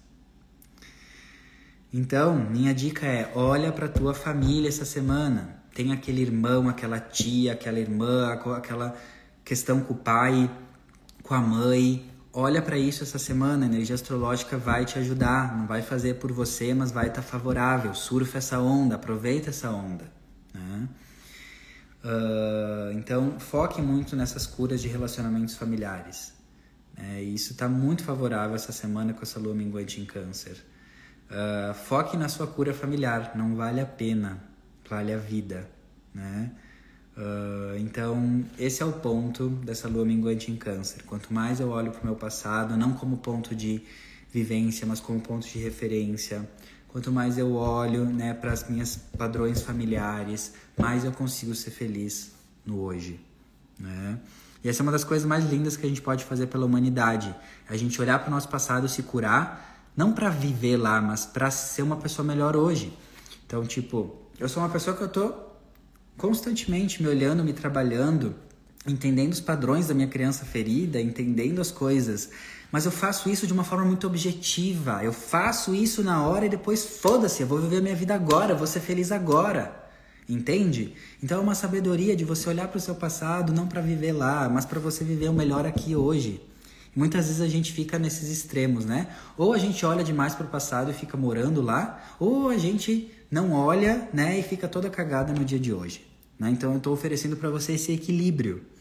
Então, 1.93 2.35
minha 2.35 2.73
dica 2.73 3.05
é, 3.05 3.31
olha 3.35 3.71
para 3.71 3.87
tua 3.87 4.13
família 4.13 4.67
essa 4.67 4.85
semana. 4.85 5.61
Tem 5.75 5.91
aquele 5.91 6.21
irmão, 6.21 6.67
aquela 6.67 6.99
tia, 6.99 7.53
aquela 7.53 7.79
irmã, 7.79 8.33
aquela 8.33 8.95
questão 9.45 9.81
com 9.81 9.93
o 9.93 9.97
pai, 9.97 10.49
com 11.21 11.33
a 11.33 11.39
mãe. 11.39 12.09
Olha 12.31 12.61
para 12.61 12.77
isso 12.77 13.03
essa 13.03 13.19
semana, 13.19 13.65
a 13.65 13.69
energia 13.69 13.93
astrológica 13.93 14.57
vai 14.57 14.85
te 14.85 14.97
ajudar, 14.97 15.55
não 15.55 15.67
vai 15.67 15.83
fazer 15.83 16.15
por 16.15 16.31
você, 16.31 16.73
mas 16.73 16.91
vai 16.91 17.07
estar 17.09 17.21
tá 17.21 17.27
favorável. 17.27 17.93
Surfa 17.93 18.39
essa 18.39 18.59
onda, 18.59 18.95
aproveita 18.95 19.51
essa 19.51 19.69
onda. 19.69 20.12
Né? 22.03 22.09
Uh, 22.09 22.97
então, 22.97 23.39
foque 23.39 23.81
muito 23.81 24.15
nessas 24.15 24.45
curas 24.45 24.81
de 24.81 24.87
relacionamentos 24.87 25.55
familiares. 25.55 26.33
É, 26.95 27.21
isso 27.21 27.53
está 27.53 27.67
muito 27.67 28.03
favorável 28.03 28.55
essa 28.55 28.71
semana 28.71 29.13
com 29.13 29.21
essa 29.23 29.39
lua 29.39 29.55
minguante 29.55 29.99
em 29.99 30.05
câncer. 30.05 30.63
Uh, 31.29 31.73
foque 31.73 32.15
na 32.15 32.29
sua 32.29 32.45
cura 32.45 32.73
familiar, 32.73 33.31
não 33.35 33.55
vale 33.55 33.81
a 33.81 33.85
pena, 33.85 34.43
vale 34.87 35.11
a 35.11 35.17
vida. 35.17 35.67
Né? 36.13 36.51
Uh, 37.17 37.77
então, 37.77 38.43
esse 38.57 38.81
é 38.81 38.85
o 38.85 38.93
ponto 38.93 39.49
dessa 39.49 39.87
lua 39.87 40.05
minguante 40.05 40.51
em 40.51 40.55
Câncer. 40.55 41.03
Quanto 41.03 41.33
mais 41.33 41.59
eu 41.59 41.69
olho 41.69 41.91
para 41.91 42.01
o 42.01 42.05
meu 42.05 42.15
passado, 42.15 42.75
não 42.75 42.93
como 42.93 43.17
ponto 43.17 43.55
de 43.55 43.83
vivência, 44.31 44.85
mas 44.87 44.99
como 44.99 45.21
ponto 45.21 45.47
de 45.47 45.59
referência, 45.59 46.47
quanto 46.93 47.11
mais 47.11 47.39
eu 47.39 47.55
olho 47.55 48.05
né, 48.05 48.35
para 48.35 48.53
as 48.53 48.69
minhas 48.69 48.95
padrões 49.17 49.63
familiares, 49.63 50.53
mais 50.77 51.03
eu 51.03 51.11
consigo 51.11 51.55
ser 51.55 51.71
feliz 51.71 52.33
no 52.63 52.81
hoje. 52.81 53.19
Né? 53.79 54.19
E 54.63 54.69
essa 54.69 54.81
é 54.81 54.83
uma 54.83 54.91
das 54.91 55.03
coisas 55.03 55.27
mais 55.27 55.43
lindas 55.49 55.75
que 55.75 55.87
a 55.87 55.89
gente 55.89 56.03
pode 56.03 56.23
fazer 56.23 56.45
pela 56.45 56.67
humanidade. 56.67 57.35
A 57.67 57.75
gente 57.75 57.99
olhar 57.99 58.19
para 58.19 58.27
o 58.27 58.31
nosso 58.31 58.47
passado, 58.47 58.87
se 58.87 59.01
curar, 59.01 59.89
não 59.97 60.13
para 60.13 60.29
viver 60.29 60.77
lá, 60.77 61.01
mas 61.01 61.25
para 61.25 61.49
ser 61.49 61.81
uma 61.81 61.95
pessoa 61.95 62.23
melhor 62.23 62.55
hoje. 62.55 62.95
Então, 63.43 63.65
tipo, 63.65 64.15
eu 64.39 64.47
sou 64.47 64.61
uma 64.61 64.69
pessoa 64.69 64.95
que 64.95 65.01
eu 65.01 65.09
tô 65.09 65.33
constantemente 66.15 67.01
me 67.01 67.09
olhando, 67.09 67.43
me 67.43 67.53
trabalhando, 67.53 68.35
entendendo 68.85 69.33
os 69.33 69.41
padrões 69.41 69.87
da 69.87 69.95
minha 69.95 70.07
criança 70.07 70.45
ferida, 70.45 71.01
entendendo 71.01 71.59
as 71.59 71.71
coisas. 71.71 72.29
Mas 72.73 72.85
eu 72.85 72.91
faço 72.91 73.29
isso 73.29 73.45
de 73.45 73.53
uma 73.53 73.63
forma 73.63 73.85
muito 73.85 74.07
objetiva. 74.07 75.03
Eu 75.03 75.13
faço 75.13 75.75
isso 75.75 76.01
na 76.01 76.25
hora 76.25 76.47
e 76.47 76.49
depois 76.49 76.83
foda-se, 76.83 77.43
eu 77.43 77.47
vou 77.47 77.59
viver 77.59 77.83
minha 77.83 77.95
vida 77.95 78.15
agora, 78.15 78.55
vou 78.55 78.65
ser 78.65 78.79
feliz 78.79 79.11
agora. 79.11 79.71
Entende? 80.27 80.95
Então 81.21 81.37
é 81.37 81.41
uma 81.41 81.53
sabedoria 81.53 82.15
de 82.15 82.25
você 82.25 82.49
olhar 82.49 82.67
para 82.67 82.79
o 82.79 82.81
seu 82.81 82.95
passado 82.95 83.53
não 83.53 83.67
para 83.67 83.79
viver 83.79 84.13
lá, 84.13 84.49
mas 84.49 84.65
para 84.65 84.79
você 84.79 85.03
viver 85.03 85.29
o 85.29 85.33
melhor 85.33 85.67
aqui 85.67 85.95
hoje. 85.95 86.41
Muitas 86.95 87.27
vezes 87.27 87.41
a 87.41 87.47
gente 87.47 87.71
fica 87.71 87.99
nesses 87.99 88.31
extremos, 88.31 88.85
né? 88.85 89.07
Ou 89.37 89.53
a 89.53 89.59
gente 89.59 89.85
olha 89.85 90.03
demais 90.03 90.33
para 90.33 90.47
o 90.47 90.49
passado 90.49 90.89
e 90.89 90.95
fica 90.95 91.15
morando 91.15 91.61
lá, 91.61 92.03
ou 92.19 92.49
a 92.49 92.57
gente 92.57 93.11
não 93.29 93.51
olha, 93.51 94.09
né, 94.11 94.39
e 94.39 94.41
fica 94.41 94.67
toda 94.67 94.89
cagada 94.89 95.31
no 95.31 95.45
dia 95.45 95.59
de 95.59 95.71
hoje. 95.71 96.03
Né? 96.39 96.49
Então 96.49 96.71
eu 96.71 96.77
estou 96.77 96.91
oferecendo 96.91 97.37
para 97.37 97.51
você 97.51 97.73
esse 97.73 97.91
equilíbrio 97.91 98.72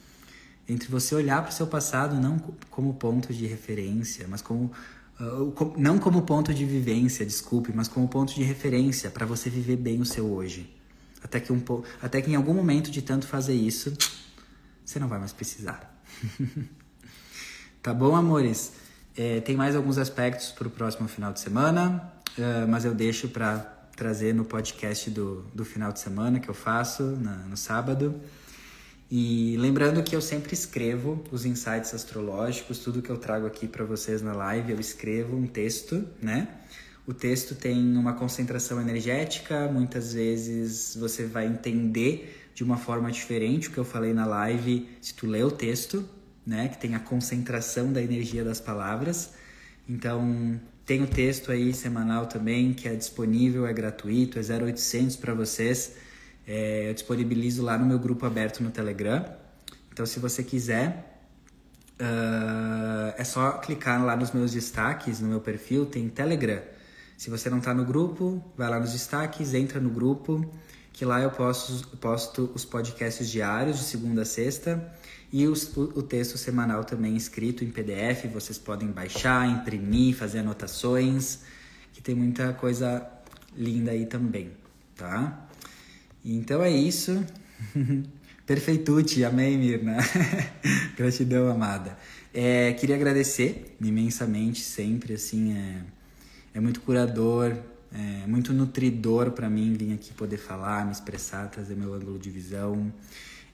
entre 0.69 0.89
você 0.89 1.15
olhar 1.15 1.43
para 1.43 1.51
o 1.51 1.55
seu 1.55 1.67
passado 1.67 2.17
não 2.17 2.39
como 2.71 2.95
ponto 2.95 3.33
de 3.33 3.47
referência, 3.47 4.27
mas 4.29 4.41
como 4.41 4.73
uh, 5.21 5.75
não 5.77 5.99
como 5.99 6.23
ponto 6.23 6.55
de 6.55 6.65
vivência, 6.65 7.27
desculpe, 7.27 7.73
mas 7.75 7.89
como 7.89 8.09
ponto 8.09 8.35
de 8.35 8.43
referência 8.43 9.11
para 9.11 9.27
você 9.27 9.51
viver 9.51 9.77
bem 9.77 10.01
o 10.01 10.05
seu 10.05 10.31
hoje. 10.33 10.75
Até 11.23 11.39
que 11.41 11.53
um 11.53 11.63
até 12.01 12.21
que 12.21 12.31
em 12.31 12.35
algum 12.35 12.55
momento 12.55 12.91
de 12.91 13.03
tanto 13.03 13.27
fazer 13.27 13.55
isso, 13.55 13.93
você 14.85 14.99
não 14.99 15.09
vai 15.09 15.19
mais 15.19 15.33
precisar. 15.33 16.03
tá 17.83 17.95
bom, 17.95 18.15
amores? 18.15 18.73
É, 19.17 19.41
tem 19.41 19.57
mais 19.57 19.77
alguns 19.77 19.99
aspectos 19.99 20.51
para 20.51 20.67
o 20.67 20.71
próximo 20.71 21.07
final 21.07 21.33
de 21.33 21.41
semana, 21.41 22.13
uh, 22.39 22.69
mas 22.69 22.85
eu 22.85 22.95
deixo 22.95 23.29
para 23.29 23.59
trazer 23.95 24.35
no 24.35 24.45
podcast 24.45 25.11
do, 25.11 25.43
do 25.55 25.65
final 25.65 25.93
de 25.93 26.01
semana 26.01 26.41
que 26.41 26.49
eu 26.49 26.55
faço 26.55 27.03
na, 27.03 27.37
no 27.37 27.57
sábado. 27.57 28.15
E 29.15 29.59
lembrando 29.59 30.03
que 30.03 30.17
eu 30.17 30.23
sempre 30.23 30.55
escrevo 30.55 31.23
os 31.31 31.45
insights 31.45 31.93
astrológicos, 31.93 32.79
tudo 32.79 33.03
que 33.03 33.11
eu 33.11 33.19
trago 33.19 33.47
aqui 33.47 33.69
para 33.69 33.85
vocês 33.85 34.23
na 34.23 34.33
live, 34.33 34.73
eu 34.73 34.81
escrevo 34.81 35.37
um 35.37 35.47
texto, 35.47 36.03
né? 36.19 36.49
O 37.07 37.13
texto 37.13 37.55
tem 37.55 37.95
uma 37.95 38.15
concentração 38.15 38.81
energética, 38.81 39.69
muitas 39.71 40.15
vezes 40.15 40.97
você 40.99 41.27
vai 41.27 41.47
entender 41.47 42.49
de 42.55 42.65
uma 42.65 42.79
forma 42.79 43.13
diferente 43.13 43.69
o 43.69 43.73
que 43.73 43.77
eu 43.77 43.85
falei 43.85 44.15
na 44.15 44.25
live 44.25 44.89
se 45.03 45.13
tu 45.13 45.27
lê 45.27 45.43
o 45.43 45.51
texto, 45.51 46.09
né? 46.47 46.69
Que 46.69 46.79
tem 46.79 46.95
a 46.95 46.99
concentração 46.99 47.93
da 47.93 48.03
energia 48.03 48.43
das 48.43 48.63
palavras. 48.63 49.35
Então, 49.87 50.59
tem 50.87 51.03
o 51.03 51.07
texto 51.07 51.53
aí 51.53 51.75
semanal 51.75 52.25
também, 52.25 52.73
que 52.73 52.89
é 52.89 52.95
disponível, 52.95 53.67
é 53.67 53.75
gratuito, 53.75 54.39
é 54.39 54.43
0800 54.43 55.17
para 55.17 55.35
vocês 55.35 55.97
é, 56.47 56.88
eu 56.88 56.95
disponibilizo 56.95 57.62
lá 57.62 57.78
no 57.78 57.86
meu 57.86 57.99
grupo 57.99 58.26
aberto 58.26 58.62
no 58.62 58.70
Telegram. 58.70 59.24
Então, 59.93 60.07
se 60.07 60.18
você 60.18 60.43
quiser, 60.43 61.22
uh, 62.01 63.14
é 63.16 63.24
só 63.24 63.53
clicar 63.53 64.05
lá 64.05 64.16
nos 64.16 64.32
meus 64.32 64.53
destaques, 64.53 65.20
no 65.20 65.28
meu 65.28 65.40
perfil, 65.40 65.86
tem 65.86 66.09
Telegram. 66.09 66.62
Se 67.16 67.30
você 67.30 67.49
não 67.49 67.59
está 67.59 67.72
no 67.72 67.84
grupo, 67.84 68.43
vai 68.57 68.68
lá 68.68 68.80
nos 68.80 68.93
destaques, 68.93 69.55
entra 69.55 69.78
no 69.78 69.90
grupo, 69.90 70.45
que 70.93 71.05
lá 71.05 71.20
eu 71.20 71.30
posto, 71.30 71.97
posto 71.99 72.51
os 72.55 72.64
podcasts 72.64 73.30
diários, 73.30 73.78
de 73.78 73.84
segunda 73.84 74.22
a 74.22 74.24
sexta, 74.24 74.93
e 75.32 75.47
os, 75.47 75.76
o, 75.76 75.82
o 75.99 76.03
texto 76.03 76.36
semanal 76.36 76.84
também 76.84 77.16
escrito 77.16 77.64
em 77.64 77.70
PDF. 77.70 78.26
Vocês 78.32 78.59
podem 78.59 78.88
baixar, 78.88 79.49
imprimir, 79.49 80.16
fazer 80.16 80.40
anotações, 80.40 81.40
que 81.93 82.03
tem 82.03 82.14
muita 82.14 82.53
coisa 82.55 83.07
linda 83.57 83.93
aí 83.93 84.07
também, 84.07 84.53
tá? 84.97 85.49
Então 86.25 86.62
é 86.62 86.70
isso. 86.70 87.25
Perfeitude, 88.47 89.25
amém, 89.25 89.57
Mirna. 89.57 89.99
Gratidão, 90.97 91.49
amada. 91.49 91.97
É, 92.35 92.73
queria 92.73 92.97
agradecer 92.97 93.77
imensamente, 93.81 94.61
sempre, 94.61 95.14
assim, 95.14 95.57
é, 95.57 95.83
é 96.55 96.61
muito 96.61 96.81
curador, 96.81 97.57
é 97.93 98.27
muito 98.27 98.53
nutridor 98.53 99.33
para 99.33 99.51
mim 99.51 99.75
vir 99.75 99.93
aqui 99.93 100.12
poder 100.14 100.39
falar, 100.39 100.85
me 100.85 100.93
expressar, 100.93 101.49
trazer 101.51 101.77
meu 101.77 101.93
ângulo 101.93 102.18
de 102.18 102.31
visão. 102.31 102.93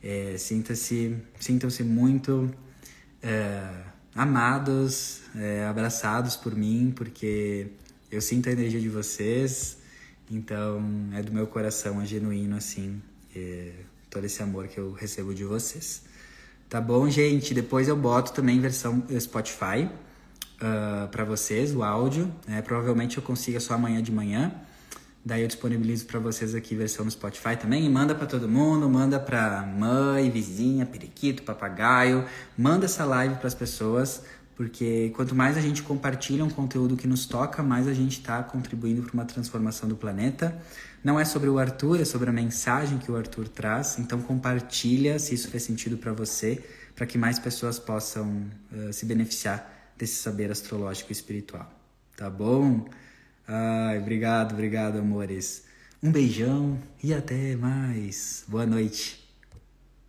É, 0.03 0.37
Sinta-se, 0.39 1.16
sintam-se 1.41 1.83
muito 1.83 2.49
é, 3.23 3.69
amados, 4.14 5.23
é, 5.35 5.64
abraçados 5.64 6.37
por 6.37 6.55
mim, 6.55 6.93
porque 6.95 7.66
eu 8.11 8.21
sinto 8.21 8.49
a 8.49 8.53
energia 8.53 8.81
de 8.81 8.89
vocês, 8.89 9.79
então, 10.31 10.83
é 11.14 11.22
do 11.22 11.33
meu 11.33 11.47
coração, 11.47 12.01
é 12.01 12.05
genuíno, 12.05 12.57
assim, 12.57 13.01
é, 13.35 13.72
todo 14.11 14.24
esse 14.24 14.43
amor 14.43 14.68
que 14.68 14.79
eu 14.79 14.93
recebo 14.93 15.35
de 15.35 15.45
vocês. 15.45 16.03
Tá 16.68 16.81
bom, 16.81 17.09
gente? 17.09 17.55
Depois 17.55 17.89
eu 17.89 17.97
boto 17.97 18.33
também 18.33 18.61
versão 18.61 19.03
Spotify 19.18 19.85
uh, 19.85 19.91
ah, 20.61 21.09
para 21.11 21.24
vocês, 21.24 21.74
o 21.74 21.83
áudio. 21.83 22.31
Né? 22.47 22.61
Provavelmente 22.61 23.16
eu 23.16 23.22
consiga 23.22 23.59
só 23.59 23.72
amanhã 23.72 24.03
de 24.03 24.12
manhã. 24.12 24.53
Daí 25.24 25.43
eu 25.43 25.49
disponibilizo 25.49 26.05
para 26.05 26.20
vocês 26.20 26.55
aqui 26.55 26.74
versão 26.74 27.07
no 27.07 27.11
Spotify 27.11 27.57
também. 27.57 27.87
E 27.87 27.89
manda 27.89 28.14
para 28.14 28.26
todo 28.26 28.47
mundo, 28.47 28.89
manda 28.89 29.18
para 29.18 29.62
mãe, 29.62 30.31
vizinha, 30.31 30.85
periquito, 30.85 31.43
papagaio. 31.43 32.24
Manda 32.57 32.85
essa 32.85 33.05
live 33.05 33.37
para 33.37 33.49
as 33.49 33.55
pessoas 33.55 34.22
porque 34.59 35.13
quanto 35.15 35.37
mais 35.37 35.57
a 35.57 35.61
gente 35.61 35.85
compartilha 35.85 36.45
um 36.45 36.51
conteúdo 36.51 36.97
que 36.97 37.07
nos 37.07 37.27
toca, 37.27 37.63
mais 37.63 37.87
a 37.87 37.95
gente 37.95 38.19
está 38.19 38.43
contribuindo 38.43 39.03
para 39.05 39.15
uma 39.15 39.25
transformação 39.25 39.89
do 39.89 39.95
planeta. 39.95 40.61
Não 41.03 41.19
é 41.19 41.25
sobre 41.25 41.49
o 41.49 41.61
Arthur, 41.61 42.01
é 42.01 42.05
sobre 42.05 42.29
a 42.29 42.33
mensagem 42.33 42.99
que 42.99 43.09
o 43.09 43.17
Arthur 43.17 43.47
traz. 43.47 44.01
Então 44.01 44.21
compartilha 44.21 45.17
se 45.21 45.33
isso 45.33 45.49
fez 45.49 45.63
sentido 45.63 45.97
para 45.97 46.13
você, 46.13 46.61
para 46.97 47.07
que 47.07 47.17
mais 47.17 47.39
pessoas 47.39 47.79
possam 47.79 48.51
uh, 48.73 48.93
se 48.93 49.07
beneficiar 49.07 49.95
desse 49.97 50.17
saber 50.17 50.51
astrológico 50.51 51.13
e 51.13 51.15
espiritual. 51.15 51.73
Tá 52.17 52.29
bom? 52.29 52.89
Ai, 53.47 54.01
obrigado, 54.01 54.55
obrigado, 54.55 54.99
amores. 54.99 55.63
Um 56.03 56.11
beijão 56.11 56.77
e 57.01 57.15
até 57.15 57.55
mais. 57.55 58.43
Boa 58.49 58.67
noite. 58.67 59.28